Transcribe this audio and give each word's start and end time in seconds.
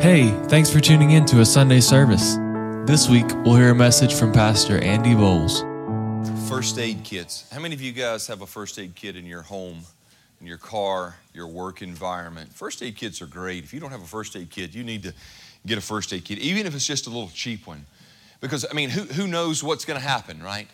Hey, 0.00 0.30
thanks 0.48 0.68
for 0.68 0.80
tuning 0.80 1.12
in 1.12 1.24
to 1.26 1.40
a 1.40 1.44
Sunday 1.44 1.80
service. 1.80 2.36
This 2.86 3.08
week, 3.08 3.26
we'll 3.44 3.54
hear 3.54 3.70
a 3.70 3.74
message 3.74 4.14
from 4.14 4.32
Pastor 4.32 4.82
Andy 4.82 5.14
Bowles. 5.14 5.62
First 6.48 6.78
aid 6.78 7.04
kits. 7.04 7.48
How 7.52 7.60
many 7.60 7.74
of 7.74 7.80
you 7.80 7.92
guys 7.92 8.26
have 8.26 8.42
a 8.42 8.46
first 8.46 8.78
aid 8.78 8.94
kit 8.96 9.14
in 9.16 9.26
your 9.26 9.42
home, 9.42 9.82
in 10.40 10.46
your 10.46 10.58
car, 10.58 11.16
your 11.32 11.46
work 11.46 11.82
environment? 11.82 12.52
First 12.52 12.82
aid 12.82 12.96
kits 12.96 13.22
are 13.22 13.26
great. 13.26 13.62
If 13.62 13.72
you 13.72 13.78
don't 13.78 13.90
have 13.90 14.02
a 14.02 14.06
first 14.06 14.34
aid 14.34 14.50
kit, 14.50 14.74
you 14.74 14.82
need 14.82 15.04
to 15.04 15.14
get 15.66 15.78
a 15.78 15.80
first 15.80 16.12
aid 16.12 16.24
kit, 16.24 16.38
even 16.38 16.66
if 16.66 16.74
it's 16.74 16.86
just 16.86 17.06
a 17.06 17.10
little 17.10 17.30
cheap 17.32 17.66
one. 17.66 17.86
Because, 18.40 18.66
I 18.68 18.74
mean, 18.74 18.90
who, 18.90 19.02
who 19.02 19.28
knows 19.28 19.62
what's 19.62 19.84
going 19.84 20.00
to 20.00 20.06
happen, 20.06 20.42
right? 20.42 20.68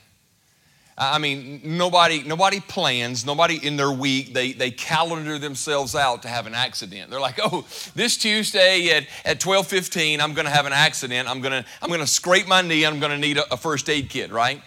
I 1.01 1.19
mean, 1.19 1.61
nobody, 1.63 2.25
nobody 2.25 2.59
plans, 2.59 3.25
nobody 3.25 3.65
in 3.65 3.77
their 3.77 3.93
week, 3.93 4.35
they, 4.35 4.53
they 4.53 4.73
calendar 4.73 5.39
themselves 5.39 5.95
out 5.95 6.23
to 6.23 6.29
have 6.29 6.49
an 6.49 6.55
accident. 6.55 7.11
They're 7.11 7.21
like, 7.21 7.39
oh, 7.41 7.65
this 7.95 8.17
Tuesday 8.17 8.91
at, 8.91 9.07
at 9.25 9.41
12.15, 9.41 10.19
I'm 10.19 10.35
gonna 10.35 10.51
have 10.51 10.67
an 10.67 10.73
accident. 10.73 11.29
I'm 11.29 11.41
gonna, 11.41 11.65
I'm 11.81 11.89
gonna 11.89 12.07
scrape 12.07 12.49
my 12.49 12.63
knee, 12.63 12.85
I'm 12.85 12.99
gonna 12.99 13.17
need 13.17 13.39
a, 13.39 13.55
a 13.55 13.57
first 13.57 13.89
aid 13.89 14.11
kit, 14.11 14.33
right? 14.33 14.61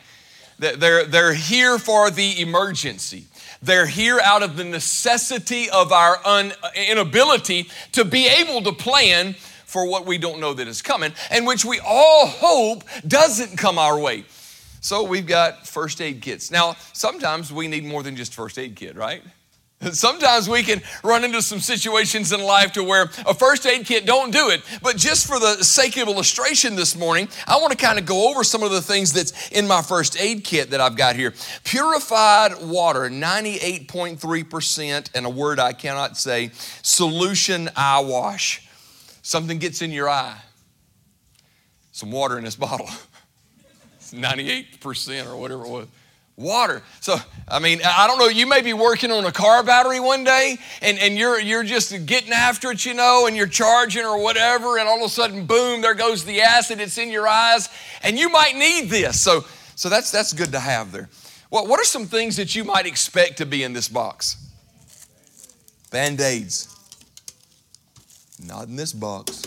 They're, 0.58 1.06
they're 1.06 1.34
here 1.34 1.80
for 1.80 2.12
the 2.12 2.40
emergency. 2.40 3.26
They're 3.64 3.88
here 3.88 4.20
out 4.24 4.44
of 4.44 4.58
the 4.58 4.64
necessity 4.64 5.70
of 5.70 5.92
our 5.92 6.20
un, 6.24 6.54
inability 6.76 7.70
to 7.94 8.06
be 8.06 8.28
able 8.28 8.62
to 8.62 8.72
plan 8.72 9.34
for 9.66 9.90
what 9.90 10.06
we 10.06 10.18
don't 10.18 10.40
know 10.40 10.54
that 10.54 10.68
is 10.68 10.82
coming, 10.82 11.14
and 11.30 11.48
which 11.48 11.66
we 11.66 11.80
all 11.80 12.28
hope 12.28 12.84
doesn't 13.08 13.58
come 13.58 13.80
our 13.80 14.00
way. 14.00 14.24
So 14.82 15.04
we've 15.04 15.28
got 15.28 15.68
first 15.68 16.02
aid 16.02 16.22
kits. 16.22 16.52
Now, 16.52 16.76
sometimes 16.92 17.54
we 17.54 17.68
need 17.68 17.86
more 17.86 18.02
than 18.02 18.16
just 18.16 18.34
first 18.34 18.58
aid 18.58 18.76
kit, 18.76 18.96
right? 18.96 19.22
Sometimes 19.92 20.50
we 20.50 20.64
can 20.64 20.82
run 21.04 21.24
into 21.24 21.42
some 21.42 21.60
situations 21.60 22.32
in 22.32 22.42
life 22.42 22.74
to 22.74 22.84
where 22.84 23.04
a 23.26 23.34
first 23.34 23.66
aid 23.66 23.86
kit 23.86 24.06
don't 24.06 24.32
do 24.32 24.50
it. 24.50 24.62
But 24.82 24.98
just 24.98 25.28
for 25.28 25.40
the 25.40 25.64
sake 25.64 25.98
of 25.98 26.08
illustration 26.08 26.76
this 26.76 26.96
morning, 26.96 27.28
I 27.48 27.58
want 27.58 27.72
to 27.72 27.78
kind 27.78 27.98
of 27.98 28.06
go 28.06 28.30
over 28.30 28.44
some 28.44 28.64
of 28.64 28.72
the 28.72 28.82
things 28.82 29.14
that's 29.14 29.50
in 29.50 29.68
my 29.68 29.82
first 29.82 30.20
aid 30.20 30.44
kit 30.44 30.72
that 30.72 30.82
I've 30.82 30.96
got 30.96 31.16
here. 31.16 31.34
Purified 31.64 32.62
water, 32.62 33.10
98.3%, 33.10 35.10
and 35.16 35.26
a 35.26 35.30
word 35.30 35.60
I 35.60 35.74
cannot 35.74 36.18
say, 36.18 36.52
solution 36.84 37.70
eye 37.76 38.02
wash. 38.02 38.68
Something 39.24 39.58
gets 39.58 39.82
in 39.82 39.92
your 39.92 40.10
eye. 40.10 40.38
Some 41.92 42.12
water 42.12 42.38
in 42.38 42.46
this 42.46 42.56
bottle. 42.56 42.90
98% 44.12 45.28
or 45.28 45.36
whatever 45.36 45.66
it 45.66 45.70
was. 45.70 45.88
Water. 46.38 46.82
So, 47.02 47.18
I 47.48 47.60
mean, 47.60 47.82
I 47.86 48.08
don't 48.08 48.18
know, 48.18 48.28
you 48.28 48.48
may 48.48 48.62
be 48.62 48.74
working 48.74 49.12
on 49.12 49.26
a 49.26 49.32
car 49.32 49.64
battery 49.64 50.00
one 50.00 50.24
day 50.24 50.58
and, 50.82 50.98
and 50.98 51.18
you're, 51.18 51.40
you're 51.40 51.64
just 51.64 52.06
getting 52.06 52.32
after 52.32 52.72
it, 52.72 52.84
you 52.86 52.94
know, 52.94 53.28
and 53.28 53.36
you're 53.36 53.48
charging 53.48 54.06
or 54.06 54.22
whatever, 54.22 54.80
and 54.80 54.88
all 54.88 54.98
of 54.98 55.06
a 55.06 55.10
sudden, 55.10 55.46
boom, 55.46 55.82
there 55.82 55.94
goes 55.94 56.24
the 56.24 56.42
acid, 56.42 56.80
it's 56.80 56.98
in 56.98 57.10
your 57.10 57.28
eyes, 57.28 57.70
and 58.02 58.18
you 58.18 58.30
might 58.30 58.56
need 58.56 58.90
this. 58.90 59.20
So, 59.20 59.46
so 59.76 59.90
that's, 59.90 60.10
that's 60.10 60.34
good 60.34 60.52
to 60.54 60.60
have 60.60 60.92
there. 60.92 61.10
Well, 61.52 61.68
what 61.68 61.80
are 61.80 61.86
some 61.86 62.06
things 62.08 62.38
that 62.38 62.56
you 62.56 62.64
might 62.64 62.86
expect 62.86 63.38
to 63.38 63.46
be 63.46 63.62
in 63.64 63.74
this 63.74 63.90
box? 63.90 64.38
Band 65.92 66.22
aids. 66.22 66.74
Not 68.44 68.68
in 68.68 68.78
this 68.78 68.94
box. 68.94 69.44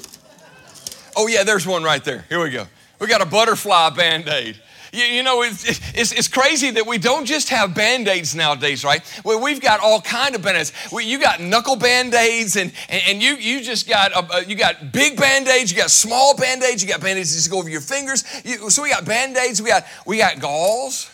Oh, 1.16 1.26
yeah, 1.26 1.44
there's 1.44 1.66
one 1.66 1.82
right 1.82 2.04
there. 2.04 2.26
Here 2.28 2.40
we 2.42 2.50
go. 2.50 2.66
We 2.98 3.06
got 3.06 3.20
a 3.20 3.26
butterfly 3.26 3.90
band 3.90 4.28
aid. 4.28 4.60
You, 4.94 5.04
you, 5.06 5.22
know, 5.24 5.42
it's, 5.42 5.64
it's, 5.92 6.12
it's, 6.12 6.28
crazy 6.28 6.70
that 6.70 6.86
we 6.86 6.98
don't 6.98 7.24
just 7.24 7.48
have 7.48 7.74
band-aids 7.74 8.36
nowadays, 8.36 8.84
right? 8.84 9.02
Well, 9.24 9.42
we've 9.42 9.60
got 9.60 9.80
all 9.80 10.00
kind 10.00 10.36
of 10.36 10.42
band-aids. 10.42 10.72
We, 10.92 11.04
you 11.04 11.18
got 11.18 11.40
knuckle 11.40 11.74
band-aids, 11.74 12.54
and, 12.54 12.72
and, 12.88 13.02
and 13.08 13.22
you, 13.22 13.34
you 13.34 13.60
just 13.60 13.88
got 13.88 14.12
a, 14.12 14.48
you 14.48 14.54
got 14.54 14.92
big 14.92 15.16
band-aids, 15.16 15.72
you 15.72 15.76
got 15.76 15.90
small 15.90 16.36
band-aids, 16.36 16.80
you 16.80 16.88
got 16.88 17.00
band-aids 17.00 17.30
that 17.30 17.36
just 17.38 17.50
go 17.50 17.58
over 17.58 17.68
your 17.68 17.80
fingers. 17.80 18.22
You, 18.44 18.70
so 18.70 18.84
we 18.84 18.90
got 18.90 19.04
band-aids, 19.04 19.60
we 19.60 19.68
got, 19.68 19.84
we 20.06 20.18
got 20.18 20.38
gauze, 20.38 21.10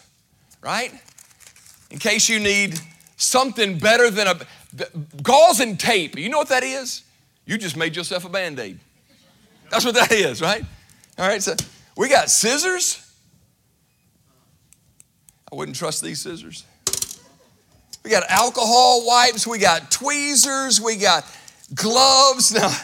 right? 0.60 0.92
In 1.90 1.98
case 1.98 2.28
you 2.28 2.38
need 2.38 2.78
something 3.16 3.78
better 3.78 4.10
than 4.10 4.26
a 4.26 4.36
gauze 5.22 5.60
and 5.60 5.80
tape. 5.80 6.18
You 6.18 6.28
know 6.28 6.38
what 6.38 6.48
that 6.48 6.64
is? 6.64 7.02
You 7.46 7.56
just 7.56 7.78
made 7.78 7.96
yourself 7.96 8.26
a 8.26 8.28
band-aid. 8.28 8.78
That's 9.70 9.86
what 9.86 9.94
that 9.94 10.12
is, 10.12 10.42
right? 10.42 10.64
All 11.20 11.28
right, 11.28 11.42
so 11.42 11.54
we 11.98 12.08
got 12.08 12.30
scissors. 12.30 13.06
I 15.52 15.54
wouldn't 15.54 15.76
trust 15.76 16.02
these 16.02 16.22
scissors. 16.22 16.64
We 18.02 18.10
got 18.10 18.22
alcohol 18.30 19.06
wipes, 19.06 19.46
we 19.46 19.58
got 19.58 19.90
tweezers, 19.90 20.80
we 20.80 20.96
got 20.96 21.26
gloves. 21.74 22.54
Now, 22.58 22.74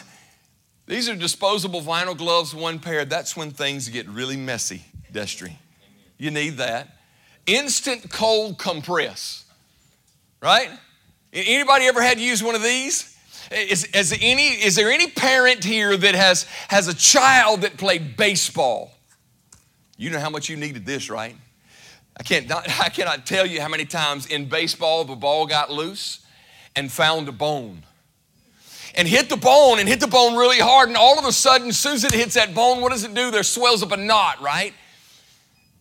these 0.85 1.09
are 1.09 1.15
disposable 1.15 1.81
vinyl 1.81 2.15
gloves, 2.15 2.53
one 2.53 2.77
pair. 2.77 3.05
That's 3.05 3.35
when 3.35 3.49
things 3.49 3.89
get 3.89 4.07
really 4.07 4.37
messy, 4.37 4.83
Destry. 5.11 5.53
You 6.19 6.29
need 6.29 6.57
that. 6.57 6.95
Instant 7.47 8.11
cold 8.11 8.59
compress, 8.59 9.45
right? 10.43 10.69
Anybody 11.33 11.85
ever 11.85 12.03
had 12.03 12.19
to 12.19 12.23
use 12.23 12.43
one 12.43 12.53
of 12.53 12.61
these? 12.61 13.16
Is, 13.51 13.85
is, 13.85 14.17
any, 14.21 14.47
is 14.47 14.75
there 14.75 14.91
any 14.91 15.09
parent 15.09 15.63
here 15.63 15.95
that 15.95 16.15
has, 16.15 16.43
has 16.67 16.87
a 16.87 16.93
child 16.93 17.61
that 17.61 17.77
played 17.77 18.17
baseball? 18.17 18.91
You 19.97 20.09
know 20.09 20.19
how 20.19 20.29
much 20.29 20.49
you 20.49 20.57
needed 20.57 20.85
this, 20.85 21.09
right? 21.09 21.35
I, 22.19 22.23
can't, 22.23 22.47
not, 22.47 22.69
I 22.79 22.89
cannot 22.89 23.25
tell 23.25 23.45
you 23.45 23.61
how 23.61 23.69
many 23.69 23.85
times 23.85 24.25
in 24.25 24.49
baseball 24.49 25.05
the 25.05 25.15
ball 25.15 25.45
got 25.45 25.71
loose 25.71 26.25
and 26.75 26.91
found 26.91 27.27
a 27.27 27.31
bone. 27.31 27.83
And 28.95 29.07
hit 29.07 29.29
the 29.29 29.37
bone 29.37 29.79
and 29.79 29.87
hit 29.87 29.99
the 29.99 30.07
bone 30.07 30.35
really 30.35 30.59
hard, 30.59 30.89
and 30.89 30.97
all 30.97 31.19
of 31.19 31.25
a 31.25 31.31
sudden, 31.31 31.67
as 31.67 31.77
soon 31.77 31.93
as 31.93 32.03
it 32.03 32.13
hits 32.13 32.33
that 32.33 32.55
bone, 32.55 32.81
what 32.81 32.91
does 32.91 33.03
it 33.03 33.13
do? 33.13 33.29
There 33.29 33.43
swells 33.43 33.83
up 33.83 33.91
a 33.91 33.97
knot, 33.97 34.41
right? 34.41 34.73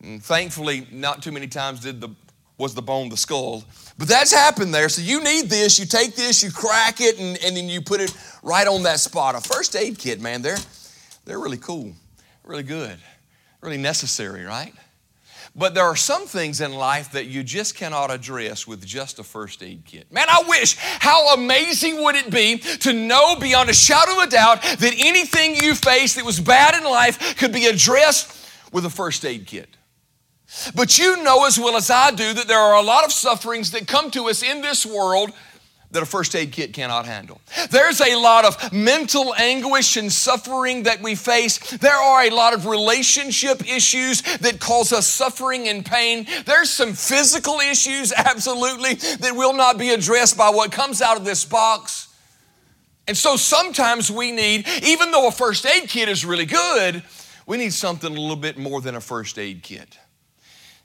And 0.03 0.23
thankfully, 0.23 0.87
not 0.93 1.23
too 1.23 1.33
many 1.33 1.47
times 1.47 1.81
did 1.81 2.01
the 2.01 2.11
was 2.59 2.75
the 2.75 2.83
bone 2.83 3.09
the 3.09 3.17
skull. 3.17 3.65
But 3.99 4.09
that's 4.09 4.33
happened 4.33 4.75
there. 4.75 4.89
So 4.89 5.03
you 5.03 5.23
need 5.23 5.49
this. 5.49 5.79
You 5.79 5.87
take 5.87 6.15
this, 6.15 6.43
you 6.43 6.51
crack 6.51 7.01
it, 7.01 7.19
and, 7.19 7.39
and 7.43 7.57
then 7.57 7.69
you 7.69 7.81
put 7.81 8.01
it 8.01 8.15
right 8.43 8.67
on 8.67 8.83
that 8.83 9.01
spot. 9.01 9.35
A 9.35 9.41
first 9.41 9.75
aid 9.75 9.99
kit, 9.99 10.21
man, 10.21 10.43
they're, 10.43 10.59
they're 11.25 11.41
really 11.41 11.57
cool, 11.57 11.93
really 12.45 12.63
good, 12.63 12.99
really 13.63 13.79
necessary, 13.79 14.45
right? 14.45 14.75
But 15.59 15.75
there 15.75 15.85
are 15.85 15.97
some 15.97 16.27
things 16.27 16.61
in 16.61 16.75
life 16.75 17.13
that 17.13 17.27
you 17.27 17.43
just 17.43 17.75
cannot 17.75 18.11
address 18.11 18.67
with 18.67 18.85
just 18.85 19.19
a 19.19 19.23
first 19.23 19.63
aid 19.63 19.85
kit. 19.87 20.13
Man, 20.13 20.27
I 20.29 20.45
wish, 20.47 20.77
how 20.77 21.33
amazing 21.33 22.03
would 22.03 22.15
it 22.15 22.31
be 22.31 22.59
to 22.59 22.93
know 22.93 23.37
beyond 23.37 23.71
a 23.71 23.75
shadow 23.75 24.21
of 24.21 24.29
a 24.29 24.31
doubt 24.31 24.61
that 24.61 24.93
anything 24.99 25.57
you 25.57 25.75
face 25.75 26.15
that 26.17 26.27
was 26.27 26.39
bad 26.39 26.75
in 26.75 26.85
life 26.85 27.39
could 27.39 27.55
be 27.55 27.65
addressed 27.65 28.37
with 28.71 28.85
a 28.85 28.91
first 28.91 29.25
aid 29.25 29.47
kit. 29.47 29.69
But 30.75 30.99
you 30.99 31.23
know 31.23 31.45
as 31.47 31.59
well 31.59 31.77
as 31.77 31.91
I 31.91 32.11
do 32.11 32.33
that 32.33 32.49
there 32.49 32.59
are 32.59 32.77
a 32.77 32.83
lot 32.83 33.05
of 33.05 33.13
sufferings 33.13 33.73
that 33.73 33.87
come 33.87 34.11
to 34.13 34.29
us 34.29 34.43
in 34.43 34.63
this 34.63 34.87
world 34.87 35.33
that 35.93 36.03
a 36.03 36.07
first 36.07 36.35
aid 36.35 36.53
kit 36.53 36.73
cannot 36.73 37.07
handle. 37.07 37.41
There's 37.71 38.01
a 38.01 38.17
lot 38.17 38.45
of 38.45 38.73
mental 38.73 39.35
anguish 39.35 39.97
and 39.97 40.13
suffering 40.13 40.83
that 40.83 41.01
we 41.01 41.15
face. 41.15 41.59
There 41.79 41.97
are 41.97 42.25
a 42.25 42.31
lot 42.31 42.55
of 42.55 42.67
relationship 42.67 43.67
issues 43.67 44.21
that 44.39 44.61
cause 44.61 44.93
us 44.93 45.07
suffering 45.07 45.69
and 45.69 45.85
pain. 45.87 46.27
There's 46.45 46.71
some 46.71 46.93
physical 46.93 47.61
issues, 47.61 48.13
absolutely, 48.17 48.95
that 48.95 49.35
will 49.35 49.55
not 49.55 49.79
be 49.79 49.91
addressed 49.91 50.37
by 50.37 50.51
what 50.51 50.73
comes 50.73 51.01
out 51.01 51.17
of 51.17 51.25
this 51.25 51.45
box. 51.45 52.09
And 53.09 53.17
so 53.17 53.37
sometimes 53.37 54.11
we 54.11 54.33
need, 54.33 54.67
even 54.83 55.13
though 55.13 55.29
a 55.29 55.33
first 55.33 55.65
aid 55.65 55.89
kit 55.89 56.09
is 56.09 56.25
really 56.25 56.47
good, 56.47 57.05
we 57.47 57.57
need 57.57 57.73
something 57.73 58.11
a 58.11 58.21
little 58.21 58.37
bit 58.37 58.59
more 58.59 58.81
than 58.81 58.97
a 58.97 59.01
first 59.01 59.39
aid 59.39 59.63
kit. 59.63 59.97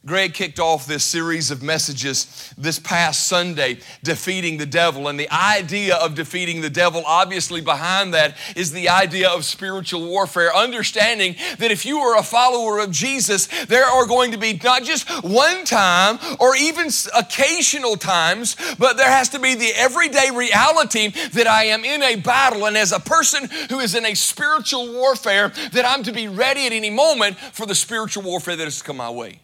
Greg 0.03 0.33
kicked 0.33 0.59
off 0.59 0.87
this 0.87 1.03
series 1.03 1.51
of 1.51 1.61
messages 1.61 2.51
this 2.57 2.79
past 2.79 3.27
Sunday, 3.27 3.77
defeating 4.01 4.57
the 4.57 4.65
devil. 4.65 5.07
And 5.07 5.19
the 5.19 5.29
idea 5.29 5.95
of 5.95 6.15
defeating 6.15 6.61
the 6.61 6.71
devil, 6.71 7.03
obviously, 7.05 7.61
behind 7.61 8.11
that 8.15 8.35
is 8.55 8.71
the 8.71 8.89
idea 8.89 9.29
of 9.29 9.45
spiritual 9.45 10.07
warfare. 10.07 10.55
Understanding 10.55 11.35
that 11.59 11.69
if 11.69 11.85
you 11.85 11.99
are 11.99 12.17
a 12.17 12.23
follower 12.23 12.79
of 12.79 12.89
Jesus, 12.89 13.45
there 13.65 13.85
are 13.85 14.07
going 14.07 14.31
to 14.31 14.39
be 14.39 14.59
not 14.63 14.81
just 14.81 15.07
one 15.23 15.65
time 15.65 16.17
or 16.39 16.55
even 16.55 16.87
occasional 17.15 17.95
times, 17.95 18.55
but 18.79 18.97
there 18.97 19.11
has 19.11 19.29
to 19.29 19.39
be 19.39 19.53
the 19.53 19.71
everyday 19.75 20.31
reality 20.33 21.09
that 21.33 21.45
I 21.45 21.65
am 21.65 21.85
in 21.85 22.01
a 22.01 22.15
battle. 22.15 22.65
And 22.65 22.75
as 22.75 22.91
a 22.91 22.99
person 22.99 23.47
who 23.69 23.77
is 23.77 23.93
in 23.93 24.07
a 24.07 24.15
spiritual 24.15 24.93
warfare, 24.93 25.49
that 25.73 25.85
I'm 25.85 26.01
to 26.03 26.11
be 26.11 26.27
ready 26.27 26.65
at 26.65 26.71
any 26.71 26.89
moment 26.89 27.37
for 27.37 27.67
the 27.67 27.75
spiritual 27.75 28.23
warfare 28.23 28.55
that 28.55 28.63
has 28.63 28.81
come 28.81 28.97
my 28.97 29.11
way. 29.11 29.41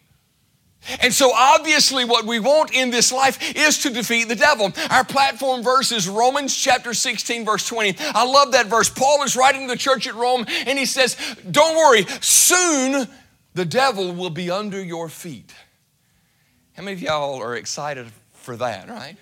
And 1.00 1.12
so, 1.12 1.32
obviously, 1.34 2.04
what 2.04 2.24
we 2.24 2.38
want 2.38 2.74
in 2.74 2.90
this 2.90 3.12
life 3.12 3.56
is 3.56 3.78
to 3.82 3.90
defeat 3.90 4.28
the 4.28 4.36
devil. 4.36 4.72
Our 4.90 5.04
platform 5.04 5.62
verse 5.62 5.92
is 5.92 6.08
Romans 6.08 6.56
chapter 6.56 6.94
16, 6.94 7.44
verse 7.44 7.66
20. 7.66 7.96
I 7.98 8.24
love 8.24 8.52
that 8.52 8.66
verse. 8.66 8.88
Paul 8.88 9.22
is 9.22 9.36
writing 9.36 9.62
to 9.62 9.74
the 9.74 9.78
church 9.78 10.06
at 10.06 10.14
Rome, 10.14 10.46
and 10.66 10.78
he 10.78 10.86
says, 10.86 11.16
Don't 11.50 11.76
worry, 11.76 12.04
soon 12.20 13.06
the 13.54 13.64
devil 13.64 14.12
will 14.12 14.30
be 14.30 14.50
under 14.50 14.82
your 14.82 15.08
feet. 15.08 15.52
How 16.74 16.82
many 16.82 16.94
of 16.94 17.02
y'all 17.02 17.42
are 17.42 17.56
excited 17.56 18.06
for 18.32 18.56
that, 18.56 18.88
right? 18.88 19.16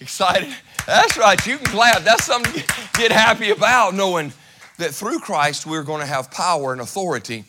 Excited? 0.00 0.48
That's 0.86 1.16
right, 1.16 1.44
you 1.46 1.56
can 1.58 1.66
clap. 1.66 2.02
That's 2.02 2.24
something 2.24 2.52
to 2.52 2.74
get 2.94 3.10
happy 3.10 3.50
about, 3.50 3.94
knowing 3.94 4.32
that 4.78 4.92
through 4.92 5.20
Christ 5.20 5.66
we're 5.66 5.82
going 5.82 6.00
to 6.00 6.06
have 6.06 6.30
power 6.30 6.72
and 6.72 6.80
authority 6.80 7.44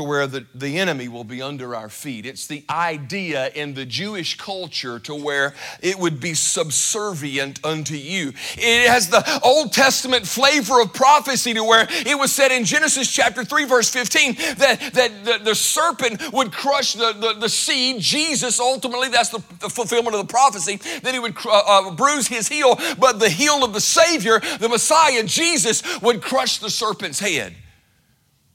to 0.00 0.08
where 0.08 0.26
the, 0.26 0.46
the 0.54 0.78
enemy 0.78 1.08
will 1.08 1.24
be 1.24 1.42
under 1.42 1.76
our 1.76 1.90
feet. 1.90 2.24
It's 2.24 2.46
the 2.46 2.64
idea 2.70 3.50
in 3.50 3.74
the 3.74 3.84
Jewish 3.84 4.38
culture 4.38 4.98
to 5.00 5.14
where 5.14 5.54
it 5.82 5.98
would 5.98 6.20
be 6.20 6.32
subservient 6.32 7.62
unto 7.62 7.94
you. 7.94 8.32
It 8.56 8.88
has 8.88 9.10
the 9.10 9.40
Old 9.44 9.74
Testament 9.74 10.26
flavor 10.26 10.80
of 10.80 10.94
prophecy 10.94 11.52
to 11.52 11.62
where 11.62 11.86
it 11.90 12.18
was 12.18 12.32
said 12.32 12.50
in 12.50 12.64
Genesis 12.64 13.12
chapter 13.12 13.44
3, 13.44 13.66
verse 13.66 13.90
15, 13.90 14.36
that, 14.56 14.90
that 14.94 15.24
the, 15.26 15.44
the 15.44 15.54
serpent 15.54 16.32
would 16.32 16.50
crush 16.50 16.94
the, 16.94 17.12
the, 17.12 17.34
the, 17.38 17.48
seed, 17.50 18.00
Jesus, 18.00 18.58
ultimately, 18.58 19.08
that's 19.08 19.28
the, 19.28 19.42
the, 19.58 19.68
fulfillment 19.68 20.16
of 20.16 20.26
the 20.26 20.32
prophecy, 20.32 20.76
that 21.00 21.12
he 21.12 21.18
would 21.18 21.36
uh, 21.44 21.62
uh, 21.66 21.90
bruise 21.90 22.26
his 22.26 22.48
heel, 22.48 22.78
but 22.98 23.18
the 23.18 23.28
heel 23.28 23.62
of 23.62 23.74
the 23.74 23.82
Savior, 23.82 24.40
the 24.60 24.68
Messiah, 24.70 25.22
Jesus, 25.24 25.82
would 26.00 26.22
crush 26.22 26.56
the 26.56 26.70
serpent's 26.70 27.20
head. 27.20 27.54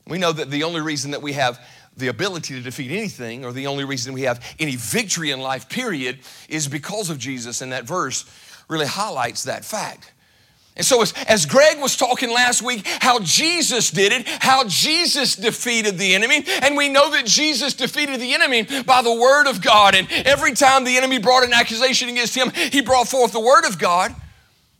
We 0.07 0.17
know 0.17 0.31
that 0.31 0.51
the 0.51 0.63
only 0.63 0.81
reason 0.81 1.11
that 1.11 1.21
we 1.21 1.33
have 1.33 1.59
the 1.97 2.07
ability 2.07 2.55
to 2.55 2.61
defeat 2.61 2.91
anything, 2.91 3.45
or 3.45 3.53
the 3.53 3.67
only 3.67 3.85
reason 3.85 4.13
we 4.13 4.23
have 4.23 4.43
any 4.59 4.75
victory 4.75 5.31
in 5.31 5.39
life, 5.39 5.69
period, 5.69 6.19
is 6.49 6.67
because 6.67 7.09
of 7.09 7.17
Jesus. 7.17 7.61
And 7.61 7.71
that 7.71 7.85
verse 7.85 8.25
really 8.67 8.85
highlights 8.85 9.43
that 9.43 9.63
fact. 9.63 10.11
And 10.77 10.85
so, 10.85 11.01
as, 11.01 11.13
as, 11.29 11.45
Greg 11.45 11.79
was 11.79 11.95
talking 11.95 12.29
last 12.29 12.61
week, 12.61 12.85
how 12.85 13.19
Jesus 13.19 13.91
did 13.91 14.11
it, 14.11 14.27
how 14.27 14.65
Jesus 14.67 15.37
defeated 15.37 15.97
the 15.97 16.13
enemy, 16.13 16.43
and 16.61 16.75
we 16.75 16.89
know 16.89 17.09
that 17.11 17.25
Jesus 17.25 17.73
defeated 17.73 18.19
the 18.19 18.33
enemy 18.33 18.67
by 18.83 19.01
the 19.01 19.13
Word 19.13 19.47
of 19.47 19.61
God. 19.61 19.95
And 19.95 20.05
every 20.11 20.51
time 20.51 20.83
the 20.83 20.97
enemy 20.97 21.17
brought 21.17 21.45
an 21.45 21.53
accusation 21.53 22.09
against 22.09 22.35
him, 22.35 22.51
he 22.51 22.81
brought 22.81 23.07
forth 23.07 23.31
the 23.31 23.39
Word 23.39 23.63
of 23.65 23.79
God. 23.79 24.13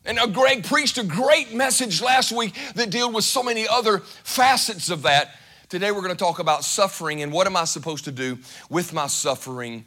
And 0.06 0.20
uh, 0.20 0.28
Greg 0.28 0.64
preached 0.64 0.98
a 1.00 1.04
great 1.04 1.54
message 1.54 2.02
last 2.02 2.32
week 2.32 2.56
that 2.76 2.92
dealt 2.92 3.14
with 3.14 3.24
so 3.24 3.42
many 3.42 3.68
other 3.68 4.00
facets 4.24 4.90
of 4.90 5.02
that. 5.02 5.36
Today 5.68 5.92
we're 5.92 6.02
going 6.02 6.16
to 6.16 6.24
talk 6.24 6.38
about 6.38 6.64
suffering 6.64 7.24
and 7.24 7.34
what 7.34 7.48
am 7.48 7.58
I 7.58 7.64
supposed 7.64 8.06
to 8.06 8.12
do 8.12 8.38
with 8.70 8.94
my 8.94 9.08
suffering 9.08 9.86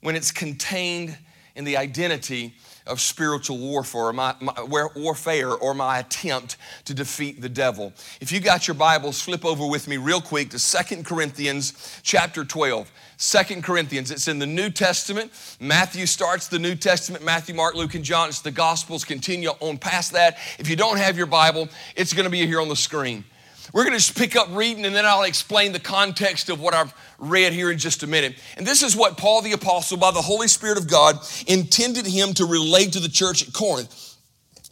when 0.00 0.16
it's 0.16 0.32
contained 0.32 1.16
in 1.54 1.64
the 1.64 1.76
identity 1.76 2.54
of 2.86 2.98
spiritual 2.98 3.58
warfare 3.58 4.06
or 4.06 4.12
my, 4.14 4.34
my, 4.40 4.54
warfare 4.96 5.50
or 5.50 5.74
my 5.74 5.98
attempt 5.98 6.56
to 6.86 6.94
defeat 6.94 7.40
the 7.40 7.48
devil. 7.48 7.92
If 8.20 8.32
you 8.32 8.40
got 8.40 8.66
your 8.66 8.74
Bibles, 8.74 9.20
flip 9.20 9.44
over 9.44 9.66
with 9.66 9.86
me 9.86 9.98
real 9.98 10.22
quick 10.22 10.50
to 10.50 10.58
Second 10.58 11.04
Corinthians 11.04 12.00
chapter 12.02 12.44
12. 12.44 12.90
Second 13.22 13.62
Corinthians. 13.62 14.10
It's 14.10 14.26
in 14.26 14.40
the 14.40 14.46
New 14.46 14.68
Testament. 14.68 15.30
Matthew 15.60 16.06
starts 16.06 16.48
the 16.48 16.58
New 16.58 16.74
Testament. 16.74 17.24
Matthew, 17.24 17.54
Mark, 17.54 17.76
Luke, 17.76 17.94
and 17.94 18.04
John. 18.04 18.28
It's 18.28 18.40
the 18.40 18.50
Gospels. 18.50 19.04
Continue 19.04 19.50
on 19.60 19.78
past 19.78 20.12
that. 20.14 20.38
If 20.58 20.68
you 20.68 20.74
don't 20.74 20.98
have 20.98 21.16
your 21.16 21.26
Bible, 21.26 21.68
it's 21.94 22.12
going 22.12 22.24
to 22.24 22.30
be 22.30 22.44
here 22.44 22.60
on 22.60 22.68
the 22.68 22.74
screen. 22.74 23.22
We're 23.72 23.84
going 23.84 23.92
to 23.92 23.98
just 23.98 24.18
pick 24.18 24.34
up 24.34 24.48
reading 24.50 24.84
and 24.84 24.94
then 24.94 25.06
I'll 25.06 25.22
explain 25.22 25.70
the 25.70 25.78
context 25.78 26.50
of 26.50 26.60
what 26.60 26.74
I've 26.74 26.92
read 27.20 27.52
here 27.52 27.70
in 27.70 27.78
just 27.78 28.02
a 28.02 28.08
minute. 28.08 28.34
And 28.56 28.66
this 28.66 28.82
is 28.82 28.96
what 28.96 29.16
Paul 29.16 29.40
the 29.40 29.52
Apostle, 29.52 29.98
by 29.98 30.10
the 30.10 30.20
Holy 30.20 30.48
Spirit 30.48 30.76
of 30.76 30.90
God, 30.90 31.20
intended 31.46 32.06
him 32.06 32.34
to 32.34 32.44
relate 32.44 32.92
to 32.94 33.00
the 33.00 33.08
church 33.08 33.46
at 33.46 33.54
Corinth. 33.54 34.11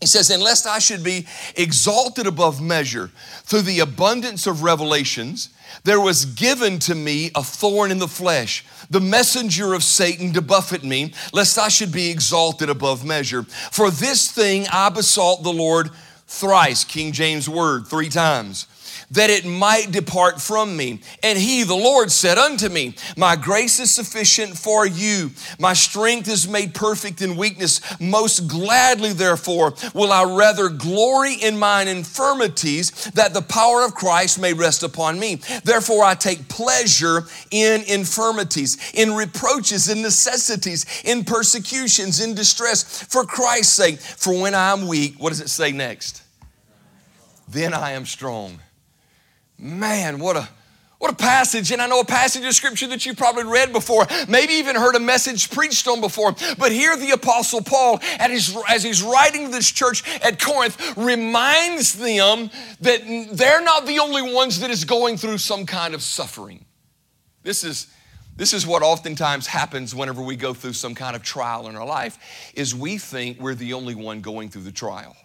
He 0.00 0.06
says, 0.06 0.30
Unless 0.30 0.66
I 0.66 0.78
should 0.78 1.04
be 1.04 1.26
exalted 1.56 2.26
above 2.26 2.60
measure 2.60 3.10
through 3.44 3.62
the 3.62 3.80
abundance 3.80 4.46
of 4.46 4.62
revelations, 4.62 5.50
there 5.84 6.00
was 6.00 6.24
given 6.24 6.78
to 6.80 6.94
me 6.94 7.30
a 7.34 7.42
thorn 7.42 7.90
in 7.90 7.98
the 7.98 8.08
flesh, 8.08 8.64
the 8.88 9.00
messenger 9.00 9.74
of 9.74 9.84
Satan 9.84 10.32
to 10.32 10.42
buffet 10.42 10.82
me, 10.82 11.12
lest 11.32 11.58
I 11.58 11.68
should 11.68 11.92
be 11.92 12.10
exalted 12.10 12.70
above 12.70 13.04
measure. 13.04 13.42
For 13.42 13.90
this 13.90 14.30
thing 14.30 14.66
I 14.72 14.88
besought 14.88 15.42
the 15.42 15.52
Lord 15.52 15.90
thrice, 16.26 16.84
King 16.84 17.12
James 17.12 17.48
word, 17.48 17.86
three 17.86 18.08
times 18.08 18.66
that 19.10 19.30
it 19.30 19.44
might 19.44 19.90
depart 19.90 20.40
from 20.40 20.76
me. 20.76 21.00
And 21.22 21.38
he, 21.38 21.64
the 21.64 21.74
Lord, 21.74 22.12
said 22.12 22.38
unto 22.38 22.68
me, 22.68 22.94
My 23.16 23.36
grace 23.36 23.80
is 23.80 23.90
sufficient 23.90 24.56
for 24.56 24.86
you. 24.86 25.30
My 25.58 25.72
strength 25.72 26.28
is 26.28 26.48
made 26.48 26.74
perfect 26.74 27.20
in 27.20 27.36
weakness. 27.36 27.80
Most 28.00 28.46
gladly, 28.46 29.12
therefore, 29.12 29.74
will 29.94 30.12
I 30.12 30.24
rather 30.24 30.68
glory 30.68 31.34
in 31.34 31.58
mine 31.58 31.88
infirmities, 31.88 33.10
that 33.14 33.34
the 33.34 33.42
power 33.42 33.84
of 33.84 33.94
Christ 33.94 34.40
may 34.40 34.52
rest 34.52 34.82
upon 34.82 35.18
me. 35.18 35.36
Therefore, 35.64 36.04
I 36.04 36.14
take 36.14 36.48
pleasure 36.48 37.24
in 37.50 37.82
infirmities, 37.82 38.92
in 38.94 39.14
reproaches, 39.14 39.88
in 39.88 40.02
necessities, 40.02 40.86
in 41.04 41.24
persecutions, 41.24 42.20
in 42.20 42.34
distress, 42.34 43.02
for 43.04 43.24
Christ's 43.24 43.74
sake. 43.74 43.98
For 43.98 44.40
when 44.40 44.54
I 44.54 44.72
am 44.72 44.86
weak, 44.86 45.16
what 45.18 45.30
does 45.30 45.40
it 45.40 45.50
say 45.50 45.72
next? 45.72 46.22
Then 47.48 47.74
I 47.74 47.92
am 47.92 48.06
strong. 48.06 48.60
Man, 49.60 50.18
what 50.18 50.36
a 50.36 50.48
what 51.00 51.10
a 51.10 51.16
passage, 51.16 51.72
and 51.72 51.80
I 51.80 51.86
know 51.86 52.00
a 52.00 52.04
passage 52.04 52.44
of 52.44 52.52
scripture 52.52 52.86
that 52.88 53.06
you 53.06 53.14
probably 53.14 53.44
read 53.44 53.72
before, 53.72 54.06
maybe 54.28 54.52
even 54.52 54.76
heard 54.76 54.94
a 54.96 55.00
message 55.00 55.50
preached 55.50 55.88
on 55.88 56.02
before. 56.02 56.34
But 56.58 56.72
here, 56.72 56.94
the 56.94 57.12
Apostle 57.12 57.62
Paul, 57.62 58.00
his, 58.20 58.54
as 58.68 58.82
he's 58.82 59.02
writing 59.02 59.50
this 59.50 59.70
church 59.70 60.06
at 60.20 60.38
Corinth, 60.38 60.98
reminds 60.98 61.94
them 61.94 62.50
that 62.82 63.00
they're 63.32 63.62
not 63.62 63.86
the 63.86 63.98
only 63.98 64.34
ones 64.34 64.60
that 64.60 64.68
is 64.68 64.84
going 64.84 65.16
through 65.16 65.38
some 65.38 65.64
kind 65.64 65.94
of 65.94 66.02
suffering. 66.02 66.66
This 67.44 67.64
is, 67.64 67.86
this 68.36 68.52
is 68.52 68.66
what 68.66 68.82
oftentimes 68.82 69.46
happens 69.46 69.94
whenever 69.94 70.20
we 70.20 70.36
go 70.36 70.52
through 70.52 70.74
some 70.74 70.94
kind 70.94 71.16
of 71.16 71.22
trial 71.22 71.66
in 71.68 71.76
our 71.76 71.86
life, 71.86 72.52
is 72.54 72.74
we 72.74 72.98
think 72.98 73.40
we're 73.40 73.54
the 73.54 73.72
only 73.72 73.94
one 73.94 74.20
going 74.20 74.50
through 74.50 74.64
the 74.64 74.72
trial. 74.72 75.16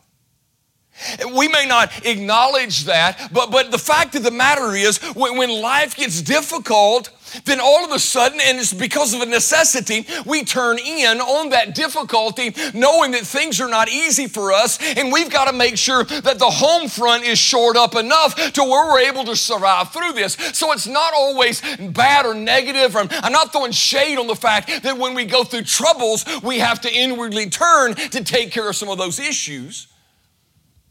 We 1.36 1.50
may 1.50 1.66
not 1.66 2.06
acknowledge 2.06 2.86
that, 2.86 3.30
but, 3.34 3.52
but 3.52 3.72
the 3.72 3.78
fact 3.78 4.16
of 4.16 4.24
the 4.24 4.32
matter 4.32 4.74
is, 4.76 4.98
when, 5.14 5.38
when 5.38 5.50
life 5.50 5.96
gets 5.96 6.22
difficult, 6.22 7.10
then 7.44 7.60
all 7.60 7.84
of 7.84 7.92
a 7.92 8.00
sudden, 8.00 8.40
and 8.42 8.58
it's 8.58 8.74
because 8.74 9.14
of 9.14 9.22
a 9.22 9.26
necessity, 9.26 10.06
we 10.26 10.44
turn 10.44 10.80
in 10.80 11.20
on 11.20 11.50
that 11.50 11.76
difficulty, 11.76 12.56
knowing 12.74 13.12
that 13.12 13.24
things 13.24 13.60
are 13.60 13.68
not 13.68 13.90
easy 13.90 14.28
for 14.28 14.54
us, 14.54 14.80
and 14.82 15.12
we've 15.12 15.30
got 15.30 15.50
to 15.50 15.54
make 15.54 15.78
sure 15.78 16.06
that 16.06 16.40
the 16.40 16.50
home 16.50 16.88
front 16.88 17.26
is 17.26 17.38
shored 17.38 17.76
up 17.76 17.96
enough 17.96 18.54
to 18.54 18.64
where 18.64 18.88
we're 18.88 19.10
able 19.10 19.26
to 19.26 19.36
survive 19.36 19.92
through 19.92 20.14
this. 20.14 20.34
So 20.54 20.72
it's 20.72 20.88
not 20.88 21.14
always 21.14 21.62
bad 21.78 22.26
or 22.26 22.34
negative. 22.34 22.96
I'm 22.96 23.34
not 23.34 23.52
throwing 23.52 23.74
shade 23.74 24.18
on 24.18 24.28
the 24.28 24.36
fact 24.36 24.84
that 24.84 24.98
when 24.98 25.14
we 25.14 25.26
go 25.26 25.44
through 25.44 25.64
troubles, 25.64 26.26
we 26.42 26.60
have 26.60 26.80
to 26.82 26.94
inwardly 26.94 27.50
turn 27.50 27.96
to 27.96 28.24
take 28.24 28.52
care 28.52 28.70
of 28.70 28.76
some 28.78 28.90
of 28.90 28.98
those 28.98 29.20
issues. 29.20 29.88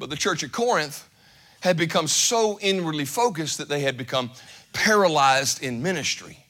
But 0.04 0.10
the 0.10 0.16
church 0.16 0.44
at 0.44 0.52
Corinth 0.52 1.08
had 1.60 1.78
become 1.78 2.08
so 2.08 2.58
inwardly 2.60 3.06
focused 3.06 3.56
that 3.56 3.70
they 3.70 3.80
had 3.80 3.96
become 3.96 4.30
paralyzed 4.74 5.62
in 5.62 5.82
ministry. 5.82 6.44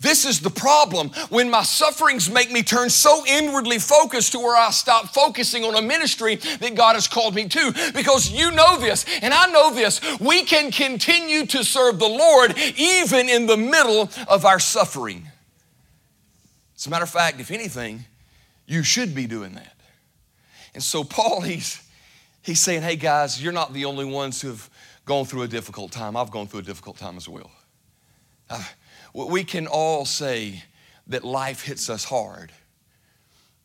This 0.00 0.24
is 0.24 0.40
the 0.40 0.48
problem. 0.48 1.10
When 1.28 1.50
my 1.50 1.62
sufferings 1.62 2.30
make 2.30 2.50
me 2.50 2.62
turn 2.62 2.88
so 2.88 3.22
inwardly 3.26 3.78
focused 3.78 4.32
to 4.32 4.38
where 4.38 4.56
I 4.56 4.70
stop 4.70 5.08
focusing 5.12 5.62
on 5.62 5.74
a 5.74 5.82
ministry 5.82 6.36
that 6.36 6.74
God 6.74 6.94
has 6.94 7.06
called 7.06 7.34
me 7.34 7.48
to. 7.48 7.92
Because 7.94 8.30
you 8.30 8.50
know 8.50 8.78
this, 8.78 9.04
and 9.20 9.34
I 9.34 9.44
know 9.52 9.74
this. 9.74 10.00
We 10.18 10.44
can 10.44 10.72
continue 10.72 11.44
to 11.48 11.62
serve 11.62 11.98
the 11.98 12.08
Lord 12.08 12.56
even 12.78 13.28
in 13.28 13.44
the 13.44 13.58
middle 13.58 14.08
of 14.26 14.46
our 14.46 14.58
suffering. 14.58 15.28
As 16.78 16.86
a 16.86 16.88
matter 16.88 17.04
of 17.04 17.10
fact, 17.10 17.40
if 17.40 17.50
anything, 17.50 18.06
you 18.66 18.82
should 18.82 19.14
be 19.14 19.26
doing 19.26 19.52
that. 19.52 19.76
And 20.72 20.82
so, 20.82 21.04
Paul, 21.04 21.40
he's 21.42 21.78
He's 22.50 22.58
saying, 22.58 22.82
hey 22.82 22.96
guys, 22.96 23.40
you're 23.40 23.52
not 23.52 23.72
the 23.72 23.84
only 23.84 24.04
ones 24.04 24.42
who've 24.42 24.68
gone 25.04 25.24
through 25.24 25.42
a 25.42 25.46
difficult 25.46 25.92
time. 25.92 26.16
I've 26.16 26.32
gone 26.32 26.48
through 26.48 26.58
a 26.58 26.64
difficult 26.64 26.98
time 26.98 27.16
as 27.16 27.28
well. 27.28 27.48
We 29.14 29.44
can 29.44 29.68
all 29.68 30.04
say 30.04 30.64
that 31.06 31.22
life 31.22 31.62
hits 31.62 31.88
us 31.88 32.02
hard. 32.02 32.50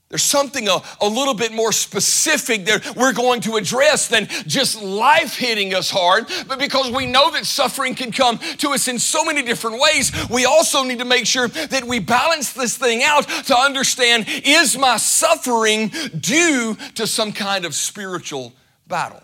There's 0.10 0.22
something 0.22 0.68
a, 0.68 0.78
a 1.02 1.08
little 1.08 1.34
bit 1.34 1.52
more 1.52 1.72
specific 1.72 2.66
that 2.66 2.96
we're 2.96 3.14
going 3.14 3.42
to 3.42 3.56
address 3.56 4.08
than 4.08 4.28
just 4.46 4.80
life 4.80 5.36
hitting 5.36 5.74
us 5.74 5.90
hard. 5.90 6.28
But 6.48 6.60
because 6.60 6.92
we 6.92 7.08
know 7.08 7.32
that 7.32 7.48
suffering 7.48 7.96
can 7.96 8.12
come 8.12 8.38
to 8.38 8.70
us 8.70 8.88
in 8.88 9.00
so 9.00 9.26
many 9.26 9.42
different 9.42 9.82
ways, 9.82 10.12
we 10.30 10.46
also 10.46 10.84
need 10.84 11.00
to 11.00 11.06
make 11.06 11.26
sure 11.26 11.48
that 11.48 11.86
we 11.86 11.98
balance 11.98 12.54
this 12.54 12.78
thing 12.78 13.02
out 13.02 13.28
to 13.48 13.58
understand 13.58 14.28
is 14.28 14.78
my 14.78 14.98
suffering 14.98 15.92
due 16.20 16.78
to 16.94 17.08
some 17.08 17.32
kind 17.32 17.66
of 17.66 17.74
spiritual 17.74 18.54
battle. 18.88 19.22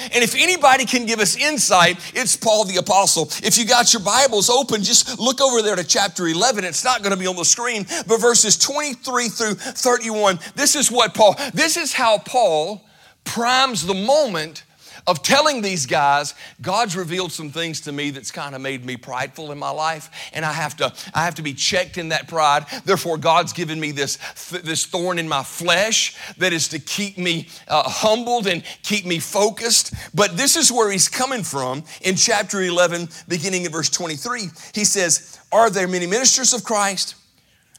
And 0.00 0.24
if 0.24 0.34
anybody 0.34 0.86
can 0.86 1.04
give 1.04 1.20
us 1.20 1.36
insight, 1.36 1.98
it's 2.14 2.34
Paul 2.34 2.64
the 2.64 2.76
Apostle. 2.76 3.28
If 3.44 3.58
you 3.58 3.66
got 3.66 3.92
your 3.92 4.02
Bibles 4.02 4.48
open, 4.48 4.82
just 4.82 5.18
look 5.18 5.40
over 5.40 5.60
there 5.60 5.76
to 5.76 5.84
chapter 5.84 6.26
11. 6.26 6.64
It's 6.64 6.82
not 6.82 7.02
going 7.02 7.12
to 7.12 7.18
be 7.18 7.26
on 7.26 7.36
the 7.36 7.44
screen, 7.44 7.84
but 8.06 8.18
verses 8.18 8.56
23 8.56 9.28
through 9.28 9.54
31. 9.54 10.38
This 10.54 10.76
is 10.76 10.90
what 10.90 11.14
Paul, 11.14 11.36
this 11.52 11.76
is 11.76 11.92
how 11.92 12.18
Paul 12.18 12.82
primes 13.24 13.86
the 13.86 13.94
moment 13.94 14.64
of 15.06 15.22
telling 15.22 15.62
these 15.62 15.86
guys, 15.86 16.34
God's 16.60 16.96
revealed 16.96 17.32
some 17.32 17.50
things 17.50 17.80
to 17.82 17.92
me 17.92 18.10
that's 18.10 18.30
kind 18.30 18.54
of 18.54 18.60
made 18.60 18.84
me 18.84 18.96
prideful 18.96 19.52
in 19.52 19.58
my 19.58 19.70
life, 19.70 20.30
and 20.32 20.44
I 20.44 20.52
have 20.52 20.76
to, 20.76 20.92
I 21.14 21.24
have 21.24 21.34
to 21.36 21.42
be 21.42 21.54
checked 21.54 21.98
in 21.98 22.10
that 22.10 22.28
pride. 22.28 22.66
Therefore, 22.84 23.18
God's 23.18 23.52
given 23.52 23.80
me 23.80 23.90
this, 23.90 24.18
this 24.50 24.86
thorn 24.86 25.18
in 25.18 25.28
my 25.28 25.42
flesh 25.42 26.16
that 26.38 26.52
is 26.52 26.68
to 26.68 26.78
keep 26.78 27.18
me 27.18 27.48
uh, 27.68 27.82
humbled 27.88 28.46
and 28.46 28.62
keep 28.82 29.04
me 29.04 29.18
focused. 29.18 29.94
But 30.14 30.36
this 30.36 30.56
is 30.56 30.70
where 30.70 30.90
he's 30.90 31.08
coming 31.08 31.42
from 31.42 31.84
in 32.02 32.16
chapter 32.16 32.62
11, 32.62 33.08
beginning 33.28 33.64
in 33.64 33.72
verse 33.72 33.90
23. 33.90 34.42
He 34.74 34.84
says, 34.84 35.38
Are 35.50 35.70
there 35.70 35.88
many 35.88 36.06
ministers 36.06 36.52
of 36.52 36.64
Christ? 36.64 37.16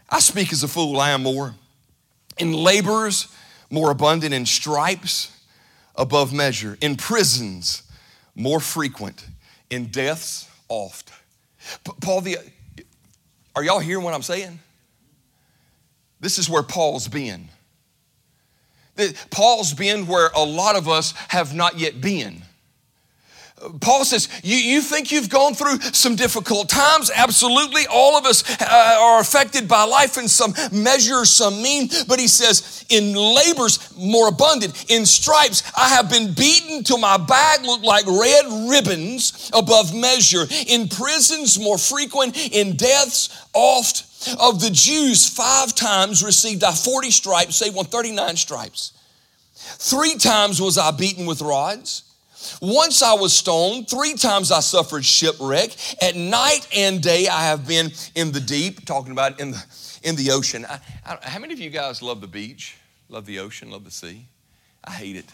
I 0.09 0.19
speak 0.19 0.51
as 0.51 0.63
a 0.63 0.67
fool, 0.67 0.99
I 0.99 1.11
am 1.11 1.23
more. 1.23 1.55
In 2.37 2.51
laborers, 2.51 3.27
more 3.69 3.91
abundant 3.91 4.33
in 4.33 4.45
stripes 4.45 5.32
above 5.95 6.33
measure, 6.33 6.77
in 6.81 6.95
prisons 6.95 7.83
more 8.35 8.59
frequent, 8.59 9.25
in 9.69 9.87
deaths 9.87 10.49
oft. 10.69 11.11
Paul, 12.01 12.21
the, 12.21 12.37
are 13.55 13.63
y'all 13.63 13.79
hearing 13.79 14.03
what 14.03 14.13
I'm 14.13 14.23
saying? 14.23 14.59
This 16.19 16.39
is 16.39 16.49
where 16.49 16.63
Paul's 16.63 17.07
been. 17.07 17.49
Paul's 19.29 19.73
been 19.73 20.07
where 20.07 20.29
a 20.35 20.43
lot 20.43 20.75
of 20.75 20.87
us 20.87 21.13
have 21.29 21.53
not 21.53 21.79
yet 21.79 21.99
been. 21.99 22.43
Paul 23.81 24.05
says, 24.05 24.27
you, 24.43 24.55
you 24.55 24.81
think 24.81 25.11
you've 25.11 25.29
gone 25.29 25.53
through 25.53 25.79
some 25.93 26.15
difficult 26.15 26.69
times? 26.69 27.11
Absolutely. 27.13 27.83
All 27.91 28.17
of 28.17 28.25
us 28.25 28.43
uh, 28.61 28.97
are 28.99 29.19
affected 29.19 29.67
by 29.67 29.83
life 29.83 30.17
in 30.17 30.27
some 30.27 30.53
measure, 30.71 31.25
some 31.25 31.61
mean. 31.61 31.89
But 32.07 32.19
he 32.19 32.27
says, 32.27 32.85
in 32.89 33.13
labors 33.13 33.95
more 33.97 34.27
abundant, 34.27 34.89
in 34.89 35.05
stripes, 35.05 35.63
I 35.77 35.89
have 35.89 36.09
been 36.09 36.33
beaten 36.33 36.83
till 36.83 36.97
my 36.97 37.17
back 37.17 37.61
looked 37.63 37.85
like 37.85 38.05
red 38.07 38.45
ribbons 38.69 39.49
above 39.53 39.93
measure. 39.95 40.45
In 40.67 40.89
prisons 40.89 41.59
more 41.59 41.77
frequent, 41.77 42.37
in 42.53 42.75
deaths 42.75 43.47
oft. 43.53 44.09
Of 44.39 44.61
the 44.61 44.69
Jews, 44.69 45.27
five 45.27 45.75
times 45.75 46.23
received 46.23 46.63
I 46.63 46.71
40 46.73 47.11
stripes, 47.11 47.57
say 47.57 47.65
139 47.65 48.37
stripes. 48.37 48.93
Three 49.53 50.15
times 50.15 50.61
was 50.61 50.77
I 50.77 50.91
beaten 50.91 51.25
with 51.25 51.41
rods. 51.41 52.03
Once 52.61 53.01
I 53.01 53.13
was 53.13 53.33
stoned, 53.33 53.89
three 53.89 54.15
times 54.15 54.51
I 54.51 54.59
suffered 54.59 55.05
shipwreck. 55.05 55.71
At 56.01 56.15
night 56.15 56.67
and 56.75 57.01
day 57.01 57.27
I 57.27 57.43
have 57.43 57.67
been 57.67 57.91
in 58.15 58.31
the 58.31 58.39
deep, 58.39 58.85
talking 58.85 59.11
about 59.11 59.39
in 59.39 59.51
the, 59.51 59.65
in 60.03 60.15
the 60.15 60.31
ocean. 60.31 60.65
I, 60.67 60.79
I, 61.05 61.17
how 61.21 61.39
many 61.39 61.53
of 61.53 61.59
you 61.59 61.69
guys 61.69 62.01
love 62.01 62.21
the 62.21 62.27
beach, 62.27 62.77
love 63.09 63.25
the 63.25 63.39
ocean, 63.39 63.71
love 63.71 63.83
the 63.83 63.91
sea? 63.91 64.25
I 64.83 64.91
hate 64.91 65.15
it. 65.15 65.25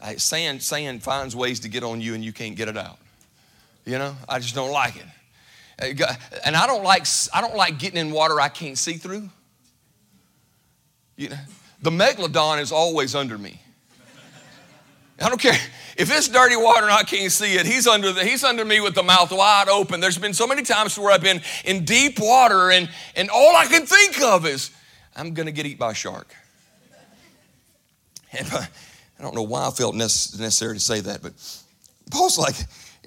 I, 0.00 0.16
sand, 0.16 0.62
sand 0.62 1.02
finds 1.02 1.36
ways 1.36 1.60
to 1.60 1.68
get 1.68 1.84
on 1.84 2.00
you 2.00 2.14
and 2.14 2.24
you 2.24 2.32
can't 2.32 2.56
get 2.56 2.68
it 2.68 2.76
out. 2.76 2.98
You 3.84 3.98
know, 3.98 4.16
I 4.28 4.38
just 4.38 4.54
don't 4.54 4.72
like 4.72 4.96
it. 4.96 6.00
Uh, 6.00 6.14
and 6.44 6.56
I 6.56 6.66
don't 6.66 6.84
like, 6.84 7.06
I 7.32 7.40
don't 7.40 7.56
like 7.56 7.78
getting 7.78 7.98
in 7.98 8.10
water 8.10 8.40
I 8.40 8.48
can't 8.48 8.76
see 8.76 8.94
through. 8.94 9.28
You 11.16 11.30
know, 11.30 11.38
the 11.82 11.90
megalodon 11.90 12.60
is 12.60 12.72
always 12.72 13.14
under 13.14 13.36
me. 13.36 13.60
I 15.20 15.28
don't 15.28 15.40
care 15.40 15.58
if 15.96 16.10
it's 16.10 16.28
dirty 16.28 16.56
water 16.56 16.84
and 16.84 16.92
I 16.92 17.02
can't 17.02 17.30
see 17.30 17.54
it. 17.54 17.66
He's 17.66 17.86
under 17.86 18.12
the, 18.12 18.24
he's 18.24 18.42
under 18.42 18.64
me 18.64 18.80
with 18.80 18.94
the 18.94 19.02
mouth 19.02 19.30
wide 19.30 19.68
open. 19.68 20.00
There's 20.00 20.16
been 20.16 20.32
so 20.32 20.46
many 20.46 20.62
times 20.62 20.98
where 20.98 21.12
I've 21.12 21.22
been 21.22 21.42
in 21.64 21.84
deep 21.84 22.18
water 22.18 22.70
and 22.70 22.88
and 23.14 23.28
all 23.30 23.54
I 23.54 23.66
can 23.66 23.84
think 23.84 24.20
of 24.22 24.46
is 24.46 24.70
I'm 25.14 25.34
gonna 25.34 25.52
get 25.52 25.66
eaten 25.66 25.78
by 25.78 25.90
a 25.90 25.94
shark. 25.94 26.34
And 28.32 28.48
I 28.52 28.68
don't 29.22 29.34
know 29.34 29.42
why 29.42 29.66
I 29.66 29.70
felt 29.70 29.94
necessary 29.94 30.74
to 30.74 30.80
say 30.80 31.00
that, 31.00 31.20
but 31.20 31.32
Paul's 32.10 32.38
like, 32.38 32.54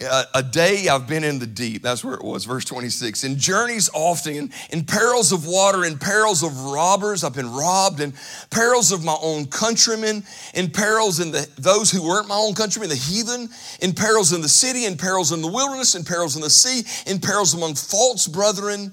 Uh, 0.02 0.24
a 0.34 0.42
day 0.42 0.88
I've 0.88 1.08
been 1.08 1.24
in 1.24 1.38
the 1.38 1.46
deep. 1.46 1.84
That's 1.84 2.04
where 2.04 2.16
it 2.16 2.24
was, 2.24 2.46
verse 2.46 2.66
26. 2.66 3.24
In 3.26 3.38
journeys 3.38 3.92
often, 3.94 4.34
in, 4.34 4.54
in 4.72 4.86
perils 4.86 5.32
of 5.32 5.46
water, 5.46 5.86
in 5.86 6.00
perils 6.00 6.42
of 6.42 6.60
robbers, 6.62 7.24
I've 7.24 7.36
been 7.36 7.52
robbed, 7.52 8.00
in 8.00 8.12
perils 8.50 8.92
of 8.92 9.04
my 9.04 9.16
own 9.22 9.46
countrymen, 9.46 10.24
in 10.56 10.72
perils 10.72 11.20
in 11.20 11.30
the 11.30 11.48
those 11.60 11.92
who 11.92 12.02
weren't 12.02 12.28
my 12.28 12.36
own 12.36 12.56
countrymen, 12.56 12.90
the 12.90 12.96
heathen, 12.96 13.50
in 13.82 13.94
perils 13.94 14.34
in 14.34 14.42
the 14.42 14.50
city, 14.50 14.86
in 14.86 14.98
perils 14.98 15.32
in 15.32 15.44
the 15.44 15.48
wilderness, 15.48 15.94
in 15.94 16.04
perils 16.04 16.36
in 16.36 16.42
the 16.42 16.50
sea, 16.50 16.82
in 17.12 17.20
perils 17.20 17.54
among 17.54 17.76
false 17.76 18.28
brethren 18.28 18.92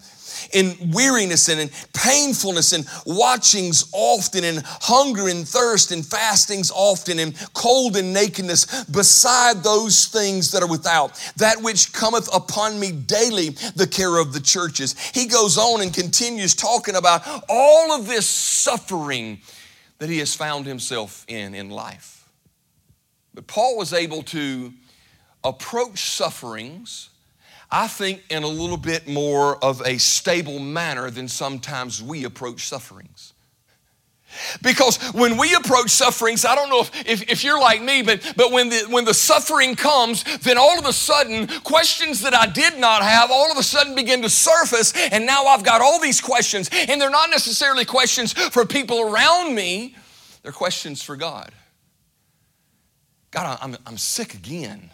in 0.52 0.76
weariness 0.92 1.48
and 1.48 1.60
in 1.60 1.70
painfulness 1.92 2.72
and 2.72 2.86
watchings 3.06 3.88
often 3.92 4.44
and 4.44 4.62
hunger 4.64 5.28
and 5.28 5.46
thirst 5.46 5.92
and 5.92 6.04
fastings 6.04 6.70
often 6.74 7.18
and 7.18 7.36
cold 7.54 7.96
and 7.96 8.12
nakedness 8.12 8.84
beside 8.84 9.62
those 9.62 10.06
things 10.06 10.50
that 10.52 10.62
are 10.62 10.68
without. 10.68 11.18
That 11.36 11.62
which 11.62 11.92
cometh 11.92 12.28
upon 12.34 12.78
me 12.78 12.92
daily 12.92 13.50
the 13.76 13.86
care 13.86 14.18
of 14.18 14.32
the 14.32 14.40
churches. 14.40 14.98
He 15.10 15.26
goes 15.26 15.58
on 15.58 15.82
and 15.82 15.92
continues 15.92 16.54
talking 16.54 16.96
about 16.96 17.22
all 17.48 17.92
of 17.92 18.06
this 18.06 18.26
suffering 18.26 19.40
that 19.98 20.08
he 20.08 20.18
has 20.18 20.34
found 20.34 20.66
himself 20.66 21.24
in 21.28 21.54
in 21.54 21.70
life. 21.70 22.28
But 23.34 23.46
paul 23.46 23.76
was 23.76 23.92
able 23.92 24.22
to 24.24 24.72
approach 25.44 26.10
sufferings 26.10 27.09
I 27.72 27.86
think, 27.86 28.24
in 28.30 28.42
a 28.42 28.48
little 28.48 28.76
bit 28.76 29.06
more 29.06 29.62
of 29.64 29.80
a 29.86 29.98
stable 29.98 30.58
manner 30.58 31.10
than 31.10 31.28
sometimes 31.28 32.02
we 32.02 32.24
approach 32.24 32.66
sufferings. 32.66 33.32
Because 34.62 34.96
when 35.12 35.36
we 35.36 35.54
approach 35.54 35.90
sufferings, 35.90 36.44
I 36.44 36.54
don't 36.54 36.68
know 36.68 36.80
if, 36.80 37.08
if, 37.08 37.30
if, 37.30 37.44
you're 37.44 37.58
like 37.58 37.82
me, 37.82 38.02
but, 38.02 38.34
but 38.36 38.52
when, 38.52 38.68
the, 38.68 38.86
when 38.88 39.04
the 39.04 39.14
suffering 39.14 39.74
comes, 39.74 40.22
then 40.38 40.56
all 40.56 40.78
of 40.78 40.84
a 40.84 40.92
sudden, 40.92 41.48
questions 41.62 42.20
that 42.22 42.34
I 42.34 42.46
did 42.46 42.78
not 42.78 43.02
have 43.02 43.30
all 43.30 43.50
of 43.50 43.58
a 43.58 43.62
sudden 43.62 43.94
begin 43.94 44.22
to 44.22 44.30
surface, 44.30 44.92
and 45.10 45.26
now 45.26 45.44
I've 45.46 45.64
got 45.64 45.80
all 45.80 46.00
these 46.00 46.20
questions. 46.20 46.70
And 46.72 47.00
they're 47.00 47.10
not 47.10 47.30
necessarily 47.30 47.84
questions 47.84 48.32
for 48.32 48.64
people 48.64 49.00
around 49.00 49.54
me, 49.54 49.96
they're 50.42 50.52
questions 50.52 51.02
for 51.02 51.16
God. 51.16 51.52
God, 53.30 53.58
I'm, 53.60 53.76
I'm 53.86 53.98
sick 53.98 54.34
again. 54.34 54.90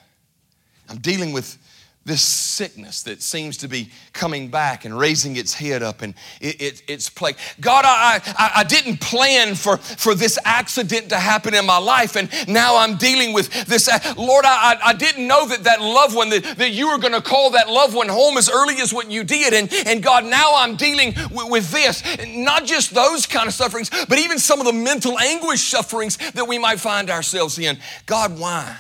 I'm 0.88 0.98
dealing 0.98 1.32
with 1.32 1.58
this 2.06 2.22
sickness 2.22 3.02
that 3.02 3.20
seems 3.20 3.56
to 3.56 3.68
be 3.68 3.90
coming 4.12 4.46
back 4.48 4.84
and 4.84 4.96
raising 4.96 5.34
its 5.34 5.52
head 5.52 5.82
up 5.82 6.02
and 6.02 6.14
it, 6.40 6.62
it, 6.62 6.82
it's 6.86 7.10
plague. 7.10 7.36
God, 7.60 7.84
I, 7.84 8.20
I, 8.38 8.52
I 8.60 8.64
didn't 8.64 9.00
plan 9.00 9.56
for, 9.56 9.76
for 9.76 10.14
this 10.14 10.38
accident 10.44 11.08
to 11.08 11.16
happen 11.16 11.52
in 11.52 11.66
my 11.66 11.78
life, 11.78 12.14
and 12.14 12.30
now 12.46 12.76
I'm 12.76 12.96
dealing 12.96 13.32
with 13.32 13.52
this. 13.66 13.88
Uh, 13.88 13.98
Lord, 14.16 14.44
I, 14.46 14.78
I 14.84 14.92
didn't 14.92 15.26
know 15.26 15.48
that 15.48 15.64
that 15.64 15.80
loved 15.82 16.14
one, 16.14 16.30
that, 16.30 16.44
that 16.58 16.70
you 16.70 16.88
were 16.88 16.98
going 16.98 17.12
to 17.12 17.20
call 17.20 17.50
that 17.50 17.68
loved 17.68 17.94
one 17.94 18.08
home 18.08 18.38
as 18.38 18.48
early 18.48 18.76
as 18.80 18.94
what 18.94 19.10
you 19.10 19.24
did. 19.24 19.52
And, 19.52 19.72
and 19.88 20.00
God, 20.00 20.24
now 20.24 20.52
I'm 20.54 20.76
dealing 20.76 21.12
with, 21.32 21.50
with 21.50 21.70
this. 21.72 22.04
Not 22.28 22.66
just 22.66 22.94
those 22.94 23.26
kind 23.26 23.48
of 23.48 23.52
sufferings, 23.52 23.90
but 24.08 24.20
even 24.20 24.38
some 24.38 24.60
of 24.60 24.66
the 24.66 24.72
mental 24.72 25.18
anguish 25.18 25.62
sufferings 25.62 26.18
that 26.34 26.46
we 26.46 26.56
might 26.56 26.78
find 26.78 27.10
ourselves 27.10 27.58
in. 27.58 27.78
God, 28.06 28.38
why? 28.38 28.78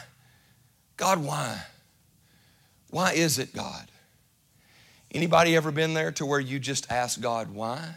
God, 0.96 1.24
why? 1.24 1.60
Why 2.90 3.12
is 3.12 3.38
it, 3.38 3.52
God? 3.52 3.90
Anybody 5.12 5.56
ever 5.56 5.70
been 5.70 5.94
there 5.94 6.12
to 6.12 6.26
where 6.26 6.40
you 6.40 6.58
just 6.58 6.90
ask 6.90 7.20
God 7.20 7.50
why? 7.50 7.96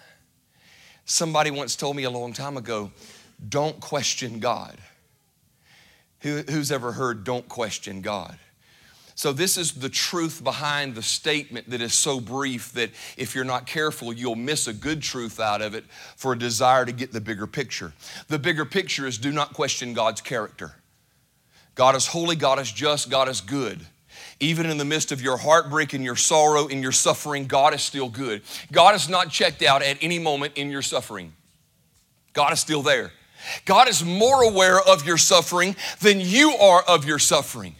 Somebody 1.06 1.52
once 1.52 1.76
told 1.76 1.96
me 1.96 2.04
a 2.04 2.10
long 2.10 2.34
time 2.34 2.56
ago, 2.56 2.92
don't 3.48 3.80
question 3.80 4.40
God. 4.40 4.78
Who, 6.22 6.44
who's 6.50 6.72
ever 6.72 6.92
heard 6.92 7.24
don't 7.24 7.48
question 7.48 8.02
God? 8.02 8.38
So, 9.16 9.34
this 9.34 9.58
is 9.58 9.74
the 9.74 9.90
truth 9.90 10.42
behind 10.46 10.96
the 10.96 11.02
statement 11.02 11.70
that 11.72 11.82
is 11.82 11.94
so 11.94 12.22
brief 12.22 12.72
that 12.72 12.92
if 13.18 13.36
you're 13.36 13.44
not 13.44 13.66
careful, 13.66 14.14
you'll 14.14 14.38
miss 14.38 14.68
a 14.68 14.74
good 14.74 15.02
truth 15.02 15.42
out 15.42 15.62
of 15.62 15.76
it 15.76 15.84
for 16.16 16.32
a 16.32 16.38
desire 16.40 16.86
to 16.86 16.94
get 16.94 17.12
the 17.12 17.20
bigger 17.20 17.46
picture. 17.46 17.92
The 18.30 18.40
bigger 18.40 18.64
picture 18.64 19.06
is 19.06 19.18
do 19.18 19.34
not 19.34 19.54
question 19.54 19.94
God's 19.94 20.22
character. 20.22 20.76
God 21.76 21.98
is 21.98 22.08
holy, 22.08 22.38
God 22.38 22.60
is 22.60 22.72
just, 22.72 23.10
God 23.10 23.28
is 23.28 23.42
good. 23.42 23.86
Even 24.40 24.68
in 24.68 24.78
the 24.78 24.86
midst 24.86 25.12
of 25.12 25.22
your 25.22 25.38
heartbreak 25.38 25.94
and 25.94 26.04
your 26.04 26.16
sorrow 26.16 26.68
and 26.68 26.82
your 26.82 26.94
suffering, 26.94 27.46
God 27.46 27.74
is 27.74 27.82
still 27.82 28.10
good. 28.10 28.42
God 28.72 28.96
is 28.96 29.10
not 29.10 29.30
checked 29.30 29.62
out 29.62 29.82
at 29.82 29.98
any 30.02 30.18
moment 30.18 30.54
in 30.56 30.70
your 30.70 30.82
suffering. 30.82 31.34
God 32.34 32.54
is 32.54 32.60
still 32.60 32.82
there. 32.82 33.12
God 33.66 33.88
is 33.90 34.04
more 34.04 34.44
aware 34.44 34.80
of 34.80 35.06
your 35.06 35.18
suffering 35.18 35.76
than 36.02 36.20
you 36.22 36.52
are 36.54 36.84
of 36.84 37.06
your 37.06 37.20
suffering. 37.20 37.76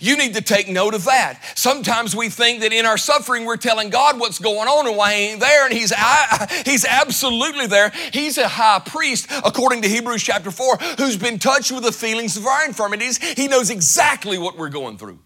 You 0.00 0.16
need 0.16 0.34
to 0.34 0.42
take 0.42 0.68
note 0.68 0.94
of 0.94 1.04
that. 1.06 1.40
Sometimes 1.56 2.14
we 2.14 2.28
think 2.28 2.60
that 2.60 2.72
in 2.72 2.84
our 2.84 2.98
suffering 2.98 3.44
we're 3.46 3.56
telling 3.56 3.90
God 3.90 4.20
what's 4.20 4.38
going 4.38 4.68
on 4.68 4.86
and 4.86 4.96
why 4.96 5.14
He 5.14 5.20
ain't 5.30 5.40
there, 5.40 5.64
and 5.64 5.74
He's 5.74 5.92
I, 5.96 6.62
He's 6.66 6.84
absolutely 6.84 7.66
there. 7.66 7.90
He's 8.12 8.38
a 8.38 8.48
high 8.48 8.80
priest, 8.80 9.28
according 9.44 9.82
to 9.82 9.88
Hebrews 9.88 10.22
chapter 10.22 10.50
4, 10.50 10.76
who's 10.98 11.16
been 11.16 11.38
touched 11.38 11.72
with 11.72 11.84
the 11.84 11.92
feelings 11.92 12.36
of 12.36 12.46
our 12.46 12.66
infirmities. 12.66 13.16
He 13.16 13.48
knows 13.48 13.70
exactly 13.70 14.38
what 14.38 14.56
we're 14.58 14.68
going 14.68 14.98
through. 14.98 15.18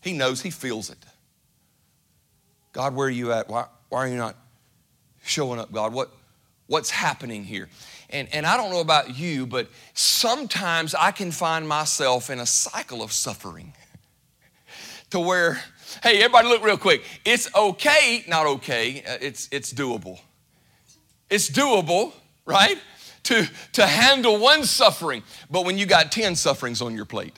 He 0.00 0.12
knows, 0.12 0.42
he 0.42 0.50
feels 0.50 0.90
it. 0.90 0.98
God, 2.72 2.94
where 2.94 3.08
are 3.08 3.10
you 3.10 3.32
at? 3.32 3.48
Why, 3.48 3.66
why 3.88 3.98
are 3.98 4.08
you 4.08 4.16
not 4.16 4.36
showing 5.24 5.58
up, 5.58 5.72
God? 5.72 5.92
What, 5.92 6.10
what's 6.66 6.90
happening 6.90 7.44
here? 7.44 7.68
And, 8.08 8.28
and 8.32 8.46
I 8.46 8.56
don't 8.56 8.70
know 8.70 8.80
about 8.80 9.18
you, 9.18 9.46
but 9.46 9.68
sometimes 9.94 10.94
I 10.94 11.10
can 11.10 11.30
find 11.30 11.68
myself 11.68 12.30
in 12.30 12.40
a 12.40 12.46
cycle 12.46 13.02
of 13.02 13.12
suffering 13.12 13.72
to 15.10 15.20
where, 15.20 15.60
hey, 16.02 16.18
everybody 16.18 16.48
look 16.48 16.64
real 16.64 16.78
quick. 16.78 17.02
It's 17.24 17.52
okay, 17.54 18.24
not 18.28 18.46
okay, 18.46 19.02
uh, 19.06 19.18
it's, 19.20 19.48
it's 19.52 19.72
doable. 19.72 20.20
It's 21.28 21.50
doable, 21.50 22.12
right? 22.46 22.78
To, 23.24 23.48
to 23.72 23.86
handle 23.86 24.38
one 24.38 24.64
suffering, 24.64 25.22
but 25.50 25.64
when 25.64 25.76
you 25.76 25.86
got 25.86 26.10
10 26.10 26.34
sufferings 26.36 26.80
on 26.80 26.94
your 26.94 27.04
plate. 27.04 27.36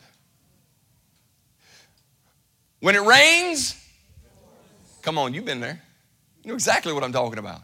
When 2.82 2.96
it 2.96 3.02
rains, 3.02 3.80
come 5.02 5.16
on, 5.16 5.34
you've 5.34 5.44
been 5.44 5.60
there. 5.60 5.80
You 6.42 6.48
know 6.48 6.54
exactly 6.54 6.92
what 6.92 7.04
I'm 7.04 7.12
talking 7.12 7.38
about. 7.38 7.60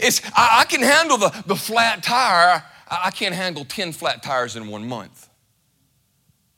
It's, 0.00 0.20
I, 0.34 0.62
I 0.62 0.64
can 0.64 0.82
handle 0.82 1.16
the, 1.16 1.44
the 1.46 1.54
flat 1.54 2.02
tire. 2.02 2.64
I, 2.88 3.00
I 3.04 3.10
can't 3.12 3.36
handle 3.36 3.64
10 3.64 3.92
flat 3.92 4.20
tires 4.20 4.56
in 4.56 4.66
one 4.66 4.88
month. 4.88 5.28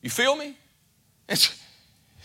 You 0.00 0.08
feel 0.08 0.34
me? 0.34 0.56
It's, 1.28 1.60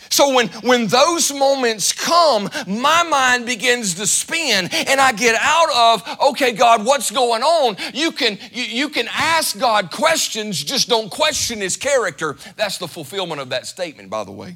so 0.09 0.33
when, 0.33 0.47
when 0.63 0.87
those 0.87 1.33
moments 1.33 1.91
come, 1.91 2.49
my 2.65 3.03
mind 3.03 3.45
begins 3.45 3.95
to 3.95 4.07
spin 4.07 4.69
and 4.71 5.01
I 5.01 5.11
get 5.11 5.35
out 5.41 5.99
of, 5.99 6.29
okay, 6.29 6.53
God, 6.53 6.85
what's 6.85 7.11
going 7.11 7.43
on? 7.43 7.75
You 7.93 8.13
can, 8.13 8.39
you, 8.53 8.63
you 8.63 8.87
can 8.87 9.09
ask 9.11 9.59
God 9.59 9.91
questions, 9.91 10.63
just 10.63 10.87
don't 10.87 11.11
question 11.11 11.59
his 11.59 11.75
character. 11.75 12.37
That's 12.55 12.77
the 12.77 12.87
fulfillment 12.87 13.41
of 13.41 13.49
that 13.49 13.67
statement, 13.67 14.09
by 14.09 14.23
the 14.23 14.31
way. 14.31 14.55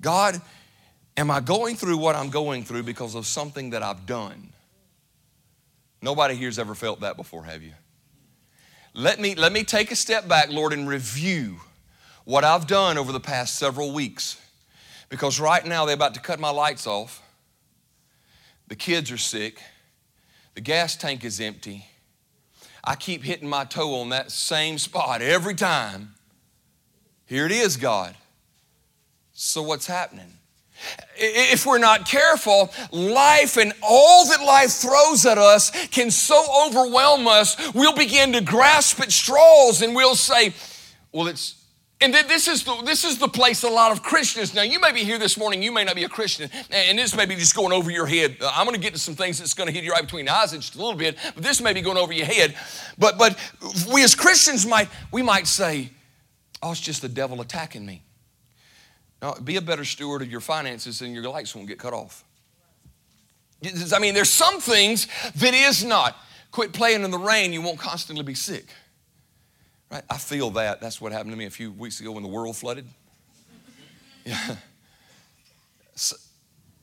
God, 0.00 0.40
am 1.16 1.30
I 1.30 1.40
going 1.40 1.76
through 1.76 1.98
what 1.98 2.16
I'm 2.16 2.30
going 2.30 2.64
through 2.64 2.82
because 2.82 3.14
of 3.14 3.26
something 3.26 3.70
that 3.70 3.82
I've 3.82 4.06
done? 4.06 4.52
Nobody 6.02 6.34
here's 6.34 6.58
ever 6.58 6.74
felt 6.74 7.00
that 7.00 7.16
before, 7.16 7.44
have 7.44 7.62
you? 7.62 7.72
Let 8.94 9.20
me, 9.20 9.34
let 9.34 9.52
me 9.52 9.64
take 9.64 9.90
a 9.90 9.96
step 9.96 10.28
back, 10.28 10.50
Lord, 10.50 10.72
and 10.72 10.88
review 10.88 11.56
what 12.24 12.44
I've 12.44 12.66
done 12.66 12.98
over 12.98 13.12
the 13.12 13.20
past 13.20 13.58
several 13.58 13.92
weeks. 13.92 14.40
Because 15.08 15.38
right 15.38 15.64
now 15.64 15.84
they're 15.84 15.94
about 15.94 16.14
to 16.14 16.20
cut 16.20 16.40
my 16.40 16.50
lights 16.50 16.86
off. 16.86 17.22
The 18.68 18.76
kids 18.76 19.10
are 19.12 19.18
sick. 19.18 19.60
The 20.54 20.60
gas 20.60 20.96
tank 20.96 21.24
is 21.24 21.40
empty. 21.40 21.86
I 22.82 22.94
keep 22.94 23.22
hitting 23.22 23.48
my 23.48 23.64
toe 23.64 24.00
on 24.00 24.10
that 24.10 24.30
same 24.30 24.78
spot 24.78 25.20
every 25.20 25.54
time. 25.54 26.14
Here 27.26 27.46
it 27.46 27.52
is, 27.52 27.76
God. 27.76 28.14
So 29.38 29.62
what's 29.62 29.86
happening? 29.86 30.32
If 31.18 31.66
we're 31.66 31.78
not 31.78 32.08
careful, 32.08 32.72
life 32.90 33.58
and 33.58 33.74
all 33.82 34.26
that 34.28 34.42
life 34.42 34.72
throws 34.72 35.26
at 35.26 35.36
us 35.36 35.70
can 35.88 36.10
so 36.10 36.42
overwhelm 36.66 37.28
us, 37.28 37.54
we'll 37.74 37.94
begin 37.94 38.32
to 38.32 38.40
grasp 38.40 38.98
at 39.00 39.12
straws 39.12 39.82
and 39.82 39.94
we'll 39.94 40.16
say, 40.16 40.54
Well, 41.12 41.26
it's, 41.28 41.62
and 42.00 42.14
this 42.14 42.48
is, 42.48 42.64
the, 42.64 42.80
this 42.86 43.04
is 43.04 43.18
the 43.18 43.28
place 43.28 43.62
a 43.62 43.68
lot 43.68 43.92
of 43.92 44.02
Christians. 44.02 44.54
Now, 44.54 44.62
you 44.62 44.80
may 44.80 44.92
be 44.92 45.04
here 45.04 45.18
this 45.18 45.36
morning, 45.36 45.62
you 45.62 45.70
may 45.70 45.84
not 45.84 45.96
be 45.96 46.04
a 46.04 46.08
Christian, 46.08 46.50
and 46.70 46.98
this 46.98 47.14
may 47.14 47.26
be 47.26 47.34
just 47.34 47.54
going 47.54 47.72
over 47.72 47.90
your 47.90 48.06
head. 48.06 48.38
I'm 48.40 48.66
going 48.66 48.74
to 48.74 48.82
get 48.82 48.94
to 48.94 49.00
some 49.00 49.14
things 49.14 49.38
that's 49.38 49.54
going 49.54 49.68
to 49.68 49.72
hit 49.72 49.84
you 49.84 49.92
right 49.92 50.02
between 50.02 50.24
the 50.24 50.34
eyes 50.34 50.54
in 50.54 50.62
just 50.62 50.76
a 50.76 50.78
little 50.78 50.98
bit, 50.98 51.18
but 51.34 51.42
this 51.42 51.60
may 51.60 51.74
be 51.74 51.82
going 51.82 51.98
over 51.98 52.12
your 52.12 52.26
head. 52.26 52.54
But, 52.96 53.18
but 53.18 53.38
we 53.92 54.02
as 54.02 54.14
Christians 54.14 54.64
might, 54.64 54.88
we 55.12 55.20
might 55.20 55.46
say, 55.46 55.90
oh, 56.62 56.72
it's 56.72 56.80
just 56.80 57.02
the 57.02 57.08
devil 57.08 57.42
attacking 57.42 57.84
me. 57.84 58.02
Now, 59.22 59.34
be 59.34 59.56
a 59.56 59.62
better 59.62 59.84
steward 59.84 60.22
of 60.22 60.30
your 60.30 60.40
finances 60.40 61.00
and 61.00 61.14
your 61.14 61.24
lights 61.24 61.54
won't 61.54 61.68
get 61.68 61.78
cut 61.78 61.92
off. 61.92 62.24
I 63.92 63.98
mean, 63.98 64.14
there's 64.14 64.30
some 64.30 64.60
things 64.60 65.08
that 65.36 65.54
is 65.54 65.84
not. 65.84 66.16
Quit 66.50 66.72
playing 66.72 67.02
in 67.02 67.10
the 67.10 67.18
rain, 67.18 67.52
you 67.52 67.62
won't 67.62 67.78
constantly 67.78 68.24
be 68.24 68.34
sick. 68.34 68.66
Right? 69.90 70.02
I 70.10 70.18
feel 70.18 70.50
that. 70.50 70.80
That's 70.80 71.00
what 71.00 71.12
happened 71.12 71.32
to 71.32 71.36
me 71.36 71.46
a 71.46 71.50
few 71.50 71.72
weeks 71.72 72.00
ago 72.00 72.12
when 72.12 72.22
the 72.22 72.28
world 72.28 72.56
flooded. 72.56 72.86
Yeah. 74.24 74.56
So, 75.94 76.16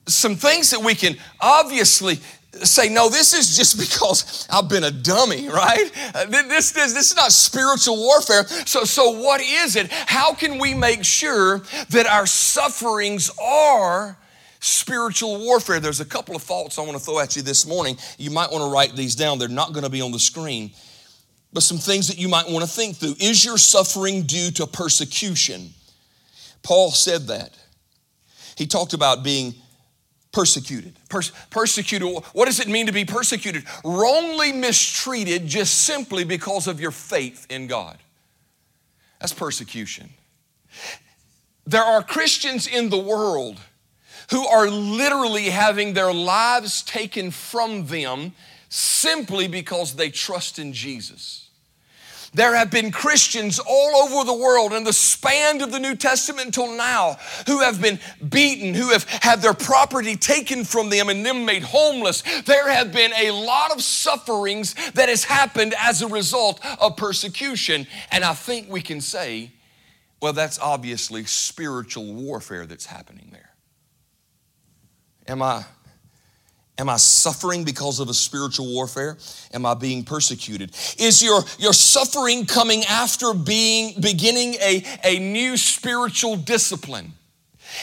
some 0.08 0.38
things 0.38 0.70
that 0.72 0.80
we 0.80 0.96
can 0.96 1.18
obviously 1.42 2.20
say, 2.62 2.90
no, 2.90 3.10
this 3.10 3.34
is 3.34 3.58
just 3.58 3.80
because 3.80 4.48
I've 4.50 4.70
been 4.70 4.84
a 4.84 4.92
dummy, 4.92 5.48
right? 5.50 5.92
Uh, 6.14 6.26
this, 6.26 6.72
this, 6.72 6.94
this 6.94 7.12
is 7.12 7.16
not 7.16 7.32
spiritual 7.32 7.98
warfare. 7.98 8.46
So, 8.66 8.84
so, 8.84 9.12
what 9.12 9.42
is 9.42 9.76
it? 9.76 9.92
How 9.92 10.34
can 10.34 10.60
we 10.60 10.74
make 10.74 11.04
sure 11.04 11.60
that 11.90 12.06
our 12.08 12.26
sufferings 12.26 13.32
are 13.42 14.18
spiritual 14.60 15.40
warfare? 15.40 15.80
There's 15.80 16.00
a 16.00 16.06
couple 16.06 16.36
of 16.36 16.44
thoughts 16.44 16.78
I 16.78 16.82
want 16.82 16.94
to 16.94 17.00
throw 17.00 17.20
at 17.20 17.36
you 17.36 17.42
this 17.42 17.66
morning. 17.66 17.98
You 18.18 18.32
might 18.32 18.52
want 18.52 18.64
to 18.64 18.72
write 18.72 18.96
these 18.96 19.16
down, 19.16 19.40
they're 19.40 19.48
not 19.48 19.74
going 19.74 19.84
to 19.84 19.90
be 19.90 20.02
on 20.02 20.12
the 20.12 20.20
screen. 20.20 20.72
But 21.52 21.62
some 21.62 21.78
things 21.78 22.08
that 22.08 22.18
you 22.18 22.28
might 22.28 22.50
want 22.50 22.66
to 22.66 22.70
think 22.70 22.96
through. 22.98 23.16
Is 23.20 23.46
your 23.46 23.60
suffering 23.60 24.24
due 24.24 24.50
to 24.52 24.66
persecution? 24.66 25.70
Paul 26.64 26.90
said 26.90 27.28
that. 27.28 27.56
He 28.56 28.66
talked 28.66 28.94
about 28.94 29.24
being 29.24 29.54
persecuted. 30.34 31.00
Pers- 31.08 31.32
persecuted, 31.50 32.12
what 32.34 32.46
does 32.46 32.60
it 32.60 32.68
mean 32.68 32.88
to 32.88 32.92
be 32.92 33.06
persecuted? 33.06 33.64
Wrongly 33.86 34.52
mistreated 34.52 35.48
just 35.48 35.86
simply 35.86 36.26
because 36.26 36.68
of 36.68 36.82
your 36.82 36.92
faith 36.92 37.48
in 37.50 37.68
God. 37.68 37.98
That's 39.22 39.34
persecution. 39.34 40.10
There 41.66 41.84
are 41.84 42.04
Christians 42.04 42.68
in 42.68 42.90
the 42.90 42.98
world 42.98 43.58
who 44.32 44.46
are 44.46 44.70
literally 44.70 45.46
having 45.46 45.94
their 45.94 46.12
lives 46.12 46.82
taken 46.82 47.32
from 47.32 47.86
them 47.86 48.34
simply 48.68 49.48
because 49.48 49.94
they 49.94 50.10
trust 50.10 50.60
in 50.60 50.74
Jesus. 50.74 51.43
There 52.36 52.56
have 52.56 52.72
been 52.72 52.92
Christians 52.92 53.60
all 53.60 53.96
over 53.96 54.26
the 54.26 54.34
world 54.34 54.74
in 54.74 54.84
the 54.84 54.94
span 54.94 55.62
of 55.62 55.72
the 55.72 55.80
New 55.80 55.96
Testament 55.96 56.48
until 56.48 56.76
now 56.76 57.18
who 57.46 57.60
have 57.60 57.80
been 57.80 58.00
beaten, 58.28 58.74
who 58.74 58.90
have 58.90 59.04
had 59.04 59.42
their 59.42 59.54
property 59.54 60.16
taken 60.16 60.66
from 60.66 60.90
them 60.90 61.10
and 61.10 61.24
them 61.24 61.46
made 61.46 61.62
homeless. 61.62 62.24
There 62.42 62.70
have 62.70 62.92
been 62.92 63.12
a 63.14 63.32
lot 63.32 63.72
of 63.72 63.84
sufferings 63.84 64.74
that 64.94 65.10
has 65.10 65.24
happened 65.24 65.76
as 65.80 66.02
a 66.02 66.08
result 66.08 66.60
of 66.80 66.98
persecution. 66.98 67.86
And 68.12 68.24
I 68.24 68.34
think 68.34 68.68
we 68.68 68.82
can 68.82 69.00
say, 69.00 69.52
well, 70.20 70.34
that's 70.34 70.58
obviously 70.58 71.26
spiritual 71.26 72.14
warfare 72.14 72.66
that's 72.66 72.88
happening 72.88 73.30
there. 73.32 73.54
Am 75.28 75.42
I 75.42 75.66
Am 76.80 76.90
I 76.90 76.98
suffering 76.98 77.64
because 77.64 78.00
of 78.00 78.10
a 78.10 78.14
spiritual 78.14 78.68
warfare? 78.68 79.18
Am 79.54 79.66
I 79.66 79.76
being 79.76 80.04
persecuted? 80.04 80.72
Is 80.98 81.22
your, 81.22 81.44
your 81.60 81.74
suffering 81.74 82.48
coming 82.48 82.84
after 82.86 83.34
being 83.34 84.00
beginning 84.02 84.56
a, 84.56 84.84
a 85.04 85.20
new 85.20 85.56
spiritual 85.56 86.36
discipline? 86.36 87.14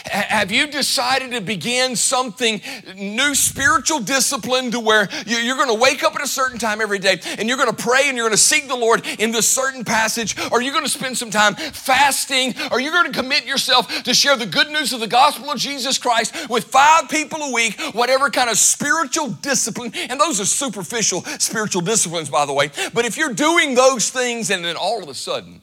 Have 0.06 0.50
you 0.50 0.66
decided 0.66 1.32
to 1.32 1.40
begin 1.40 1.96
something 1.96 2.60
new 2.96 3.34
spiritual 3.34 4.00
discipline 4.00 4.70
to 4.70 4.80
where 4.80 5.08
you're 5.26 5.56
going 5.56 5.68
to 5.68 5.80
wake 5.80 6.02
up 6.02 6.14
at 6.14 6.22
a 6.22 6.26
certain 6.26 6.58
time 6.58 6.80
every 6.80 6.98
day 6.98 7.20
and 7.38 7.48
you're 7.48 7.56
going 7.56 7.74
to 7.74 7.82
pray 7.82 8.02
and 8.06 8.16
you're 8.16 8.26
going 8.26 8.36
to 8.36 8.42
seek 8.42 8.68
the 8.68 8.76
Lord 8.76 9.06
in 9.18 9.32
this 9.32 9.48
certain 9.48 9.84
passage? 9.84 10.36
Or 10.50 10.62
you're 10.62 10.72
going 10.72 10.84
to 10.84 10.90
spend 10.90 11.18
some 11.18 11.30
time 11.30 11.54
fasting? 11.54 12.54
Or 12.70 12.80
you're 12.80 12.92
going 12.92 13.10
to 13.10 13.18
commit 13.18 13.46
yourself 13.46 14.04
to 14.04 14.14
share 14.14 14.36
the 14.36 14.46
good 14.46 14.68
news 14.70 14.92
of 14.92 15.00
the 15.00 15.06
gospel 15.06 15.50
of 15.50 15.58
Jesus 15.58 15.98
Christ 15.98 16.48
with 16.48 16.64
five 16.64 17.08
people 17.08 17.40
a 17.40 17.52
week, 17.52 17.80
whatever 17.92 18.30
kind 18.30 18.50
of 18.50 18.58
spiritual 18.58 19.28
discipline? 19.28 19.92
And 19.94 20.20
those 20.20 20.40
are 20.40 20.44
superficial 20.44 21.22
spiritual 21.38 21.82
disciplines, 21.82 22.30
by 22.30 22.46
the 22.46 22.52
way. 22.52 22.70
But 22.94 23.04
if 23.04 23.16
you're 23.16 23.34
doing 23.34 23.74
those 23.74 24.10
things 24.10 24.50
and 24.50 24.64
then 24.64 24.76
all 24.76 25.02
of 25.02 25.08
a 25.08 25.14
sudden, 25.14 25.60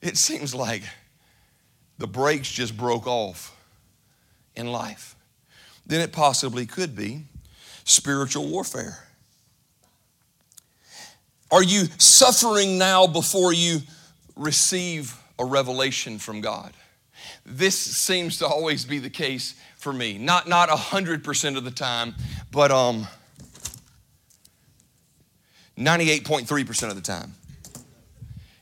it 0.00 0.16
seems 0.16 0.54
like 0.54 0.82
the 2.02 2.08
brakes 2.08 2.50
just 2.50 2.76
broke 2.76 3.06
off 3.06 3.56
in 4.56 4.72
life, 4.72 5.14
then 5.86 6.00
it 6.00 6.10
possibly 6.10 6.66
could 6.66 6.96
be 6.96 7.26
spiritual 7.84 8.48
warfare. 8.48 9.06
Are 11.52 11.62
you 11.62 11.84
suffering 11.98 12.76
now 12.76 13.06
before 13.06 13.52
you 13.52 13.82
receive 14.34 15.16
a 15.38 15.44
revelation 15.44 16.18
from 16.18 16.40
God? 16.40 16.72
This 17.46 17.78
seems 17.78 18.36
to 18.38 18.46
always 18.46 18.84
be 18.84 18.98
the 18.98 19.08
case 19.08 19.54
for 19.76 19.92
me. 19.92 20.18
Not 20.18 20.48
not 20.48 20.70
100% 20.70 21.56
of 21.56 21.62
the 21.62 21.70
time, 21.70 22.16
but 22.50 22.72
um 22.72 23.06
98.3% 25.78 26.88
of 26.88 26.96
the 26.96 27.00
time. 27.00 27.34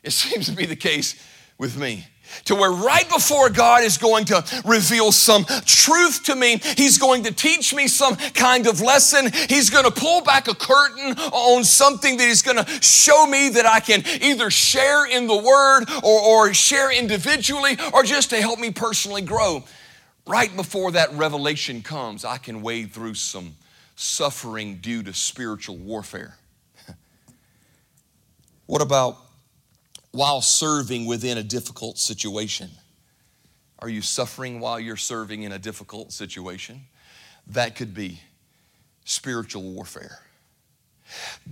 It 0.03 0.11
seems 0.13 0.45
to 0.45 0.53
be 0.53 0.67
the 0.67 0.77
case 0.77 1.15
with 1.57 1.79
me 1.79 2.07
to 2.45 2.55
where 2.55 2.73
right 2.73 3.09
before 3.09 3.51
God 3.51 3.83
is 3.83 3.99
going 3.99 4.25
to 4.27 4.45
reveal 4.65 5.13
some 5.13 5.45
truth 5.65 6.25
to 6.25 6.37
me, 6.37 6.59
He's 6.77 6.99
going 6.99 7.25
to 7.25 7.33
teach 7.33 7.75
me 7.75 7.89
some 7.89 8.17
kind 8.17 8.67
of 8.67 8.81
lesson. 8.81 9.31
He's 9.49 9.71
going 9.71 9.85
to 9.85 9.91
pull 9.91 10.23
back 10.23 10.49
a 10.49 10.55
curtain 10.55 11.19
on 11.33 11.65
something 11.65 12.17
that 12.17 12.27
He's 12.27 12.43
going 12.43 12.65
to 12.65 12.71
show 12.83 13.27
me 13.27 13.51
that 13.51 13.67
I 13.67 13.81
can 13.81 14.03
either 14.23 14.51
share 14.51 15.07
in 15.07 15.27
the 15.27 15.37
Word 15.37 15.85
or, 16.03 16.21
or 16.21 16.55
share 16.55 16.93
individually 16.93 17.77
or 17.93 18.03
just 18.03 18.31
to 18.31 18.41
help 18.41 18.59
me 18.59 18.71
personally 18.71 19.23
grow. 19.23 19.65
Right 20.27 20.55
before 20.55 20.93
that 20.93 21.13
revelation 21.15 21.83
comes, 21.83 22.25
I 22.25 22.39
can 22.39 22.63
wade 22.63 22.93
through 22.93 23.15
some 23.15 23.57
suffering 23.97 24.77
due 24.77 25.03
to 25.03 25.13
spiritual 25.13 25.77
warfare. 25.77 26.37
What 28.67 28.83
about 28.83 29.19
while 30.13 30.41
serving 30.41 31.07
within 31.07 31.39
a 31.39 31.43
difficult 31.43 31.99
situation? 31.99 32.71
Are 33.79 33.89
you 33.89 34.03
suffering 34.03 34.61
while 34.61 34.79
you're 34.79 34.97
serving 34.97 35.43
in 35.43 35.53
a 35.53 35.59
difficult 35.59 36.13
situation? 36.13 36.83
That 37.47 37.77
could 37.77 37.95
be 37.95 38.21
spiritual 39.05 39.63
warfare. 39.63 40.21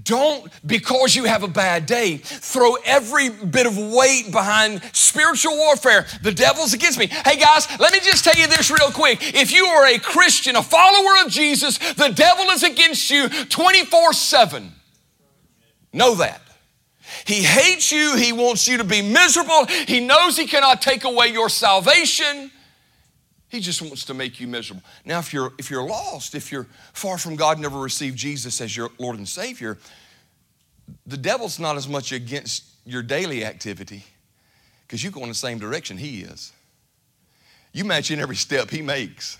Don't, 0.04 0.52
because 0.64 1.16
you 1.16 1.24
have 1.24 1.42
a 1.42 1.48
bad 1.48 1.86
day, 1.86 2.18
throw 2.18 2.76
every 2.84 3.28
bit 3.28 3.66
of 3.66 3.76
weight 3.76 4.30
behind 4.30 4.80
spiritual 4.92 5.56
warfare. 5.56 6.06
The 6.22 6.30
devil's 6.30 6.74
against 6.74 6.98
me. 6.98 7.06
Hey 7.06 7.36
guys, 7.36 7.66
let 7.80 7.92
me 7.92 7.98
just 8.00 8.22
tell 8.22 8.36
you 8.36 8.46
this 8.46 8.70
real 8.70 8.90
quick. 8.92 9.18
If 9.34 9.52
you 9.52 9.66
are 9.66 9.86
a 9.86 9.98
Christian, 9.98 10.54
a 10.54 10.62
follower 10.62 11.24
of 11.24 11.32
Jesus, 11.32 11.78
the 11.94 12.10
devil 12.10 12.44
is 12.50 12.62
against 12.62 13.10
you 13.10 13.28
24 13.28 14.12
7. 14.12 14.72
Know 15.92 16.14
that. 16.16 16.40
He 17.26 17.42
hates 17.42 17.90
you. 17.90 18.16
He 18.16 18.32
wants 18.32 18.68
you 18.68 18.78
to 18.78 18.84
be 18.84 19.02
miserable. 19.02 19.66
He 19.66 20.00
knows 20.00 20.36
he 20.36 20.46
cannot 20.46 20.82
take 20.82 21.04
away 21.04 21.28
your 21.28 21.48
salvation. 21.48 22.50
He 23.48 23.60
just 23.60 23.80
wants 23.80 24.04
to 24.06 24.14
make 24.14 24.40
you 24.40 24.46
miserable. 24.46 24.82
Now, 25.04 25.18
if 25.20 25.32
you're 25.32 25.52
if 25.58 25.70
you're 25.70 25.86
lost, 25.86 26.34
if 26.34 26.52
you're 26.52 26.66
far 26.92 27.16
from 27.16 27.36
God, 27.36 27.58
never 27.58 27.78
received 27.78 28.16
Jesus 28.16 28.60
as 28.60 28.76
your 28.76 28.90
Lord 28.98 29.16
and 29.16 29.26
Savior, 29.26 29.78
the 31.06 31.16
devil's 31.16 31.58
not 31.58 31.76
as 31.76 31.88
much 31.88 32.12
against 32.12 32.64
your 32.84 33.02
daily 33.02 33.44
activity 33.44 34.04
because 34.86 35.02
you 35.02 35.10
go 35.10 35.22
in 35.22 35.28
the 35.28 35.34
same 35.34 35.58
direction 35.58 35.96
he 35.96 36.20
is. 36.20 36.52
You 37.72 37.84
match 37.84 38.10
in 38.10 38.20
every 38.20 38.36
step 38.36 38.70
he 38.70 38.82
makes. 38.82 39.38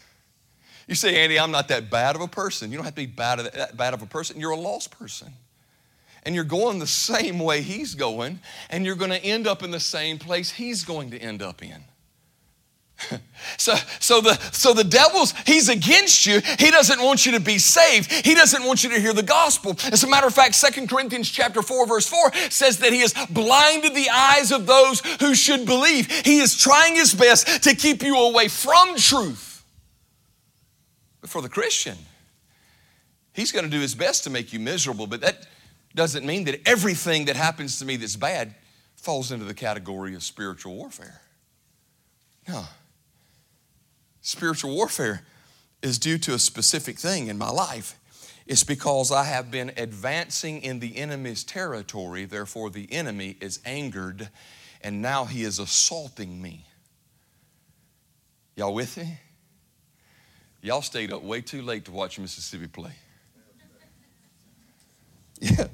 You 0.86 0.94
say, 0.94 1.22
Andy, 1.22 1.38
I'm 1.38 1.50
not 1.50 1.68
that 1.68 1.90
bad 1.90 2.16
of 2.16 2.22
a 2.22 2.28
person. 2.28 2.70
You 2.70 2.78
don't 2.78 2.84
have 2.84 2.94
to 2.94 3.02
be 3.02 3.06
bad 3.06 3.40
that 3.40 3.76
bad 3.76 3.92
of 3.92 4.00
a 4.00 4.06
person. 4.06 4.40
You're 4.40 4.52
a 4.52 4.56
lost 4.56 4.90
person. 4.90 5.32
And 6.24 6.34
you're 6.34 6.44
going 6.44 6.78
the 6.78 6.86
same 6.86 7.38
way 7.38 7.62
he's 7.62 7.94
going, 7.94 8.40
and 8.70 8.84
you're 8.84 8.96
going 8.96 9.10
to 9.10 9.24
end 9.24 9.46
up 9.46 9.62
in 9.62 9.70
the 9.70 9.80
same 9.80 10.18
place 10.18 10.50
he's 10.50 10.84
going 10.84 11.10
to 11.10 11.18
end 11.18 11.42
up 11.42 11.62
in. 11.62 11.84
So, 13.56 13.74
so, 13.98 14.20
the, 14.20 14.34
so 14.52 14.72
the 14.72 14.84
devil's, 14.84 15.32
he's 15.46 15.68
against 15.68 16.26
you. 16.26 16.40
He 16.58 16.70
doesn't 16.70 17.00
want 17.00 17.24
you 17.24 17.32
to 17.32 17.40
be 17.40 17.58
saved. 17.58 18.12
He 18.12 18.34
doesn't 18.34 18.64
want 18.64 18.84
you 18.84 18.90
to 18.90 19.00
hear 19.00 19.12
the 19.12 19.22
gospel. 19.22 19.76
As 19.90 20.04
a 20.04 20.08
matter 20.08 20.26
of 20.26 20.34
fact, 20.34 20.54
Second 20.54 20.88
Corinthians 20.88 21.30
chapter 21.30 21.62
4, 21.62 21.86
verse 21.86 22.08
4 22.08 22.32
says 22.50 22.78
that 22.78 22.92
he 22.92 23.00
has 23.00 23.14
blinded 23.30 23.94
the 23.94 24.10
eyes 24.10 24.52
of 24.52 24.66
those 24.66 25.00
who 25.20 25.34
should 25.34 25.66
believe. 25.66 26.10
He 26.24 26.38
is 26.38 26.56
trying 26.56 26.94
his 26.94 27.14
best 27.14 27.62
to 27.64 27.74
keep 27.74 28.02
you 28.02 28.16
away 28.16 28.48
from 28.48 28.96
truth. 28.96 29.64
But 31.20 31.30
for 31.30 31.42
the 31.42 31.48
Christian, 31.48 31.96
he's 33.32 33.50
going 33.50 33.64
to 33.64 33.70
do 33.70 33.80
his 33.80 33.94
best 33.94 34.24
to 34.24 34.30
make 34.30 34.52
you 34.52 34.60
miserable, 34.60 35.06
but 35.06 35.20
that 35.22 35.46
doesn't 35.94 36.24
mean 36.24 36.44
that 36.44 36.66
everything 36.66 37.26
that 37.26 37.36
happens 37.36 37.78
to 37.78 37.84
me 37.84 37.96
that's 37.96 38.16
bad 38.16 38.54
falls 38.96 39.32
into 39.32 39.44
the 39.44 39.54
category 39.54 40.14
of 40.14 40.22
spiritual 40.22 40.74
warfare. 40.74 41.20
No. 42.48 42.64
Spiritual 44.20 44.74
warfare 44.74 45.22
is 45.82 45.98
due 45.98 46.18
to 46.18 46.34
a 46.34 46.38
specific 46.38 46.98
thing 46.98 47.28
in 47.28 47.38
my 47.38 47.50
life. 47.50 47.98
It's 48.46 48.64
because 48.64 49.12
I 49.12 49.24
have 49.24 49.50
been 49.50 49.72
advancing 49.76 50.62
in 50.62 50.80
the 50.80 50.96
enemy's 50.96 51.44
territory, 51.44 52.24
therefore, 52.24 52.70
the 52.70 52.90
enemy 52.90 53.36
is 53.40 53.60
angered, 53.64 54.30
and 54.80 55.02
now 55.02 55.26
he 55.26 55.42
is 55.44 55.58
assaulting 55.58 56.40
me. 56.40 56.64
Y'all 58.56 58.74
with 58.74 58.96
me? 58.96 59.18
Y'all 60.62 60.82
stayed 60.82 61.12
up 61.12 61.22
way 61.22 61.40
too 61.40 61.62
late 61.62 61.84
to 61.84 61.92
watch 61.92 62.18
Mississippi 62.18 62.66
play. 62.66 62.92
Yeah. 65.40 65.68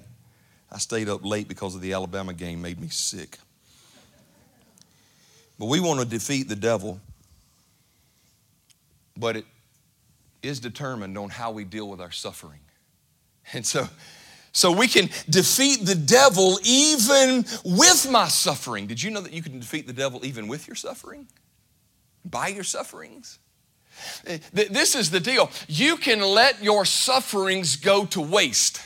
I 0.71 0.79
stayed 0.79 1.09
up 1.09 1.25
late 1.25 1.49
because 1.49 1.75
of 1.75 1.81
the 1.81 1.93
Alabama 1.93 2.35
game 2.35 2.61
made 2.61 2.81
me 2.81 2.89
sick. 2.89 3.39
But 5.59 5.67
we 5.67 5.81
want 5.81 6.01
to 6.01 6.07
defeat 6.07 6.49
the 6.49 6.57
devil 6.57 7.01
but 9.17 9.37
it 9.37 9.47
is 10.43 10.61
determined 10.61 11.17
on 11.17 11.31
how 11.31 11.51
we 11.51 11.65
deal 11.65 11.89
with 11.89 12.01
our 12.01 12.11
suffering. 12.11 12.61
And 13.53 13.65
so, 13.65 13.89
so 14.53 14.73
we 14.73 14.89
can 14.89 15.09
defeat 15.29 15.85
the 15.85 15.95
devil 15.95 16.59
even 16.65 17.45
with 17.65 18.09
my 18.11 18.29
suffering. 18.29 18.87
Did 18.87 19.03
you 19.03 19.11
know 19.11 19.21
that 19.21 19.33
you 19.33 19.43
can 19.43 19.59
defeat 19.59 19.87
the 19.87 19.93
devil 19.93 20.25
even 20.25 20.49
with 20.49 20.67
your 20.67 20.77
suffering? 20.77 21.29
By 22.25 22.49
your 22.49 22.65
sufferings? 22.65 23.39
Eh, 24.27 24.39
this 24.53 24.95
is 24.95 25.11
the 25.11 25.21
deal. 25.21 25.51
You 25.69 25.97
can 25.97 26.21
let 26.21 26.63
your 26.63 26.85
sufferings 26.85 27.77
go 27.77 28.07
to 28.07 28.21
waste. 28.21 28.81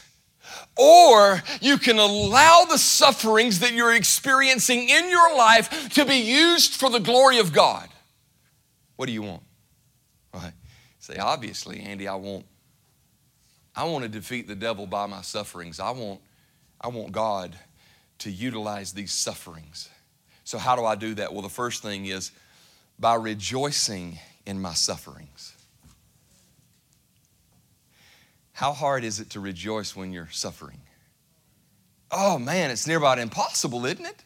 Or 0.76 1.42
you 1.60 1.78
can 1.78 1.98
allow 1.98 2.64
the 2.68 2.78
sufferings 2.78 3.60
that 3.60 3.72
you're 3.72 3.94
experiencing 3.94 4.88
in 4.88 5.10
your 5.10 5.36
life 5.36 5.90
to 5.94 6.04
be 6.04 6.16
used 6.16 6.74
for 6.74 6.90
the 6.90 7.00
glory 7.00 7.38
of 7.38 7.52
God. 7.52 7.88
What 8.96 9.06
do 9.06 9.12
you 9.12 9.22
want? 9.22 9.42
Right? 10.34 10.52
Say, 10.98 11.16
obviously, 11.16 11.80
Andy, 11.80 12.08
I 12.08 12.14
want 12.16 12.44
I 13.74 13.84
want 13.84 14.02
to 14.02 14.08
defeat 14.08 14.48
the 14.48 14.56
devil 14.56 14.86
by 14.86 15.06
my 15.06 15.22
sufferings. 15.22 15.78
I 15.78 15.90
want 15.90 16.20
I 16.80 16.88
want 16.88 17.12
God 17.12 17.56
to 18.18 18.30
utilize 18.30 18.92
these 18.92 19.12
sufferings. 19.12 19.88
So 20.44 20.58
how 20.58 20.76
do 20.76 20.84
I 20.84 20.94
do 20.94 21.14
that? 21.14 21.32
Well, 21.32 21.42
the 21.42 21.48
first 21.48 21.82
thing 21.82 22.06
is 22.06 22.32
by 22.98 23.14
rejoicing 23.14 24.18
in 24.46 24.60
my 24.60 24.74
sufferings. 24.74 25.54
How 28.58 28.72
hard 28.72 29.04
is 29.04 29.20
it 29.20 29.30
to 29.30 29.40
rejoice 29.40 29.94
when 29.94 30.12
you're 30.12 30.30
suffering? 30.32 30.80
Oh 32.10 32.40
man, 32.40 32.72
it's 32.72 32.88
near 32.88 32.98
about 32.98 33.20
impossible, 33.20 33.86
isn't 33.86 34.04
it? 34.04 34.24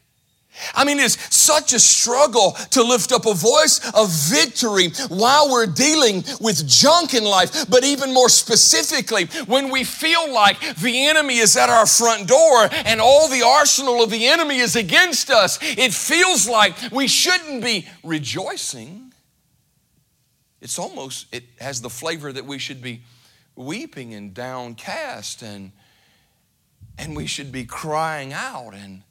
I 0.75 0.87
mean, 0.87 0.99
it's 1.01 1.19
such 1.37 1.75
a 1.75 1.79
struggle 1.79 2.53
to 2.71 2.83
lift 2.83 3.13
up 3.13 3.27
a 3.27 3.35
voice 3.35 3.79
of 3.93 4.09
victory 4.11 4.89
while 5.11 5.51
we're 5.51 5.67
dealing 5.67 6.25
with 6.41 6.67
junk 6.67 7.13
in 7.13 7.25
life. 7.25 7.69
But 7.69 7.85
even 7.85 8.15
more 8.15 8.31
specifically, 8.31 9.27
when 9.45 9.69
we 9.69 9.85
feel 9.85 10.33
like 10.33 10.59
the 10.77 11.09
enemy 11.09 11.37
is 11.37 11.55
at 11.59 11.69
our 11.69 11.85
front 11.85 12.27
door 12.27 12.71
and 12.87 13.03
all 13.03 13.29
the 13.29 13.43
arsenal 13.43 14.03
of 14.03 14.09
the 14.09 14.29
enemy 14.29 14.61
is 14.61 14.77
against 14.77 15.29
us, 15.29 15.59
it 15.61 15.93
feels 15.93 16.49
like 16.49 16.73
we 16.91 17.07
shouldn't 17.07 17.63
be 17.63 17.87
rejoicing. 18.03 19.13
It's 20.63 20.79
almost, 20.79 21.27
it 21.35 21.45
has 21.61 21.83
the 21.83 21.91
flavor 21.91 22.33
that 22.33 22.47
we 22.47 22.57
should 22.57 22.81
be 22.81 23.03
weeping 23.57 24.15
and 24.15 24.35
downcast 24.35 25.43
and, 25.43 25.73
and 26.99 27.17
we 27.17 27.27
should 27.27 27.53
be 27.53 27.65
crying 27.65 28.33
out 28.33 28.75
and 28.75 29.03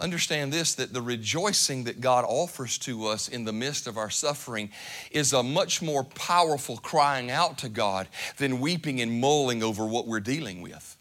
Understand 0.00 0.52
this 0.52 0.74
that 0.76 0.92
the 0.92 1.02
rejoicing 1.02 1.84
that 1.84 2.00
God 2.00 2.24
offers 2.24 2.78
to 2.78 3.06
us 3.06 3.26
in 3.26 3.44
the 3.44 3.52
midst 3.52 3.88
of 3.88 3.96
our 3.96 4.10
suffering 4.10 4.70
is 5.10 5.32
a 5.32 5.42
much 5.42 5.82
more 5.82 6.04
powerful 6.04 6.76
crying 6.76 7.32
out 7.32 7.58
to 7.58 7.68
God 7.68 8.06
than 8.36 8.60
weeping 8.60 9.00
and 9.00 9.20
mulling 9.20 9.60
over 9.60 9.84
what 9.84 10.06
we're 10.06 10.20
dealing 10.20 10.62
with. 10.62 10.96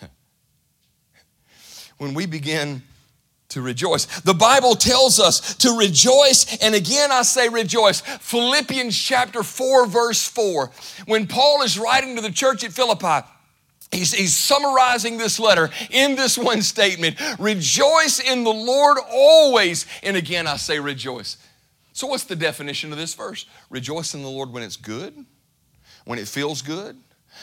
when 1.98 2.14
we 2.14 2.24
begin 2.24 2.82
to 3.50 3.62
rejoice. 3.62 4.06
The 4.20 4.34
Bible 4.34 4.74
tells 4.74 5.20
us 5.20 5.54
to 5.56 5.76
rejoice, 5.76 6.58
and 6.58 6.74
again 6.74 7.12
I 7.12 7.22
say 7.22 7.48
rejoice. 7.48 8.00
Philippians 8.00 8.96
chapter 8.96 9.42
4, 9.42 9.86
verse 9.86 10.26
4. 10.26 10.70
When 11.06 11.26
Paul 11.26 11.62
is 11.62 11.78
writing 11.78 12.16
to 12.16 12.22
the 12.22 12.30
church 12.30 12.64
at 12.64 12.72
Philippi, 12.72 13.26
He's, 13.92 14.12
he's, 14.12 14.36
summarizing 14.36 15.18
this 15.18 15.40
letter 15.40 15.68
in 15.90 16.14
this 16.14 16.38
one 16.38 16.62
statement 16.62 17.16
Rejoice 17.40 18.20
in 18.20 18.44
the 18.44 18.52
Lord 18.52 18.98
always. 19.10 19.84
And 20.04 20.16
again, 20.16 20.46
I 20.46 20.58
say 20.58 20.78
rejoice. 20.78 21.36
So, 21.92 22.06
what's 22.06 22.22
the 22.22 22.36
definition 22.36 22.92
of 22.92 22.98
this 22.98 23.14
verse? 23.14 23.46
Rejoice 23.68 24.14
in 24.14 24.22
the 24.22 24.28
Lord 24.28 24.52
when 24.52 24.62
it's 24.62 24.76
good, 24.76 25.26
when 26.04 26.20
it 26.20 26.28
feels 26.28 26.62
good, 26.62 26.96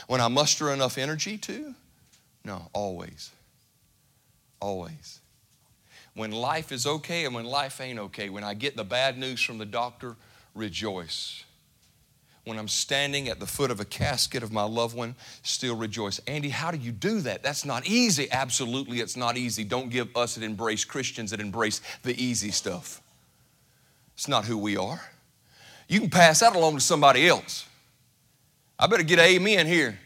when 0.08 0.22
I 0.22 0.30
muster 0.30 0.72
enough 0.72 0.98
energy 0.98 1.38
to? 1.40 1.76
No, 2.46 2.70
always. 2.72 3.30
Always. 4.62 5.17
When 6.18 6.32
life 6.32 6.74
is 6.74 6.86
okay 6.86 7.24
and 7.24 7.34
when 7.34 7.46
life 7.46 7.80
ain't 7.80 8.00
okay, 8.00 8.30
when 8.30 8.44
I 8.44 8.54
get 8.54 8.76
the 8.76 8.84
bad 8.84 9.18
news 9.18 9.42
from 9.42 9.58
the 9.58 9.66
doctor, 9.66 10.18
rejoice 10.54 11.46
when 12.48 12.58
I'm 12.58 12.70
standing 12.70 13.28
at 13.28 13.42
the 13.42 13.46
foot 13.46 13.72
of 13.72 13.82
a 13.82 13.86
casket 13.86 14.42
of 14.42 14.54
my 14.54 14.64
loved 14.64 14.96
one, 14.96 15.16
still 15.44 15.76
rejoice. 15.76 16.20
Andy, 16.28 16.48
how 16.48 16.72
do 16.72 16.78
you 16.78 16.94
do 16.94 17.20
that? 17.22 17.44
That's 17.44 17.66
not 17.66 17.86
easy. 17.86 18.32
Absolutely, 18.32 19.02
it's 19.02 19.18
not 19.18 19.36
easy. 19.36 19.66
Don't 19.66 19.90
give 19.90 20.16
us 20.16 20.36
that 20.36 20.46
embrace 20.46 20.86
Christians 20.86 21.32
that 21.32 21.42
embrace 21.42 21.82
the 22.04 22.16
easy 22.22 22.52
stuff. 22.52 23.02
It's 24.14 24.30
not 24.30 24.46
who 24.46 24.58
we 24.58 24.78
are. 24.78 25.02
You 25.90 26.00
can 26.00 26.10
pass 26.10 26.40
that 26.40 26.56
along 26.56 26.76
to 26.76 26.82
somebody 26.82 27.28
else. 27.28 27.66
I 28.80 28.88
better 28.88 29.04
get 29.04 29.20
an 29.20 29.26
amen 29.26 29.68
here. 29.68 30.00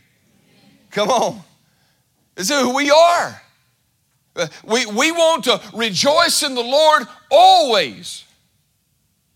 Come 0.89 1.10
on. 1.10 1.41
This 2.34 2.50
is 2.50 2.60
who 2.60 2.76
we 2.76 2.89
are. 2.89 3.39
We, 4.63 4.86
we 4.86 5.12
want 5.12 5.44
to 5.46 5.62
rejoice 5.74 6.44
in 6.44 6.56
the 6.56 6.62
Lord 6.62 7.04
always. 7.30 8.24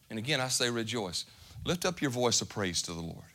And 0.10 0.18
again, 0.18 0.40
I 0.40 0.48
say 0.48 0.70
rejoice. 0.70 1.26
Lift 1.66 1.86
up 1.86 2.02
your 2.02 2.12
voice 2.12 2.42
of 2.42 2.50
praise 2.50 2.82
to 2.84 2.94
the 2.94 3.02
Lord. 3.02 3.26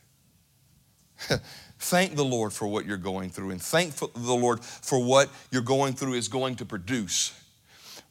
Thank 1.79 2.15
the 2.15 2.25
Lord 2.25 2.53
for 2.53 2.67
what 2.67 2.85
you're 2.85 2.97
going 2.97 3.29
through 3.29 3.49
and 3.49 3.61
thank 3.61 3.95
the 3.95 4.35
Lord 4.35 4.63
for 4.63 5.03
what 5.03 5.29
you're 5.49 5.63
going 5.63 5.93
through 5.93 6.13
is 6.13 6.27
going 6.27 6.55
to 6.57 6.65
produce. 6.65 7.33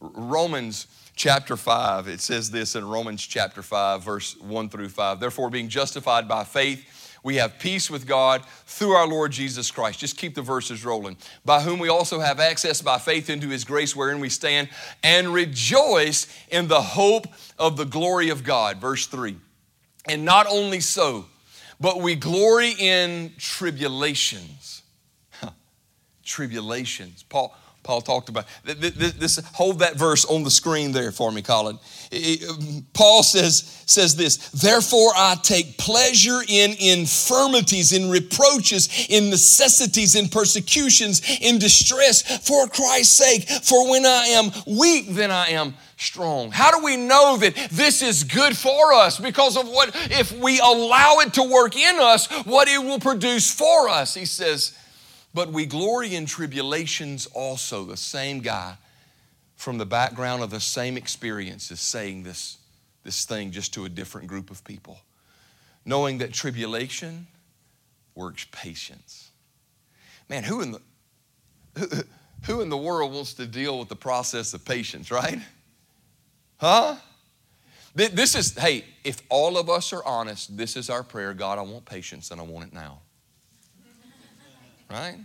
Romans 0.00 0.88
chapter 1.14 1.56
5, 1.56 2.08
it 2.08 2.20
says 2.20 2.50
this 2.50 2.74
in 2.74 2.84
Romans 2.84 3.24
chapter 3.24 3.62
5, 3.62 4.02
verse 4.02 4.36
1 4.40 4.70
through 4.70 4.88
5. 4.88 5.20
Therefore, 5.20 5.50
being 5.50 5.68
justified 5.68 6.26
by 6.26 6.42
faith, 6.42 6.84
we 7.22 7.36
have 7.36 7.58
peace 7.58 7.90
with 7.90 8.06
God 8.06 8.42
through 8.66 8.92
our 8.92 9.06
Lord 9.06 9.32
Jesus 9.32 9.70
Christ. 9.70 10.00
Just 10.00 10.16
keep 10.16 10.34
the 10.34 10.42
verses 10.42 10.84
rolling. 10.84 11.16
By 11.44 11.60
whom 11.60 11.78
we 11.78 11.88
also 11.88 12.20
have 12.20 12.40
access 12.40 12.80
by 12.80 12.98
faith 12.98 13.28
into 13.28 13.48
his 13.48 13.64
grace 13.64 13.94
wherein 13.94 14.20
we 14.20 14.28
stand 14.28 14.68
and 15.02 15.32
rejoice 15.32 16.26
in 16.50 16.68
the 16.68 16.80
hope 16.80 17.26
of 17.58 17.76
the 17.76 17.84
glory 17.84 18.30
of 18.30 18.44
God. 18.44 18.78
Verse 18.78 19.06
3. 19.06 19.36
And 20.06 20.24
not 20.24 20.46
only 20.48 20.80
so, 20.80 21.26
but 21.78 22.00
we 22.00 22.14
glory 22.14 22.74
in 22.78 23.32
tribulations. 23.38 24.82
tribulations. 26.24 27.22
Paul, 27.22 27.54
Paul 27.82 28.02
talked 28.02 28.28
about. 28.28 28.46
This, 28.64 29.12
this, 29.14 29.36
hold 29.54 29.78
that 29.78 29.96
verse 29.96 30.24
on 30.24 30.42
the 30.42 30.50
screen 30.50 30.92
there 30.92 31.12
for 31.12 31.32
me, 31.32 31.42
Colin. 31.42 31.78
Paul 32.92 33.22
says, 33.22 33.82
says 33.86 34.16
this, 34.16 34.50
therefore 34.50 35.12
I 35.16 35.36
take 35.42 35.78
pleasure 35.78 36.40
in 36.46 36.74
infirmities, 36.78 37.92
in 37.92 38.10
reproaches, 38.10 39.06
in 39.08 39.30
necessities, 39.30 40.14
in 40.14 40.28
persecutions, 40.28 41.22
in 41.40 41.58
distress 41.58 42.46
for 42.46 42.66
Christ's 42.68 43.16
sake. 43.16 43.48
For 43.48 43.90
when 43.90 44.04
I 44.04 44.26
am 44.26 44.50
weak, 44.66 45.08
then 45.10 45.30
I 45.30 45.48
am 45.50 45.74
strong. 45.96 46.50
How 46.50 46.70
do 46.70 46.84
we 46.84 46.96
know 46.96 47.36
that 47.38 47.54
this 47.70 48.02
is 48.02 48.24
good 48.24 48.56
for 48.56 48.92
us? 48.92 49.18
Because 49.18 49.56
of 49.56 49.68
what, 49.68 49.90
if 50.10 50.32
we 50.32 50.58
allow 50.60 51.18
it 51.20 51.34
to 51.34 51.42
work 51.42 51.76
in 51.76 51.98
us, 51.98 52.26
what 52.44 52.68
it 52.68 52.78
will 52.78 53.00
produce 53.00 53.52
for 53.52 53.88
us. 53.88 54.14
He 54.14 54.24
says, 54.24 54.76
but 55.32 55.52
we 55.52 55.66
glory 55.66 56.14
in 56.14 56.26
tribulations 56.26 57.26
also. 57.26 57.84
The 57.84 57.96
same 57.96 58.40
guy 58.40 58.76
from 59.56 59.78
the 59.78 59.86
background 59.86 60.42
of 60.42 60.50
the 60.50 60.60
same 60.60 60.96
experience 60.96 61.70
is 61.70 61.80
saying 61.80 62.22
this, 62.22 62.58
this 63.04 63.24
thing 63.24 63.50
just 63.50 63.74
to 63.74 63.84
a 63.84 63.88
different 63.88 64.26
group 64.26 64.50
of 64.50 64.64
people. 64.64 64.98
Knowing 65.84 66.18
that 66.18 66.32
tribulation 66.32 67.26
works 68.14 68.46
patience. 68.50 69.30
Man, 70.28 70.44
who 70.44 70.60
in 70.62 70.72
the 70.72 70.80
who, 71.76 71.86
who 72.46 72.60
in 72.62 72.68
the 72.68 72.76
world 72.76 73.12
wants 73.12 73.34
to 73.34 73.46
deal 73.46 73.78
with 73.78 73.88
the 73.88 73.96
process 73.96 74.52
of 74.54 74.64
patience, 74.64 75.10
right? 75.10 75.38
Huh? 76.56 76.96
This 77.94 78.34
is, 78.34 78.56
hey, 78.56 78.84
if 79.04 79.22
all 79.28 79.56
of 79.56 79.68
us 79.68 79.92
are 79.92 80.04
honest, 80.04 80.56
this 80.56 80.76
is 80.76 80.90
our 80.90 81.02
prayer 81.02 81.34
God, 81.34 81.58
I 81.58 81.62
want 81.62 81.84
patience 81.84 82.30
and 82.30 82.40
I 82.40 82.44
want 82.44 82.66
it 82.66 82.72
now 82.72 83.00
right? 84.90 85.16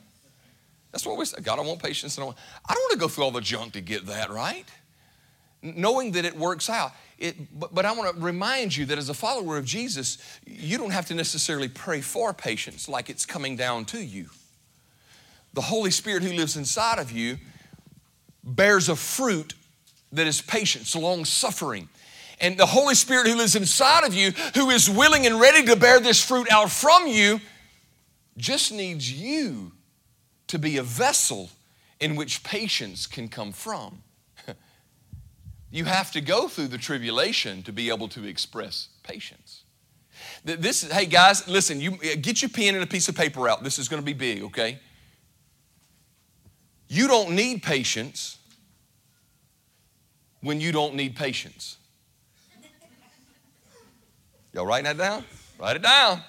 That's 0.91 1.05
what 1.05 1.17
we 1.17 1.25
say. 1.25 1.41
God, 1.41 1.59
I 1.59 1.61
want 1.61 1.81
patience. 1.81 2.17
And 2.17 2.23
I, 2.23 2.25
want, 2.27 2.37
I 2.67 2.73
don't 2.73 2.83
want 2.83 2.93
to 2.93 2.99
go 2.99 3.07
through 3.07 3.25
all 3.25 3.31
the 3.31 3.41
junk 3.41 3.73
to 3.73 3.81
get 3.81 4.05
that, 4.05 4.29
right? 4.29 4.65
Knowing 5.61 6.11
that 6.13 6.23
it 6.23 6.37
works 6.37 6.69
out. 6.69 6.91
It, 7.17 7.59
but, 7.59 7.73
but 7.73 7.85
I 7.85 7.91
want 7.93 8.15
to 8.15 8.21
remind 8.21 8.75
you 8.75 8.85
that 8.85 8.97
as 8.97 9.09
a 9.09 9.13
follower 9.13 9.57
of 9.57 9.65
Jesus, 9.65 10.17
you 10.45 10.77
don't 10.77 10.91
have 10.91 11.05
to 11.07 11.15
necessarily 11.15 11.67
pray 11.67 12.01
for 12.01 12.33
patience 12.33 12.87
like 12.87 13.09
it's 13.09 13.25
coming 13.25 13.55
down 13.55 13.85
to 13.85 13.99
you. 13.99 14.29
The 15.53 15.61
Holy 15.61 15.91
Spirit 15.91 16.23
who 16.23 16.33
lives 16.33 16.57
inside 16.57 16.99
of 16.99 17.11
you 17.11 17.37
bears 18.43 18.89
a 18.89 18.95
fruit 18.95 19.53
that 20.11 20.27
is 20.27 20.41
patience, 20.41 20.95
long 20.95 21.25
suffering. 21.25 21.89
And 22.39 22.57
the 22.57 22.65
Holy 22.65 22.95
Spirit 22.95 23.27
who 23.27 23.35
lives 23.35 23.55
inside 23.55 24.03
of 24.03 24.13
you, 24.13 24.31
who 24.55 24.69
is 24.69 24.89
willing 24.89 25.25
and 25.25 25.39
ready 25.39 25.65
to 25.65 25.75
bear 25.75 25.99
this 25.99 26.23
fruit 26.23 26.51
out 26.51 26.69
from 26.69 27.07
you, 27.07 27.39
just 28.37 28.71
needs 28.71 29.11
you 29.11 29.71
to 30.47 30.59
be 30.59 30.77
a 30.77 30.83
vessel 30.83 31.49
in 31.99 32.15
which 32.15 32.43
patience 32.43 33.07
can 33.07 33.27
come 33.27 33.51
from. 33.51 34.03
you 35.71 35.85
have 35.85 36.11
to 36.11 36.21
go 36.21 36.47
through 36.47 36.67
the 36.67 36.77
tribulation 36.77 37.63
to 37.63 37.71
be 37.71 37.89
able 37.89 38.07
to 38.09 38.25
express 38.25 38.89
patience. 39.03 39.63
This, 40.43 40.89
hey 40.89 41.05
guys, 41.05 41.47
listen, 41.47 41.79
you 41.79 41.93
uh, 41.93 42.15
get 42.21 42.41
your 42.41 42.49
pen 42.49 42.75
and 42.75 42.83
a 42.83 42.87
piece 42.87 43.09
of 43.09 43.15
paper 43.15 43.49
out. 43.49 43.63
This 43.63 43.79
is 43.79 43.87
going 43.87 44.01
to 44.01 44.05
be 44.05 44.13
big, 44.13 44.43
okay? 44.43 44.79
You 46.87 47.07
don't 47.07 47.31
need 47.31 47.63
patience 47.63 48.37
when 50.41 50.61
you 50.61 50.71
don't 50.71 50.95
need 50.95 51.15
patience. 51.15 51.77
Y'all 54.53 54.65
writing 54.65 54.85
that 54.85 54.97
down? 54.97 55.23
Write 55.59 55.77
it 55.77 55.81
down 55.81 56.21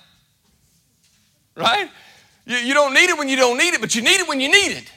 right? 1.56 1.90
You, 2.44 2.56
you 2.58 2.74
don't 2.74 2.94
need 2.94 3.10
it 3.10 3.18
when 3.18 3.28
you 3.28 3.36
don't 3.36 3.58
need 3.58 3.74
it, 3.74 3.80
but 3.80 3.94
you 3.94 4.02
need 4.02 4.20
it 4.20 4.28
when 4.28 4.40
you 4.40 4.48
need 4.48 4.72
it. 4.72 4.92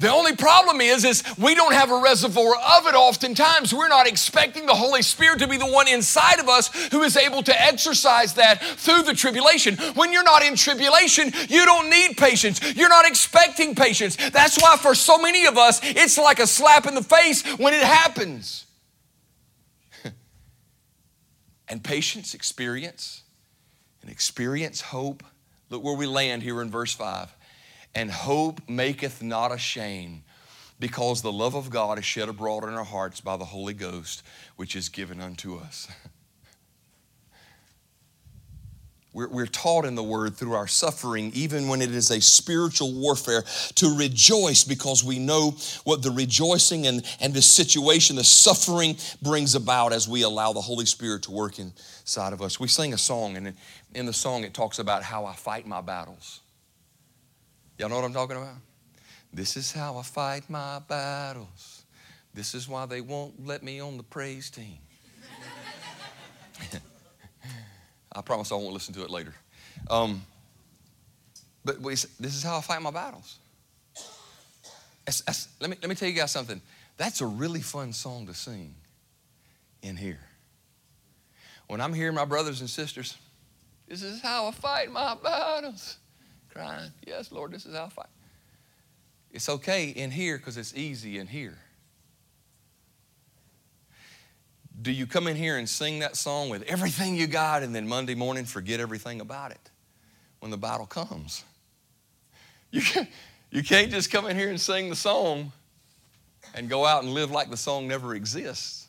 The 0.00 0.10
only 0.10 0.34
problem 0.34 0.80
is, 0.80 1.04
is 1.04 1.22
we 1.38 1.54
don't 1.54 1.72
have 1.72 1.90
a 1.90 2.00
reservoir 2.00 2.54
of 2.56 2.86
it 2.86 2.94
oftentimes. 2.94 3.72
We're 3.72 3.88
not 3.88 4.06
expecting 4.08 4.66
the 4.66 4.74
Holy 4.74 5.02
Spirit 5.02 5.38
to 5.38 5.48
be 5.48 5.56
the 5.56 5.66
one 5.66 5.88
inside 5.88 6.40
of 6.40 6.48
us 6.48 6.68
who 6.90 7.02
is 7.02 7.16
able 7.16 7.42
to 7.44 7.62
exercise 7.62 8.34
that 8.34 8.60
through 8.60 9.04
the 9.04 9.14
tribulation. 9.14 9.76
When 9.94 10.12
you're 10.12 10.24
not 10.24 10.42
in 10.44 10.56
tribulation, 10.56 11.32
you 11.48 11.64
don't 11.64 11.90
need 11.90 12.16
patience. 12.16 12.60
You're 12.74 12.88
not 12.88 13.06
expecting 13.06 13.74
patience. 13.74 14.16
That's 14.16 14.60
why 14.60 14.76
for 14.76 14.94
so 14.94 15.16
many 15.16 15.46
of 15.46 15.56
us, 15.56 15.80
it's 15.82 16.18
like 16.18 16.40
a 16.40 16.46
slap 16.46 16.86
in 16.86 16.94
the 16.94 17.02
face 17.02 17.42
when 17.56 17.72
it 17.72 17.84
happens. 17.84 18.66
and 21.68 21.82
patience, 21.82 22.34
experience, 22.34 23.23
and 24.04 24.12
experience 24.12 24.82
hope. 24.82 25.22
Look 25.70 25.82
where 25.82 25.96
we 25.96 26.04
land 26.04 26.42
here 26.42 26.60
in 26.60 26.70
verse 26.70 26.92
5. 26.92 27.34
And 27.94 28.10
hope 28.10 28.60
maketh 28.68 29.22
not 29.22 29.50
ashamed, 29.50 30.24
because 30.78 31.22
the 31.22 31.32
love 31.32 31.54
of 31.54 31.70
God 31.70 31.98
is 31.98 32.04
shed 32.04 32.28
abroad 32.28 32.64
in 32.64 32.74
our 32.74 32.84
hearts 32.84 33.22
by 33.22 33.38
the 33.38 33.46
Holy 33.46 33.72
Ghost, 33.72 34.22
which 34.56 34.76
is 34.76 34.90
given 34.90 35.22
unto 35.22 35.56
us. 35.56 35.88
We're, 39.14 39.28
we're, 39.28 39.46
taught 39.46 39.84
in 39.84 39.94
the 39.94 40.02
word 40.02 40.34
through 40.36 40.54
our 40.54 40.66
suffering, 40.66 41.30
even 41.34 41.68
when 41.68 41.80
it 41.80 41.92
is 41.92 42.10
a 42.10 42.20
spiritual 42.20 42.92
warfare, 42.92 43.44
to 43.76 43.96
rejoice 43.96 44.64
because 44.64 45.04
we 45.04 45.20
know 45.20 45.56
what 45.84 46.02
the 46.02 46.10
rejoicing 46.10 46.88
and, 46.88 47.04
and 47.20 47.32
the 47.32 47.40
situation, 47.40 48.16
the 48.16 48.24
suffering 48.24 48.96
brings 49.22 49.54
about 49.54 49.92
as 49.92 50.08
we 50.08 50.22
allow 50.22 50.52
the 50.52 50.60
Holy 50.60 50.84
Spirit 50.84 51.22
to 51.22 51.30
work 51.30 51.60
inside 51.60 52.32
of 52.32 52.42
us. 52.42 52.58
We 52.58 52.66
sing 52.66 52.92
a 52.92 52.98
song, 52.98 53.36
and 53.36 53.54
in 53.94 54.06
the 54.06 54.12
song 54.12 54.42
it 54.42 54.52
talks 54.52 54.80
about 54.80 55.04
how 55.04 55.26
I 55.26 55.34
fight 55.34 55.64
my 55.64 55.80
battles. 55.80 56.40
Y'all 57.78 57.88
know 57.88 57.96
what 57.96 58.04
I'm 58.04 58.12
talking 58.12 58.36
about? 58.36 58.56
This 59.32 59.56
is 59.56 59.70
how 59.70 59.96
I 59.96 60.02
fight 60.02 60.50
my 60.50 60.80
battles. 60.80 61.84
This 62.34 62.52
is 62.52 62.68
why 62.68 62.86
they 62.86 63.00
won't 63.00 63.46
let 63.46 63.62
me 63.62 63.78
on 63.78 63.96
the 63.96 64.02
praise 64.02 64.50
team. 64.50 64.78
I 68.14 68.22
promise 68.22 68.52
I 68.52 68.54
won't 68.54 68.72
listen 68.72 68.94
to 68.94 69.02
it 69.02 69.10
later. 69.10 69.34
Um, 69.90 70.22
but 71.64 71.82
this 71.82 72.06
is 72.20 72.42
how 72.42 72.58
I 72.58 72.60
fight 72.60 72.80
my 72.82 72.90
battles. 72.90 73.38
That's, 75.04 75.20
that's, 75.22 75.48
let, 75.60 75.70
me, 75.70 75.76
let 75.80 75.88
me 75.88 75.94
tell 75.94 76.08
you 76.08 76.14
guys 76.14 76.30
something. 76.30 76.60
That's 76.96 77.20
a 77.20 77.26
really 77.26 77.60
fun 77.60 77.92
song 77.92 78.26
to 78.26 78.34
sing 78.34 78.74
in 79.82 79.96
here. 79.96 80.20
When 81.66 81.80
I'm 81.80 81.92
hearing 81.92 82.14
my 82.14 82.24
brothers 82.24 82.60
and 82.60 82.70
sisters, 82.70 83.16
this 83.88 84.02
is 84.02 84.20
how 84.20 84.46
I 84.46 84.50
fight 84.52 84.92
my 84.92 85.16
battles. 85.22 85.96
Crying, 86.50 86.90
yes, 87.06 87.32
Lord, 87.32 87.52
this 87.52 87.66
is 87.66 87.74
how 87.74 87.86
I 87.86 87.88
fight. 87.88 88.06
It's 89.30 89.48
okay 89.48 89.88
in 89.88 90.10
here 90.10 90.38
because 90.38 90.56
it's 90.56 90.74
easy 90.74 91.18
in 91.18 91.26
here. 91.26 91.58
Do 94.80 94.92
you 94.92 95.06
come 95.06 95.26
in 95.26 95.36
here 95.36 95.56
and 95.56 95.68
sing 95.68 96.00
that 96.00 96.16
song 96.16 96.48
with 96.48 96.62
everything 96.64 97.16
you 97.16 97.26
got 97.26 97.62
and 97.62 97.74
then 97.74 97.86
Monday 97.86 98.14
morning 98.14 98.44
forget 98.44 98.80
everything 98.80 99.20
about 99.20 99.50
it 99.50 99.70
when 100.40 100.50
the 100.50 100.56
battle 100.56 100.86
comes? 100.86 101.44
You 102.70 102.82
can't, 102.82 103.08
you 103.50 103.62
can't 103.62 103.90
just 103.90 104.10
come 104.10 104.26
in 104.26 104.36
here 104.36 104.48
and 104.50 104.60
sing 104.60 104.90
the 104.90 104.96
song 104.96 105.52
and 106.54 106.68
go 106.68 106.84
out 106.84 107.04
and 107.04 107.14
live 107.14 107.30
like 107.30 107.50
the 107.50 107.56
song 107.56 107.86
never 107.86 108.14
exists. 108.14 108.88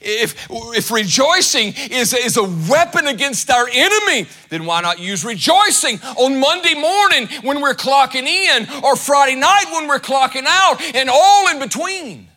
If, 0.00 0.48
if 0.50 0.90
rejoicing 0.90 1.74
is, 1.90 2.14
is 2.14 2.36
a 2.36 2.44
weapon 2.70 3.08
against 3.08 3.50
our 3.50 3.68
enemy, 3.72 4.28
then 4.50 4.64
why 4.66 4.80
not 4.80 5.00
use 5.00 5.24
rejoicing 5.24 5.98
on 6.16 6.38
Monday 6.38 6.74
morning 6.74 7.28
when 7.42 7.60
we're 7.60 7.74
clocking 7.74 8.26
in 8.26 8.68
or 8.84 8.94
Friday 8.94 9.34
night 9.34 9.64
when 9.72 9.88
we're 9.88 9.98
clocking 9.98 10.44
out 10.46 10.80
and 10.94 11.10
all 11.10 11.48
in 11.48 11.58
between? 11.58 12.27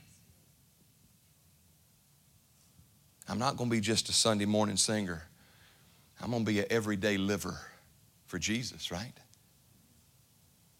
I'm 3.31 3.39
not 3.39 3.55
going 3.55 3.69
to 3.69 3.73
be 3.73 3.79
just 3.79 4.09
a 4.09 4.11
Sunday 4.11 4.43
morning 4.43 4.75
singer. 4.75 5.23
I'm 6.21 6.31
going 6.31 6.43
to 6.43 6.51
be 6.51 6.59
an 6.59 6.65
everyday 6.69 7.17
liver 7.17 7.57
for 8.25 8.37
Jesus, 8.37 8.91
right? 8.91 9.13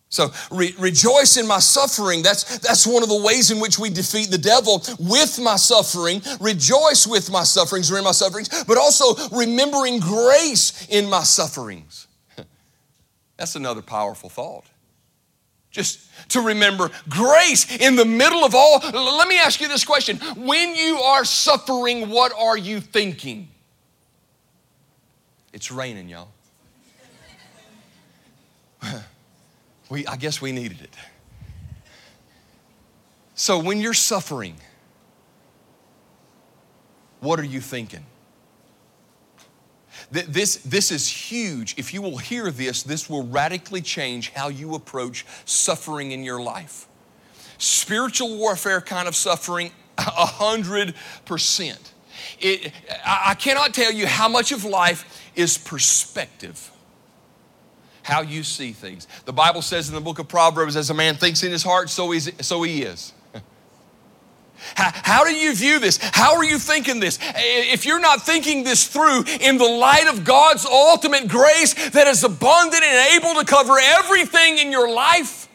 So 0.10 0.32
re- 0.52 0.76
rejoice 0.78 1.38
in 1.38 1.48
my 1.48 1.60
suffering. 1.60 2.22
That's, 2.22 2.60
that's 2.60 2.86
one 2.86 3.04
of 3.04 3.10
the 3.10 3.22
ways 3.22 3.52
in 3.52 3.62
which 3.62 3.80
we 3.80 3.90
defeat 3.90 4.32
the 4.32 4.38
devil 4.38 4.84
with 5.00 5.40
my 5.40 5.56
suffering. 5.56 6.22
Rejoice 6.42 7.08
with 7.08 7.32
my 7.32 7.44
sufferings 7.44 7.90
or 7.90 7.98
in 7.98 8.04
my 8.04 8.12
sufferings, 8.12 8.50
but 8.66 8.78
also 8.78 9.16
remembering 9.30 10.02
grace 10.02 10.86
in 10.90 11.10
my 11.10 11.24
sufferings. 11.24 12.08
That's 13.38 13.56
another 13.56 13.82
powerful 13.82 14.30
thought. 14.30 14.66
Just 15.72 16.00
to 16.30 16.42
remember 16.42 16.92
grace 17.08 17.78
in 17.78 17.96
the 17.96 18.06
middle 18.06 18.44
of 18.44 18.54
all. 18.54 18.80
Let 18.80 19.28
me 19.28 19.40
ask 19.40 19.62
you 19.62 19.68
this 19.68 19.86
question. 19.86 20.18
When 20.36 20.76
you 20.76 20.98
are 20.98 21.24
suffering, 21.24 22.10
what 22.10 22.34
are 22.38 22.58
you 22.58 22.82
thinking? 22.82 23.48
It's 25.54 25.72
raining, 25.72 26.10
y'all. 26.10 26.30
we, 29.90 30.06
I 30.06 30.18
guess 30.18 30.42
we 30.42 30.52
needed 30.52 30.82
it. 30.82 30.94
So 33.36 33.60
when 33.60 33.80
you're 33.80 33.94
suffering, 33.94 34.56
what 37.22 37.40
are 37.40 37.46
you 37.46 37.62
thinking? 37.62 38.06
This, 40.12 40.58
this 40.58 40.92
is 40.92 41.08
huge. 41.08 41.76
If 41.78 41.94
you 41.94 42.02
will 42.02 42.18
hear 42.18 42.52
this, 42.52 42.84
this 42.84 43.10
will 43.10 43.24
radically 43.24 43.82
change 43.82 44.32
how 44.32 44.50
you 44.50 44.76
approach 44.76 45.26
suffering 45.46 46.12
in 46.12 46.24
your 46.24 46.42
life. 46.42 46.88
Spiritual 47.58 48.38
warfare 48.38 48.82
kind 48.82 49.08
of 49.08 49.16
suffering, 49.16 49.72
a 49.98 50.26
hundred 50.26 50.96
percent. 51.26 51.94
I 53.06 53.36
cannot 53.38 53.74
tell 53.74 53.92
you 53.92 54.08
how 54.08 54.28
much 54.28 54.52
of 54.52 54.66
life 54.66 55.30
is 55.36 55.58
perspective 55.58 56.72
how 58.04 58.22
you 58.22 58.44
see 58.44 58.72
things. 58.72 59.08
The 59.26 59.34
Bible 59.34 59.62
says 59.62 59.90
in 59.90 59.96
the 59.96 60.02
book 60.02 60.20
of 60.20 60.28
Proverbs, 60.28 60.76
as 60.76 60.90
a 60.90 60.94
man 60.94 61.16
thinks 61.16 61.44
in 61.44 61.52
his 61.52 61.64
heart, 61.64 61.90
so, 61.90 62.12
he's, 62.12 62.32
so 62.46 62.64
he 62.64 62.84
is. 62.84 63.14
How, 64.76 64.92
how, 64.94 65.24
do 65.24 65.34
you 65.34 65.54
view 65.56 65.80
this? 65.80 66.00
How 66.02 66.36
are 66.36 66.44
you 66.44 66.58
thinking 66.58 67.00
this? 67.00 67.20
If 67.22 67.86
you're 67.86 68.00
not 68.00 68.26
thinking 68.26 68.64
this 68.64 68.88
through 68.88 69.26
in 69.40 69.58
the 69.58 69.66
light 69.66 70.08
of 70.08 70.24
God's 70.24 70.66
ultimate 70.66 71.28
grace 71.28 71.90
that 71.92 72.08
is 72.08 72.24
abundant 72.24 72.84
and 72.84 73.24
able 73.24 73.40
to 73.40 73.46
cover 73.46 73.78
everything 73.80 74.58
in 74.58 74.72
your 74.72 74.90
life, 74.90 75.48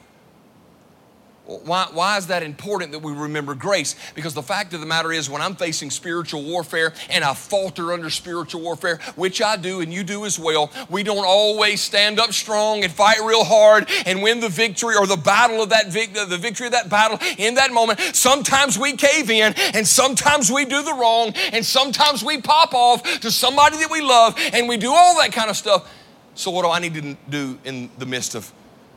why, 1.46 1.86
why 1.92 2.18
is 2.18 2.26
that 2.26 2.42
important 2.42 2.90
that 2.90 2.98
we 2.98 3.12
remember 3.12 3.54
grace? 3.54 3.94
Because 4.16 4.34
the 4.34 4.42
fact 4.42 4.74
of 4.74 4.80
the 4.80 4.86
matter 4.86 5.12
is, 5.12 5.30
when 5.30 5.40
I'm 5.40 5.54
facing 5.54 5.90
spiritual 5.90 6.42
warfare 6.42 6.92
and 7.08 7.22
I 7.22 7.34
falter 7.34 7.92
under 7.92 8.10
spiritual 8.10 8.62
warfare, 8.62 8.98
which 9.14 9.40
I 9.40 9.56
do 9.56 9.80
and 9.80 9.94
you 9.94 10.02
do 10.02 10.24
as 10.24 10.40
well, 10.40 10.72
we 10.90 11.04
don't 11.04 11.24
always 11.24 11.80
stand 11.80 12.18
up 12.18 12.32
strong 12.32 12.82
and 12.82 12.92
fight 12.92 13.20
real 13.22 13.44
hard 13.44 13.88
and 14.06 14.24
win 14.24 14.40
the 14.40 14.48
victory 14.48 14.96
or 14.96 15.06
the 15.06 15.16
battle 15.16 15.62
of 15.62 15.68
that 15.68 15.86
vic- 15.86 16.14
the 16.14 16.36
victory 16.36 16.66
of 16.66 16.72
that 16.72 16.90
battle 16.90 17.18
in 17.38 17.54
that 17.54 17.72
moment. 17.72 18.00
Sometimes 18.00 18.76
we 18.76 18.96
cave 18.96 19.30
in 19.30 19.54
and 19.72 19.86
sometimes 19.86 20.50
we 20.50 20.64
do 20.64 20.82
the 20.82 20.94
wrong 20.94 21.32
and 21.52 21.64
sometimes 21.64 22.24
we 22.24 22.40
pop 22.40 22.74
off 22.74 23.20
to 23.20 23.30
somebody 23.30 23.76
that 23.76 23.90
we 23.90 24.00
love 24.00 24.34
and 24.52 24.68
we 24.68 24.76
do 24.76 24.92
all 24.92 25.16
that 25.18 25.30
kind 25.30 25.48
of 25.48 25.56
stuff. 25.56 25.88
So, 26.34 26.50
what 26.50 26.62
do 26.62 26.70
I 26.70 26.80
need 26.80 26.94
to 26.94 27.16
do 27.30 27.58
in 27.64 27.88
the 27.98 28.06
midst 28.06 28.34
of 28.34 28.52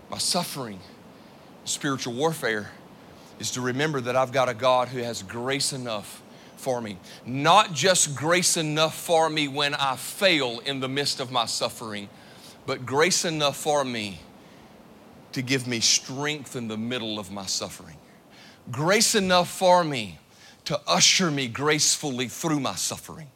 my 0.09 0.17
suffering? 0.17 0.79
Spiritual 1.69 2.13
warfare 2.13 2.69
is 3.39 3.51
to 3.51 3.61
remember 3.61 4.01
that 4.01 4.15
I've 4.15 4.31
got 4.31 4.49
a 4.49 4.53
God 4.53 4.89
who 4.89 4.99
has 4.99 5.23
grace 5.23 5.71
enough 5.71 6.21
for 6.57 6.81
me. 6.81 6.97
Not 7.25 7.73
just 7.73 8.15
grace 8.15 8.57
enough 8.57 8.95
for 8.95 9.29
me 9.29 9.47
when 9.47 9.73
I 9.75 9.95
fail 9.95 10.59
in 10.65 10.79
the 10.81 10.89
midst 10.89 11.19
of 11.19 11.31
my 11.31 11.45
suffering, 11.45 12.09
but 12.65 12.85
grace 12.85 13.23
enough 13.23 13.55
for 13.55 13.85
me 13.85 14.19
to 15.31 15.41
give 15.41 15.67
me 15.67 15.79
strength 15.79 16.55
in 16.55 16.67
the 16.67 16.77
middle 16.77 17.19
of 17.19 17.31
my 17.31 17.45
suffering. 17.45 17.97
Grace 18.71 19.15
enough 19.15 19.49
for 19.49 19.83
me 19.83 20.19
to 20.65 20.79
usher 20.85 21.31
me 21.31 21.47
gracefully 21.47 22.27
through 22.27 22.59
my 22.59 22.75
suffering. 22.75 23.27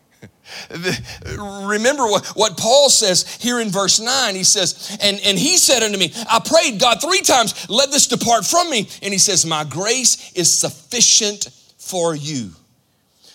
Remember 1.37 2.03
what, 2.03 2.25
what 2.27 2.57
Paul 2.57 2.89
says 2.89 3.35
here 3.35 3.59
in 3.59 3.69
verse 3.69 3.99
9. 3.99 4.35
He 4.35 4.43
says, 4.43 4.97
and, 5.01 5.19
and 5.23 5.37
he 5.37 5.57
said 5.57 5.83
unto 5.83 5.97
me, 5.97 6.13
I 6.29 6.39
prayed 6.39 6.79
God 6.79 7.01
three 7.01 7.21
times, 7.21 7.69
let 7.69 7.91
this 7.91 8.07
depart 8.07 8.45
from 8.45 8.69
me. 8.69 8.87
And 9.01 9.13
he 9.13 9.17
says, 9.17 9.45
My 9.45 9.63
grace 9.63 10.33
is 10.33 10.53
sufficient 10.53 11.49
for 11.77 12.15
you. 12.15 12.51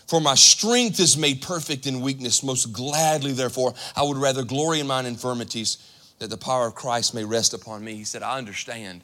For 0.06 0.20
my 0.20 0.34
strength 0.34 1.00
is 1.00 1.18
made 1.18 1.42
perfect 1.42 1.86
in 1.86 2.00
weakness. 2.00 2.42
Most 2.42 2.72
gladly, 2.72 3.32
therefore, 3.32 3.74
I 3.94 4.02
would 4.02 4.16
rather 4.16 4.42
glory 4.42 4.80
in 4.80 4.86
mine 4.86 5.04
infirmities, 5.04 5.76
that 6.18 6.30
the 6.30 6.38
power 6.38 6.66
of 6.66 6.74
Christ 6.74 7.14
may 7.14 7.24
rest 7.24 7.52
upon 7.52 7.84
me. 7.84 7.94
He 7.94 8.04
said, 8.04 8.22
I 8.22 8.38
understand. 8.38 9.02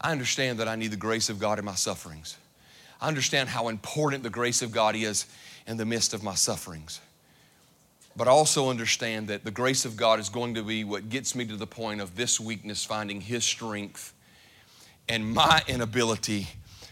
I 0.00 0.10
understand 0.10 0.58
that 0.58 0.68
I 0.68 0.76
need 0.76 0.90
the 0.90 0.96
grace 0.96 1.28
of 1.28 1.38
God 1.38 1.58
in 1.58 1.66
my 1.66 1.74
sufferings. 1.74 2.36
I 3.00 3.08
understand 3.08 3.50
how 3.50 3.68
important 3.68 4.22
the 4.22 4.30
grace 4.30 4.62
of 4.62 4.72
God 4.72 4.96
is 4.96 5.26
in 5.66 5.76
the 5.76 5.84
midst 5.84 6.14
of 6.14 6.22
my 6.22 6.34
sufferings. 6.34 7.00
But 8.16 8.28
I 8.28 8.30
also 8.30 8.68
understand 8.68 9.28
that 9.28 9.44
the 9.44 9.50
grace 9.50 9.84
of 9.84 9.96
God 9.96 10.20
is 10.20 10.28
going 10.28 10.54
to 10.54 10.62
be 10.62 10.84
what 10.84 11.08
gets 11.08 11.34
me 11.34 11.46
to 11.46 11.56
the 11.56 11.66
point 11.66 12.00
of 12.00 12.14
this 12.14 12.38
weakness 12.38 12.84
finding 12.84 13.20
His 13.20 13.44
strength 13.44 14.12
and 15.08 15.32
my 15.32 15.62
inability 15.66 16.48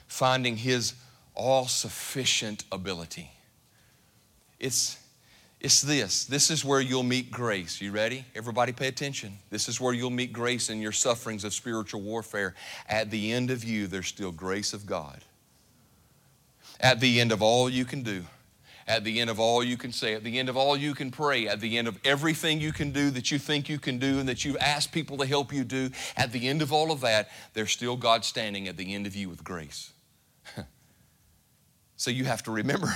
finding 0.06 0.56
His 0.56 0.94
all 1.35 1.66
sufficient 1.66 2.64
ability. 2.72 3.30
It's, 4.59 4.98
it's 5.61 5.80
this. 5.80 6.24
This 6.24 6.50
is 6.50 6.64
where 6.64 6.80
you'll 6.80 7.02
meet 7.02 7.30
grace. 7.30 7.80
You 7.80 7.92
ready? 7.92 8.24
Everybody 8.35 8.72
pay 8.72 8.88
attention. 8.88 9.38
This 9.50 9.68
is 9.68 9.80
where 9.80 9.92
you'll 9.92 10.11
meet 10.11 10.33
grace 10.33 10.70
in 10.70 10.80
your 10.80 10.92
sufferings 10.92 11.44
of 11.44 11.52
spiritual 11.52 12.00
warfare. 12.00 12.54
At 12.88 13.11
the 13.11 13.33
end 13.33 13.50
of 13.50 13.62
you, 13.62 13.87
there's 13.87 14.09
still 14.09 14.33
grace 14.33 14.72
of 14.72 14.87
God. 14.87 15.22
At 16.80 17.00
the 17.00 17.20
end 17.20 17.30
of 17.30 17.42
all 17.42 17.68
you 17.68 17.85
can 17.85 18.02
do, 18.02 18.24
at 18.87 19.05
the 19.05 19.21
end 19.21 19.31
of 19.31 19.38
all 19.38 19.62
you 19.62 19.77
can 19.77 19.93
say, 19.93 20.14
at 20.14 20.25
the 20.25 20.38
end 20.38 20.49
of 20.49 20.57
all 20.57 20.77
you 20.77 20.95
can 20.95 21.11
pray, 21.11 21.49
at 21.49 21.61
the 21.61 21.79
end 21.79 21.88
of 21.88 21.99
everything 22.05 22.61
you 22.61 22.73
can 22.73 22.90
do 22.90 23.11
that 23.11 23.31
you 23.31 23.38
think 23.38 23.69
you 23.69 23.79
can 23.79 23.99
do 23.99 24.19
and 24.19 24.29
that 24.29 24.45
you've 24.45 24.57
asked 24.59 24.93
people 24.93 25.16
to 25.19 25.27
help 25.27 25.53
you 25.53 25.64
do, 25.64 25.90
at 26.16 26.33
the 26.33 26.49
end 26.49 26.62
of 26.62 26.73
all 26.73 26.90
of 26.90 27.01
that, 27.01 27.29
there's 27.55 27.71
still 27.71 27.97
God 27.97 28.25
standing 28.25 28.69
at 28.69 28.77
the 28.77 28.95
end 28.95 29.07
of 29.07 29.14
you 29.14 29.29
with 29.29 29.45
grace. 29.45 29.93
so 31.97 32.11
you 32.11 32.25
have 32.25 32.43
to 32.45 32.51
remember. 32.51 32.88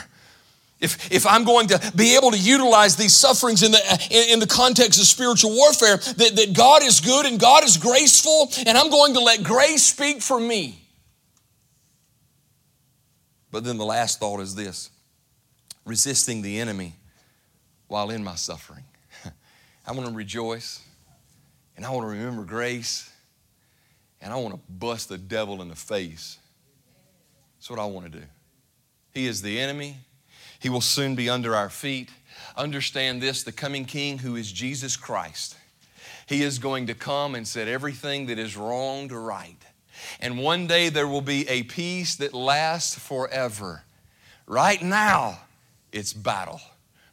If, 0.80 1.12
if 1.12 1.26
I'm 1.26 1.44
going 1.44 1.68
to 1.68 1.92
be 1.96 2.16
able 2.16 2.32
to 2.32 2.38
utilize 2.38 2.96
these 2.96 3.14
sufferings 3.14 3.62
in 3.62 3.72
the, 3.72 4.08
in, 4.10 4.34
in 4.34 4.38
the 4.40 4.46
context 4.46 5.00
of 5.00 5.06
spiritual 5.06 5.54
warfare, 5.54 5.96
that, 5.96 6.32
that 6.36 6.52
God 6.52 6.82
is 6.82 7.00
good 7.00 7.26
and 7.26 7.38
God 7.38 7.64
is 7.64 7.76
graceful, 7.76 8.50
and 8.66 8.76
I'm 8.76 8.90
going 8.90 9.14
to 9.14 9.20
let 9.20 9.42
grace 9.42 9.84
speak 9.84 10.20
for 10.20 10.38
me. 10.38 10.80
But 13.50 13.62
then 13.62 13.78
the 13.78 13.84
last 13.84 14.18
thought 14.18 14.40
is 14.40 14.56
this 14.56 14.90
resisting 15.84 16.42
the 16.42 16.58
enemy 16.58 16.94
while 17.88 18.10
in 18.10 18.24
my 18.24 18.34
suffering. 18.34 18.84
I 19.86 19.92
want 19.92 20.08
to 20.08 20.14
rejoice 20.14 20.82
and 21.76 21.84
I 21.84 21.90
want 21.90 22.04
to 22.04 22.08
remember 22.08 22.44
grace 22.44 23.10
and 24.20 24.32
I 24.32 24.36
want 24.36 24.54
to 24.54 24.60
bust 24.68 25.08
the 25.08 25.18
devil 25.18 25.60
in 25.60 25.68
the 25.68 25.76
face. 25.76 26.38
That's 27.56 27.70
what 27.70 27.78
I 27.78 27.84
want 27.84 28.12
to 28.12 28.18
do. 28.20 28.24
He 29.12 29.26
is 29.26 29.42
the 29.42 29.60
enemy. 29.60 29.98
He 30.58 30.68
will 30.68 30.80
soon 30.80 31.14
be 31.14 31.28
under 31.28 31.54
our 31.54 31.68
feet. 31.68 32.08
Understand 32.56 33.20
this 33.20 33.42
the 33.42 33.52
coming 33.52 33.84
king, 33.84 34.18
who 34.18 34.36
is 34.36 34.50
Jesus 34.50 34.96
Christ, 34.96 35.56
he 36.26 36.42
is 36.42 36.58
going 36.58 36.86
to 36.86 36.94
come 36.94 37.34
and 37.34 37.46
set 37.46 37.68
everything 37.68 38.26
that 38.26 38.38
is 38.38 38.56
wrong 38.56 39.08
to 39.08 39.18
right. 39.18 39.62
And 40.20 40.38
one 40.38 40.66
day 40.66 40.88
there 40.88 41.06
will 41.06 41.20
be 41.20 41.48
a 41.48 41.62
peace 41.64 42.16
that 42.16 42.34
lasts 42.34 42.98
forever. 42.98 43.84
Right 44.46 44.82
now, 44.82 45.38
it's 45.94 46.12
battle. 46.12 46.60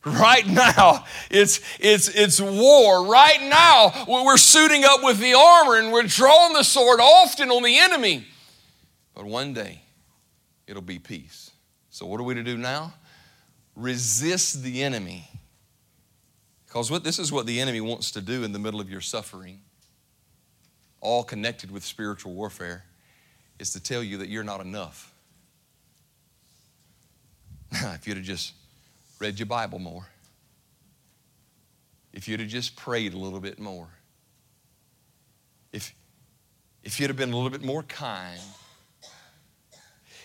Right 0.03 0.47
now, 0.47 1.05
it's, 1.29 1.61
it's, 1.79 2.09
it's 2.09 2.41
war. 2.41 3.05
Right 3.05 3.39
now, 3.39 4.05
we're 4.07 4.37
suiting 4.37 4.83
up 4.83 5.03
with 5.03 5.19
the 5.19 5.35
armor 5.35 5.77
and 5.77 5.91
we're 5.91 6.03
drawing 6.03 6.53
the 6.53 6.63
sword 6.63 6.99
often 6.99 7.51
on 7.51 7.61
the 7.61 7.77
enemy. 7.77 8.25
But 9.13 9.25
one 9.25 9.53
day, 9.53 9.83
it'll 10.65 10.81
be 10.81 10.97
peace. 10.97 11.51
So, 11.91 12.07
what 12.07 12.19
are 12.19 12.23
we 12.23 12.33
to 12.33 12.43
do 12.43 12.57
now? 12.57 12.93
Resist 13.75 14.63
the 14.63 14.81
enemy. 14.81 15.27
Because 16.65 16.89
what, 16.89 17.03
this 17.03 17.19
is 17.19 17.31
what 17.31 17.45
the 17.45 17.59
enemy 17.59 17.81
wants 17.81 18.09
to 18.11 18.21
do 18.21 18.43
in 18.43 18.53
the 18.53 18.59
middle 18.59 18.81
of 18.81 18.89
your 18.89 19.01
suffering, 19.01 19.61
all 20.99 21.23
connected 21.23 21.69
with 21.69 21.83
spiritual 21.83 22.33
warfare, 22.33 22.85
is 23.59 23.71
to 23.73 23.79
tell 23.79 24.01
you 24.01 24.17
that 24.17 24.29
you're 24.29 24.43
not 24.43 24.61
enough. 24.61 25.13
if 27.71 28.07
you'd 28.07 28.17
have 28.17 28.25
just 28.25 28.53
read 29.21 29.39
your 29.39 29.45
Bible 29.45 29.79
more, 29.79 30.07
if 32.11 32.27
you'd 32.27 32.39
have 32.39 32.49
just 32.49 32.75
prayed 32.75 33.13
a 33.13 33.17
little 33.17 33.39
bit 33.39 33.59
more, 33.59 33.87
if, 35.71 35.93
if 36.83 36.99
you'd 36.99 37.09
have 37.09 37.17
been 37.17 37.31
a 37.31 37.35
little 37.35 37.51
bit 37.51 37.63
more 37.63 37.83
kind, 37.83 38.41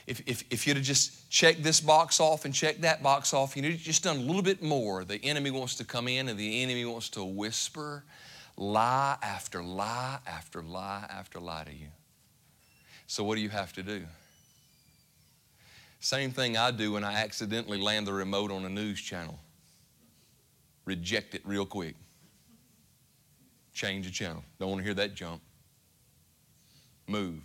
if, 0.07 0.22
if, 0.26 0.44
if 0.51 0.66
you'd 0.66 0.76
have 0.76 0.86
just 0.86 1.28
checked 1.30 1.62
this 1.62 1.80
box 1.80 2.20
off 2.20 2.44
and 2.44 2.55
checked 2.55 2.80
that 2.80 3.03
box 3.03 3.34
off, 3.34 3.55
you'd 3.55 3.66
have 3.66 3.78
just 3.78 4.03
done 4.03 4.16
a 4.16 4.20
little 4.20 4.42
bit 4.42 4.62
more, 4.62 5.05
the 5.05 5.22
enemy 5.22 5.51
wants 5.51 5.74
to 5.76 5.84
come 5.84 6.09
in 6.09 6.28
and 6.28 6.38
the 6.38 6.62
enemy 6.62 6.84
wants 6.84 7.11
to 7.11 7.22
whisper 7.22 8.03
lie 8.57 9.16
after 9.22 9.62
lie 9.62 10.18
after 10.26 10.62
lie 10.62 11.05
after 11.11 11.38
lie 11.38 11.64
to 11.64 11.72
you. 11.72 11.88
So, 13.07 13.22
what 13.22 13.34
do 13.34 13.42
you 13.42 13.51
have 13.51 13.72
to 13.74 13.82
do? 13.82 14.05
Same 16.01 16.30
thing 16.30 16.57
I 16.57 16.70
do 16.70 16.92
when 16.92 17.05
I 17.05 17.14
accidentally 17.14 17.78
land 17.78 18.07
the 18.07 18.12
remote 18.12 18.51
on 18.51 18.64
a 18.64 18.68
news 18.68 19.01
channel. 19.01 19.38
Reject 20.84 21.34
it 21.34 21.42
real 21.44 21.66
quick. 21.66 21.97
Change 23.72 24.07
the 24.07 24.12
channel. 24.12 24.44
Don't 24.59 24.70
want 24.70 24.80
to 24.80 24.84
hear 24.84 24.94
that 24.94 25.14
junk. 25.14 25.42
Move. 27.07 27.42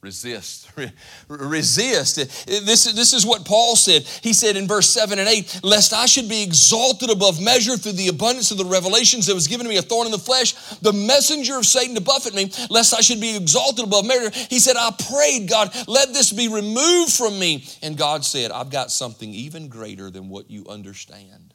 Resist. 0.00 0.70
Resist. 1.28 2.16
This, 2.46 2.84
this 2.84 3.12
is 3.12 3.26
what 3.26 3.44
Paul 3.44 3.74
said. 3.74 4.02
He 4.22 4.32
said 4.32 4.56
in 4.56 4.68
verse 4.68 4.88
7 4.88 5.18
and 5.18 5.28
8, 5.28 5.60
Lest 5.64 5.92
I 5.92 6.06
should 6.06 6.28
be 6.28 6.42
exalted 6.42 7.10
above 7.10 7.40
measure 7.42 7.76
through 7.76 7.92
the 7.92 8.06
abundance 8.06 8.52
of 8.52 8.58
the 8.58 8.64
revelations 8.64 9.26
that 9.26 9.34
was 9.34 9.48
given 9.48 9.64
to 9.66 9.70
me 9.70 9.76
a 9.76 9.82
thorn 9.82 10.06
in 10.06 10.12
the 10.12 10.18
flesh, 10.18 10.54
the 10.82 10.92
messenger 10.92 11.58
of 11.58 11.66
Satan 11.66 11.96
to 11.96 12.00
buffet 12.00 12.32
me, 12.32 12.52
lest 12.70 12.94
I 12.94 13.00
should 13.00 13.20
be 13.20 13.36
exalted 13.36 13.84
above 13.84 14.06
measure. 14.06 14.30
He 14.48 14.60
said, 14.60 14.76
I 14.76 14.92
prayed, 15.10 15.48
God, 15.48 15.74
let 15.88 16.12
this 16.12 16.32
be 16.32 16.46
removed 16.46 17.12
from 17.12 17.36
me. 17.36 17.66
And 17.82 17.96
God 17.96 18.24
said, 18.24 18.52
I've 18.52 18.70
got 18.70 18.92
something 18.92 19.34
even 19.34 19.66
greater 19.66 20.10
than 20.10 20.28
what 20.28 20.48
you 20.48 20.64
understand. 20.68 21.54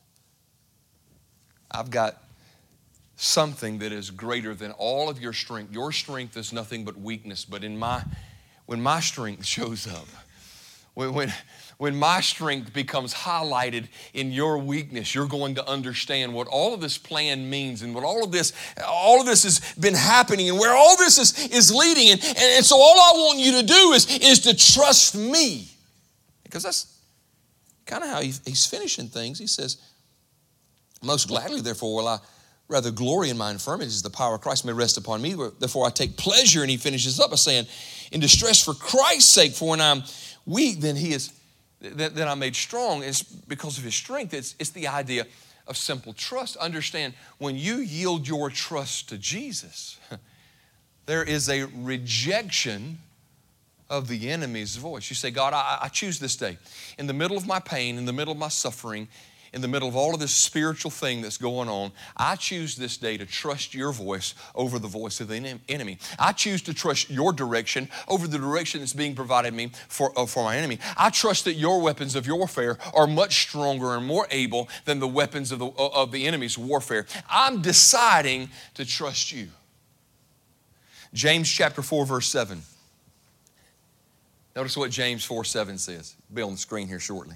I've 1.72 1.90
got 1.90 2.22
something 3.16 3.80
that 3.80 3.94
is 3.94 4.12
greater 4.12 4.54
than 4.54 4.72
all 4.74 5.10
of 5.10 5.22
your 5.22 5.32
strength. 5.32 5.72
Your 5.72 5.94
strength 5.94 6.36
is 6.36 6.52
nothing 6.52 6.84
but 6.84 7.00
weakness, 7.00 7.46
but 7.46 7.64
in 7.64 7.78
my 7.80 8.04
when 8.66 8.82
my 8.82 9.00
strength 9.00 9.46
shows 9.46 9.88
up, 9.88 10.08
when, 10.94 11.14
when, 11.14 11.34
when 11.78 11.96
my 11.96 12.22
strength 12.22 12.74
becomes 12.74 13.14
highlighted 13.14 13.88
in 14.14 14.32
your 14.32 14.58
weakness, 14.58 15.14
you're 15.14 15.28
going 15.28 15.56
to 15.56 15.68
understand 15.68 16.34
what 16.34 16.48
all 16.48 16.74
of 16.74 16.82
this 16.82 16.98
plan 16.98 17.50
means 17.50 17.82
and 17.82 17.94
what 17.94 18.04
all 18.04 18.24
of 18.24 18.32
this, 18.32 18.54
all 18.88 19.20
of 19.20 19.26
this 19.26 19.44
has 19.44 19.60
been 19.76 19.96
happening 19.96 20.50
and 20.50 20.60
where 20.60 20.76
all 20.76 20.96
this 20.98 21.18
is, 21.18 21.48
is 21.52 21.74
leading. 21.74 22.12
And, 22.12 22.24
and, 22.24 22.38
and 22.38 22.66
so 22.66 22.78
all 22.78 23.00
I 23.00 23.12
want 23.18 23.40
you 23.40 23.62
to 23.62 23.64
do 23.64 23.92
is, 23.94 24.20
is 24.20 24.40
to 24.42 24.56
trust 24.56 25.16
me. 25.16 25.68
Because 26.44 26.64
that's 26.64 27.00
kind 27.86 28.04
of 28.04 28.10
how 28.10 28.22
he, 28.22 28.34
he's 28.46 28.66
finishing 28.66 29.08
things. 29.08 29.40
He 29.40 29.48
says, 29.48 29.78
Most 31.02 31.28
gladly, 31.28 31.62
therefore, 31.62 31.96
will 31.96 32.08
I 32.08 32.20
rather 32.68 32.92
glory 32.92 33.30
in 33.30 33.38
my 33.38 33.52
infirmities, 33.52 34.02
the 34.02 34.10
power 34.10 34.36
of 34.36 34.42
Christ 34.42 34.66
may 34.66 34.74
rest 34.74 34.98
upon 34.98 35.22
me. 35.22 35.36
Therefore, 35.60 35.86
I 35.86 35.90
take 35.90 36.18
pleasure. 36.18 36.62
And 36.62 36.70
he 36.70 36.78
finishes 36.78 37.20
up 37.20 37.30
by 37.30 37.36
saying, 37.36 37.68
in 38.12 38.20
distress 38.20 38.64
for 38.64 38.74
Christ's 38.74 39.32
sake, 39.32 39.54
for 39.54 39.70
when 39.70 39.82
I'm 39.82 40.04
weak, 40.46 40.80
then 40.80 40.96
he 40.96 41.14
is, 41.14 41.32
then, 41.80 42.14
then 42.14 42.28
I'm 42.28 42.40
made 42.40 42.56
strong. 42.56 43.04
It's 43.04 43.22
because 43.22 43.78
of 43.78 43.84
his 43.84 43.96
strength. 43.96 44.34
It's, 44.34 44.56
it's 44.60 44.72
the 44.72 44.88
idea 44.88 45.26
of 45.68 45.78
simple 45.78 46.14
trust. 46.14 46.56
Understand, 46.58 47.14
when 47.38 47.56
you 47.56 47.78
yield 47.78 48.28
your 48.28 48.50
trust 48.50 49.10
to 49.10 49.18
Jesus, 49.18 50.00
there 51.06 51.24
is 51.24 51.50
a 51.50 51.64
rejection 51.76 53.00
of 53.90 54.08
the 54.08 54.30
enemy's 54.30 54.76
voice. 54.76 55.10
You 55.10 55.16
say, 55.16 55.30
God, 55.30 55.54
I, 55.54 55.80
I 55.84 55.88
choose 55.90 56.20
this 56.20 56.36
day. 56.36 56.58
In 56.98 57.08
the 57.08 57.14
middle 57.14 57.38
of 57.38 57.46
my 57.46 57.60
pain, 57.60 57.98
in 57.98 58.06
the 58.06 58.14
middle 58.14 58.32
of 58.32 58.40
my 58.40 58.48
suffering, 58.48 59.08
in 59.54 59.62
the 59.62 59.68
middle 59.68 59.88
of 59.88 59.96
all 59.96 60.14
of 60.14 60.20
this 60.20 60.34
spiritual 60.34 60.90
thing 60.90 61.22
that's 61.22 61.38
going 61.38 61.70
on, 61.70 61.92
I 62.18 62.36
choose 62.36 62.76
this 62.76 62.98
day 62.98 63.18
to 63.18 63.26
trust 63.26 63.76
your 63.76 63.92
voice 63.92 64.34
over 64.56 64.80
the 64.80 64.88
voice 64.88 65.22
of 65.22 65.28
the 65.28 65.60
enemy. 65.70 66.00
I 66.18 66.32
choose 66.32 66.64
to 66.64 66.74
trust 66.74 67.10
your 67.10 67.32
direction 67.32 67.88
over 68.08 68.28
the 68.28 68.40
direction 68.40 68.80
that's 68.80 68.94
being 68.94 69.14
provided 69.16 69.54
me 69.54 69.72
for, 69.88 70.12
uh, 70.18 70.26
for 70.26 70.44
my 70.44 70.58
enemy. 70.58 70.80
I 70.98 71.12
trust 71.12 71.46
that 71.46 71.54
your 71.54 71.82
weapons 71.82 72.16
of 72.16 72.28
warfare 72.28 72.80
are 72.96 73.06
much 73.06 73.44
stronger 73.44 73.96
and 73.96 74.06
more 74.06 74.28
able 74.32 74.70
than 74.86 75.00
the 75.00 75.08
weapons 75.08 75.52
of 75.52 75.60
the, 75.60 75.68
uh, 75.68 75.90
of 75.94 76.12
the 76.12 76.26
enemy's 76.26 76.58
warfare. 76.58 77.06
I'm 77.30 77.62
deciding 77.62 78.50
to 78.74 78.86
trust 78.86 79.32
you. 79.32 79.50
James 81.14 81.48
chapter 81.48 81.84
4, 81.84 82.08
verse 82.08 82.28
7. 82.28 82.64
Notice 84.56 84.76
what 84.76 84.90
James 84.90 85.24
4 85.24 85.44
7 85.44 85.78
says. 85.78 86.16
Be 86.34 86.42
on 86.42 86.54
the 86.54 86.58
screen 86.58 86.88
here 86.88 87.00
shortly. 87.00 87.36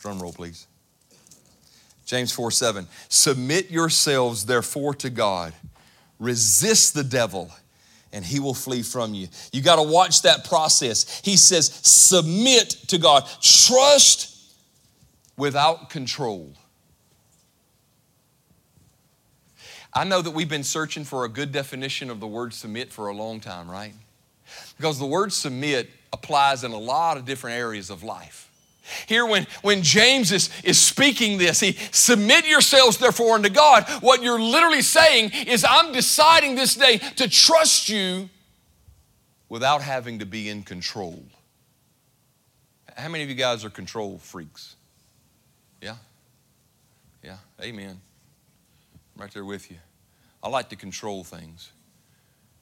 Drum 0.00 0.20
roll, 0.20 0.32
please. 0.32 0.66
James 2.04 2.32
4 2.32 2.50
7. 2.50 2.86
Submit 3.08 3.70
yourselves, 3.70 4.46
therefore, 4.46 4.94
to 4.94 5.10
God. 5.10 5.52
Resist 6.18 6.94
the 6.94 7.04
devil, 7.04 7.50
and 8.12 8.24
he 8.24 8.40
will 8.40 8.54
flee 8.54 8.82
from 8.82 9.14
you. 9.14 9.28
You 9.52 9.60
got 9.60 9.76
to 9.76 9.82
watch 9.82 10.22
that 10.22 10.44
process. 10.44 11.20
He 11.24 11.36
says, 11.36 11.66
submit 11.82 12.70
to 12.88 12.98
God. 12.98 13.24
Trust 13.40 14.34
without 15.36 15.90
control. 15.90 16.54
I 19.92 20.04
know 20.04 20.22
that 20.22 20.30
we've 20.30 20.48
been 20.48 20.64
searching 20.64 21.04
for 21.04 21.24
a 21.24 21.28
good 21.28 21.52
definition 21.52 22.10
of 22.10 22.20
the 22.20 22.26
word 22.26 22.52
submit 22.52 22.92
for 22.92 23.08
a 23.08 23.14
long 23.14 23.40
time, 23.40 23.70
right? 23.70 23.94
Because 24.76 24.98
the 24.98 25.06
word 25.06 25.32
submit 25.32 25.90
applies 26.12 26.64
in 26.64 26.72
a 26.72 26.78
lot 26.78 27.16
of 27.16 27.24
different 27.24 27.56
areas 27.58 27.90
of 27.90 28.02
life. 28.02 28.47
Here, 29.06 29.26
when, 29.26 29.46
when 29.62 29.82
James 29.82 30.32
is, 30.32 30.50
is 30.64 30.80
speaking 30.80 31.38
this, 31.38 31.60
he 31.60 31.72
submit 31.90 32.46
yourselves 32.46 32.98
therefore 32.98 33.34
unto 33.34 33.48
God. 33.48 33.84
What 34.00 34.22
you're 34.22 34.40
literally 34.40 34.82
saying 34.82 35.30
is, 35.46 35.64
I'm 35.68 35.92
deciding 35.92 36.54
this 36.54 36.74
day 36.74 36.98
to 37.16 37.28
trust 37.28 37.88
you 37.88 38.28
without 39.48 39.82
having 39.82 40.18
to 40.18 40.26
be 40.26 40.48
in 40.48 40.62
control. 40.62 41.22
How 42.96 43.08
many 43.08 43.22
of 43.22 43.30
you 43.30 43.36
guys 43.36 43.64
are 43.64 43.70
control 43.70 44.18
freaks? 44.18 44.76
Yeah? 45.80 45.96
Yeah, 47.22 47.36
amen. 47.62 48.00
I'm 49.14 49.22
right 49.22 49.30
there 49.32 49.44
with 49.44 49.70
you. 49.70 49.76
I 50.42 50.48
like 50.48 50.68
to 50.70 50.76
control 50.76 51.24
things. 51.24 51.72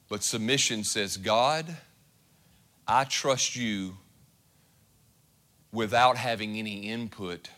But 0.09 0.23
submission 0.23 0.83
says, 0.83 1.17
God, 1.17 1.75
I 2.87 3.03
trust 3.03 3.55
you 3.55 3.97
without 5.71 6.17
having 6.17 6.57
any 6.57 6.89
input, 6.89 7.49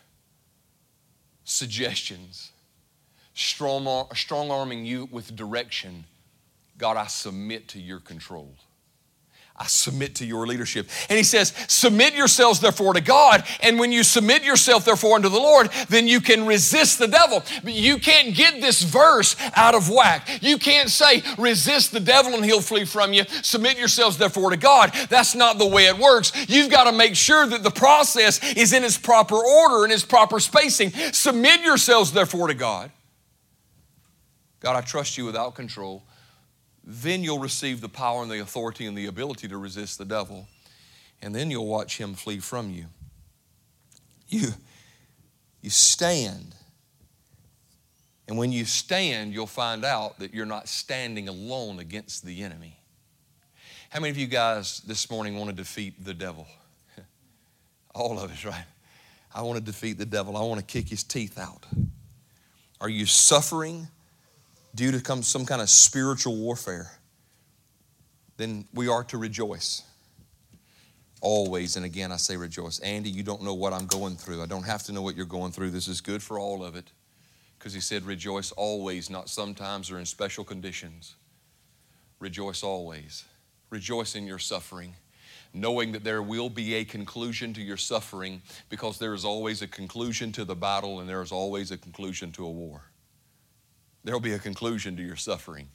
suggestions, 1.44 2.52
strong, 3.34 4.06
strong 4.14 4.50
arming 4.50 4.84
you 4.84 5.08
with 5.10 5.34
direction. 5.36 6.04
God, 6.78 6.96
I 6.96 7.06
submit 7.06 7.68
to 7.68 7.80
your 7.80 8.00
control. 8.00 8.54
I 9.60 9.66
submit 9.66 10.14
to 10.16 10.24
your 10.24 10.46
leadership. 10.46 10.88
And 11.10 11.18
he 11.18 11.22
says, 11.22 11.52
Submit 11.68 12.14
yourselves 12.14 12.60
therefore 12.60 12.94
to 12.94 13.02
God. 13.02 13.44
And 13.62 13.78
when 13.78 13.92
you 13.92 14.02
submit 14.02 14.42
yourself 14.42 14.86
therefore 14.86 15.16
unto 15.16 15.28
the 15.28 15.38
Lord, 15.38 15.68
then 15.90 16.08
you 16.08 16.22
can 16.22 16.46
resist 16.46 16.98
the 16.98 17.06
devil. 17.06 17.42
But 17.62 17.74
you 17.74 17.98
can't 17.98 18.34
get 18.34 18.62
this 18.62 18.80
verse 18.80 19.36
out 19.54 19.74
of 19.74 19.90
whack. 19.90 20.40
You 20.40 20.56
can't 20.56 20.88
say, 20.88 21.22
Resist 21.36 21.92
the 21.92 22.00
devil 22.00 22.32
and 22.32 22.42
he'll 22.42 22.62
flee 22.62 22.86
from 22.86 23.12
you. 23.12 23.24
Submit 23.42 23.78
yourselves 23.78 24.16
therefore 24.16 24.48
to 24.48 24.56
God. 24.56 24.94
That's 25.10 25.34
not 25.34 25.58
the 25.58 25.68
way 25.68 25.84
it 25.88 25.98
works. 25.98 26.32
You've 26.48 26.70
got 26.70 26.84
to 26.84 26.92
make 26.96 27.14
sure 27.14 27.46
that 27.46 27.62
the 27.62 27.70
process 27.70 28.42
is 28.54 28.72
in 28.72 28.82
its 28.82 28.96
proper 28.96 29.36
order 29.36 29.84
and 29.84 29.92
its 29.92 30.06
proper 30.06 30.40
spacing. 30.40 30.90
Submit 31.12 31.60
yourselves 31.60 32.12
therefore 32.12 32.48
to 32.48 32.54
God. 32.54 32.90
God, 34.60 34.76
I 34.76 34.80
trust 34.80 35.18
you 35.18 35.26
without 35.26 35.54
control 35.54 36.02
then 36.90 37.22
you'll 37.22 37.38
receive 37.38 37.80
the 37.80 37.88
power 37.88 38.22
and 38.22 38.30
the 38.30 38.40
authority 38.40 38.86
and 38.86 38.98
the 38.98 39.06
ability 39.06 39.46
to 39.48 39.56
resist 39.56 39.98
the 39.98 40.04
devil. 40.04 40.48
And 41.22 41.34
then 41.34 41.50
you'll 41.50 41.66
watch 41.66 41.98
him 41.98 42.14
flee 42.14 42.40
from 42.40 42.70
you. 42.70 42.86
You, 44.28 44.48
you 45.60 45.70
stand. 45.70 46.54
And 48.26 48.36
when 48.36 48.50
you 48.50 48.64
stand, 48.64 49.32
you'll 49.32 49.46
find 49.46 49.84
out 49.84 50.18
that 50.18 50.34
you're 50.34 50.46
not 50.46 50.68
standing 50.68 51.28
alone 51.28 51.78
against 51.78 52.24
the 52.24 52.42
enemy. 52.42 52.76
How 53.90 54.00
many 54.00 54.10
of 54.10 54.16
you 54.16 54.26
guys 54.26 54.80
this 54.80 55.10
morning 55.10 55.36
want 55.36 55.50
to 55.50 55.56
defeat 55.56 56.04
the 56.04 56.14
devil? 56.14 56.46
All 57.94 58.18
of 58.18 58.30
us, 58.30 58.44
right? 58.44 58.64
I 59.32 59.42
want 59.42 59.58
to 59.58 59.64
defeat 59.64 59.98
the 59.98 60.06
devil. 60.06 60.36
I 60.36 60.42
want 60.42 60.60
to 60.60 60.66
kick 60.66 60.88
his 60.88 61.04
teeth 61.04 61.38
out. 61.38 61.66
Are 62.80 62.88
you 62.88 63.06
suffering? 63.06 63.88
Due 64.74 64.90
to 64.92 65.22
some 65.22 65.46
kind 65.46 65.60
of 65.60 65.68
spiritual 65.68 66.36
warfare, 66.36 66.90
then 68.36 68.66
we 68.72 68.88
are 68.88 69.04
to 69.04 69.18
rejoice. 69.18 69.82
Always, 71.20 71.76
and 71.76 71.84
again, 71.84 72.12
I 72.12 72.16
say 72.16 72.36
rejoice. 72.36 72.78
Andy, 72.78 73.10
you 73.10 73.22
don't 73.22 73.42
know 73.42 73.52
what 73.52 73.74
I'm 73.74 73.86
going 73.86 74.16
through. 74.16 74.42
I 74.42 74.46
don't 74.46 74.62
have 74.62 74.82
to 74.84 74.92
know 74.92 75.02
what 75.02 75.16
you're 75.16 75.26
going 75.26 75.52
through. 75.52 75.70
This 75.70 75.88
is 75.88 76.00
good 76.00 76.22
for 76.22 76.38
all 76.38 76.64
of 76.64 76.76
it. 76.76 76.90
Because 77.58 77.74
he 77.74 77.80
said, 77.80 78.04
rejoice 78.04 78.52
always, 78.52 79.10
not 79.10 79.28
sometimes 79.28 79.90
or 79.90 79.98
in 79.98 80.06
special 80.06 80.44
conditions. 80.44 81.16
Rejoice 82.18 82.62
always. 82.62 83.24
Rejoice 83.68 84.14
in 84.14 84.26
your 84.26 84.38
suffering, 84.38 84.94
knowing 85.52 85.92
that 85.92 86.02
there 86.02 86.22
will 86.22 86.48
be 86.48 86.74
a 86.74 86.84
conclusion 86.84 87.52
to 87.52 87.60
your 87.60 87.76
suffering 87.76 88.40
because 88.70 88.98
there 88.98 89.12
is 89.12 89.24
always 89.26 89.60
a 89.60 89.68
conclusion 89.68 90.32
to 90.32 90.44
the 90.46 90.54
battle 90.54 91.00
and 91.00 91.08
there 91.08 91.20
is 91.20 91.32
always 91.32 91.70
a 91.70 91.76
conclusion 91.76 92.32
to 92.32 92.46
a 92.46 92.50
war. 92.50 92.82
There'll 94.04 94.20
be 94.20 94.32
a 94.32 94.38
conclusion 94.38 94.96
to 94.96 95.02
your 95.02 95.16
suffering. 95.16 95.68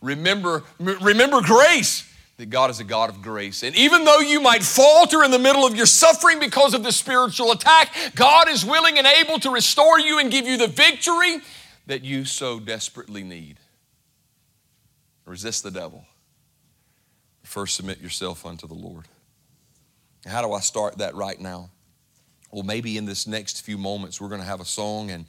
Remember, 0.00 0.64
remember 0.78 1.42
grace 1.42 2.10
that 2.38 2.50
God 2.50 2.70
is 2.70 2.80
a 2.80 2.84
God 2.84 3.08
of 3.08 3.22
grace. 3.22 3.62
And 3.62 3.74
even 3.76 4.04
though 4.04 4.18
you 4.18 4.40
might 4.40 4.62
falter 4.62 5.24
in 5.24 5.30
the 5.30 5.38
middle 5.38 5.64
of 5.64 5.74
your 5.74 5.86
suffering 5.86 6.38
because 6.38 6.74
of 6.74 6.82
the 6.82 6.92
spiritual 6.92 7.52
attack, 7.52 7.94
God 8.14 8.48
is 8.48 8.64
willing 8.64 8.98
and 8.98 9.06
able 9.06 9.38
to 9.40 9.50
restore 9.50 9.98
you 9.98 10.18
and 10.18 10.30
give 10.30 10.46
you 10.46 10.58
the 10.58 10.66
victory 10.66 11.38
that 11.86 12.04
you 12.04 12.24
so 12.24 12.60
desperately 12.60 13.22
need. 13.22 13.58
Resist 15.24 15.62
the 15.62 15.70
devil. 15.70 16.04
First, 17.42 17.76
submit 17.76 18.00
yourself 18.00 18.44
unto 18.44 18.66
the 18.66 18.74
Lord. 18.74 19.06
How 20.26 20.42
do 20.42 20.52
I 20.52 20.60
start 20.60 20.98
that 20.98 21.14
right 21.14 21.40
now? 21.40 21.70
Well, 22.50 22.64
maybe 22.64 22.96
in 22.96 23.06
this 23.06 23.26
next 23.26 23.62
few 23.62 23.78
moments, 23.78 24.20
we're 24.20 24.28
going 24.28 24.40
to 24.40 24.46
have 24.46 24.60
a 24.60 24.64
song, 24.64 25.10
and, 25.10 25.26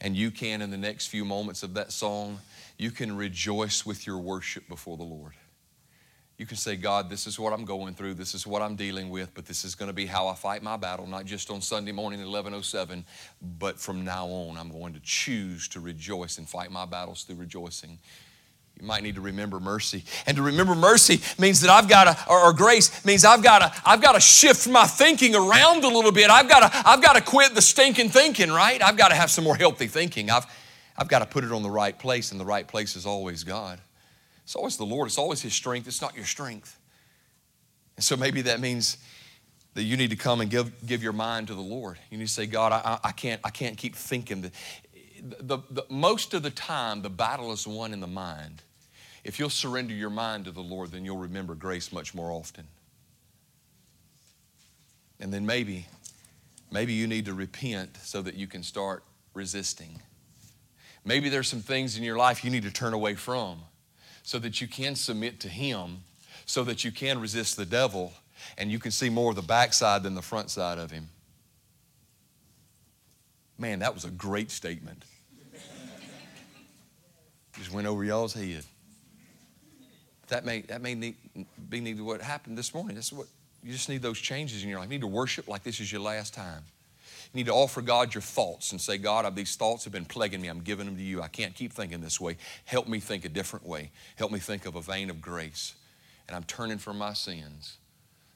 and 0.00 0.16
you 0.16 0.30
can, 0.30 0.62
in 0.62 0.70
the 0.70 0.76
next 0.76 1.08
few 1.08 1.24
moments 1.24 1.62
of 1.62 1.74
that 1.74 1.92
song, 1.92 2.38
you 2.76 2.90
can 2.90 3.16
rejoice 3.16 3.84
with 3.84 4.06
your 4.06 4.18
worship 4.18 4.68
before 4.68 4.96
the 4.96 5.02
Lord. 5.02 5.32
You 6.38 6.46
can 6.46 6.56
say, 6.56 6.76
God, 6.76 7.10
this 7.10 7.26
is 7.26 7.36
what 7.36 7.52
I'm 7.52 7.64
going 7.64 7.94
through, 7.94 8.14
this 8.14 8.32
is 8.32 8.46
what 8.46 8.62
I'm 8.62 8.76
dealing 8.76 9.10
with, 9.10 9.34
but 9.34 9.44
this 9.44 9.64
is 9.64 9.74
going 9.74 9.88
to 9.88 9.92
be 9.92 10.06
how 10.06 10.28
I 10.28 10.34
fight 10.34 10.62
my 10.62 10.76
battle, 10.76 11.08
not 11.08 11.24
just 11.24 11.50
on 11.50 11.60
Sunday 11.60 11.90
morning 11.90 12.20
at 12.20 12.26
1107, 12.26 13.04
but 13.58 13.80
from 13.80 14.04
now 14.04 14.26
on, 14.28 14.56
I'm 14.56 14.70
going 14.70 14.94
to 14.94 15.00
choose 15.00 15.66
to 15.68 15.80
rejoice 15.80 16.38
and 16.38 16.48
fight 16.48 16.70
my 16.70 16.86
battles 16.86 17.24
through 17.24 17.36
rejoicing. 17.36 17.98
You 18.80 18.86
might 18.86 19.02
need 19.02 19.16
to 19.16 19.20
remember 19.20 19.58
mercy. 19.58 20.04
And 20.26 20.36
to 20.36 20.42
remember 20.42 20.74
mercy 20.74 21.20
means 21.38 21.60
that 21.62 21.70
I've 21.70 21.88
got 21.88 22.04
to, 22.04 22.30
or, 22.30 22.38
or, 22.38 22.52
grace 22.52 23.04
means 23.04 23.24
I've 23.24 23.42
got 23.42 23.58
to, 23.58 23.82
I've 23.84 24.00
got 24.00 24.12
to 24.12 24.20
shift 24.20 24.68
my 24.68 24.86
thinking 24.86 25.34
around 25.34 25.82
a 25.82 25.88
little 25.88 26.12
bit. 26.12 26.30
I've 26.30 26.48
got 26.48 26.60
to, 26.60 26.88
I've 26.88 27.02
got 27.02 27.14
to 27.14 27.20
quit 27.20 27.54
the 27.54 27.62
stinking 27.62 28.10
thinking, 28.10 28.50
right? 28.50 28.80
I've 28.80 28.96
got 28.96 29.08
to 29.08 29.16
have 29.16 29.30
some 29.30 29.44
more 29.44 29.56
healthy 29.56 29.88
thinking. 29.88 30.30
I've, 30.30 30.46
I've 30.96 31.08
got 31.08 31.20
to 31.20 31.26
put 31.26 31.44
it 31.44 31.52
on 31.52 31.62
the 31.62 31.70
right 31.70 31.98
place, 31.98 32.30
and 32.30 32.40
the 32.40 32.44
right 32.44 32.66
place 32.66 32.94
is 32.94 33.04
always 33.04 33.42
God. 33.44 33.80
It's 34.44 34.54
always 34.54 34.76
the 34.76 34.86
Lord. 34.86 35.08
It's 35.08 35.18
always 35.18 35.42
His 35.42 35.54
strength. 35.54 35.88
It's 35.88 36.00
not 36.00 36.14
your 36.14 36.24
strength. 36.24 36.78
And 37.96 38.04
so 38.04 38.16
maybe 38.16 38.42
that 38.42 38.60
means 38.60 38.98
that 39.74 39.82
you 39.82 39.96
need 39.96 40.10
to 40.10 40.16
come 40.16 40.40
and 40.40 40.50
give, 40.50 40.86
give 40.86 41.02
your 41.02 41.12
mind 41.12 41.48
to 41.48 41.54
the 41.54 41.60
Lord. 41.60 41.98
You 42.10 42.18
need 42.18 42.26
to 42.26 42.32
say, 42.32 42.46
God, 42.46 42.72
I, 42.72 42.98
I, 43.02 43.12
can't, 43.12 43.40
I 43.44 43.50
can't 43.50 43.76
keep 43.76 43.94
thinking. 43.94 44.40
The, 44.40 44.50
the, 45.40 45.58
the, 45.70 45.84
most 45.88 46.34
of 46.34 46.42
the 46.42 46.50
time, 46.50 47.02
the 47.02 47.10
battle 47.10 47.52
is 47.52 47.66
won 47.66 47.92
in 47.92 48.00
the 48.00 48.06
mind. 48.06 48.62
If 49.28 49.38
you'll 49.38 49.50
surrender 49.50 49.92
your 49.92 50.08
mind 50.08 50.46
to 50.46 50.52
the 50.52 50.62
Lord, 50.62 50.90
then 50.90 51.04
you'll 51.04 51.18
remember 51.18 51.54
grace 51.54 51.92
much 51.92 52.14
more 52.14 52.32
often. 52.32 52.66
And 55.20 55.30
then 55.30 55.44
maybe, 55.44 55.84
maybe 56.72 56.94
you 56.94 57.06
need 57.06 57.26
to 57.26 57.34
repent 57.34 57.98
so 58.02 58.22
that 58.22 58.36
you 58.36 58.46
can 58.46 58.62
start 58.62 59.04
resisting. 59.34 60.00
Maybe 61.04 61.28
there's 61.28 61.46
some 61.46 61.60
things 61.60 61.98
in 61.98 62.04
your 62.04 62.16
life 62.16 62.42
you 62.42 62.50
need 62.50 62.62
to 62.62 62.70
turn 62.70 62.94
away 62.94 63.16
from 63.16 63.58
so 64.22 64.38
that 64.38 64.62
you 64.62 64.66
can 64.66 64.94
submit 64.94 65.40
to 65.40 65.50
Him, 65.50 66.04
so 66.46 66.64
that 66.64 66.82
you 66.82 66.90
can 66.90 67.20
resist 67.20 67.58
the 67.58 67.66
devil, 67.66 68.14
and 68.56 68.72
you 68.72 68.78
can 68.78 68.92
see 68.92 69.10
more 69.10 69.28
of 69.28 69.36
the 69.36 69.42
backside 69.42 70.04
than 70.04 70.14
the 70.14 70.22
front 70.22 70.48
side 70.48 70.78
of 70.78 70.90
Him. 70.90 71.06
Man, 73.58 73.80
that 73.80 73.92
was 73.92 74.06
a 74.06 74.10
great 74.10 74.50
statement. 74.50 75.04
Just 77.58 77.70
went 77.70 77.86
over 77.86 78.02
y'all's 78.02 78.32
head. 78.32 78.64
That 80.28 80.44
may, 80.44 80.60
that 80.62 80.82
may 80.82 80.94
need, 80.94 81.16
be 81.68 81.80
need 81.80 82.00
what 82.00 82.20
happened 82.20 82.56
this 82.56 82.74
morning. 82.74 82.94
That's 82.94 83.12
what 83.12 83.26
you 83.62 83.72
just 83.72 83.88
need 83.88 84.02
those 84.02 84.18
changes 84.18 84.62
in 84.62 84.68
your 84.68 84.78
life. 84.78 84.88
You 84.88 84.96
need 84.96 85.00
to 85.00 85.06
worship 85.06 85.48
like 85.48 85.62
this 85.62 85.80
is 85.80 85.90
your 85.90 86.00
last 86.00 86.34
time. 86.34 86.62
You 87.32 87.38
need 87.38 87.46
to 87.46 87.52
offer 87.52 87.82
God 87.82 88.14
your 88.14 88.22
thoughts 88.22 88.72
and 88.72 88.80
say, 88.80 88.96
God, 88.96 89.34
these 89.36 89.56
thoughts 89.56 89.84
have 89.84 89.92
been 89.92 90.04
plaguing 90.04 90.40
me. 90.40 90.48
I'm 90.48 90.60
giving 90.60 90.86
them 90.86 90.96
to 90.96 91.02
you. 91.02 91.20
I 91.20 91.28
can't 91.28 91.54
keep 91.54 91.72
thinking 91.72 92.00
this 92.00 92.20
way. 92.20 92.36
Help 92.64 92.88
me 92.88 93.00
think 93.00 93.24
a 93.24 93.28
different 93.28 93.66
way. 93.66 93.90
Help 94.16 94.32
me 94.32 94.38
think 94.38 94.64
of 94.64 94.76
a 94.76 94.80
vein 94.80 95.10
of 95.10 95.20
grace. 95.20 95.74
And 96.26 96.36
I'm 96.36 96.44
turning 96.44 96.78
from 96.78 96.98
my 96.98 97.12
sins 97.12 97.78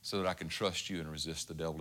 so 0.02 0.18
that 0.18 0.28
I 0.28 0.34
can 0.34 0.48
trust 0.48 0.90
you 0.90 1.00
and 1.00 1.10
resist 1.10 1.48
the 1.48 1.54
devil. 1.54 1.80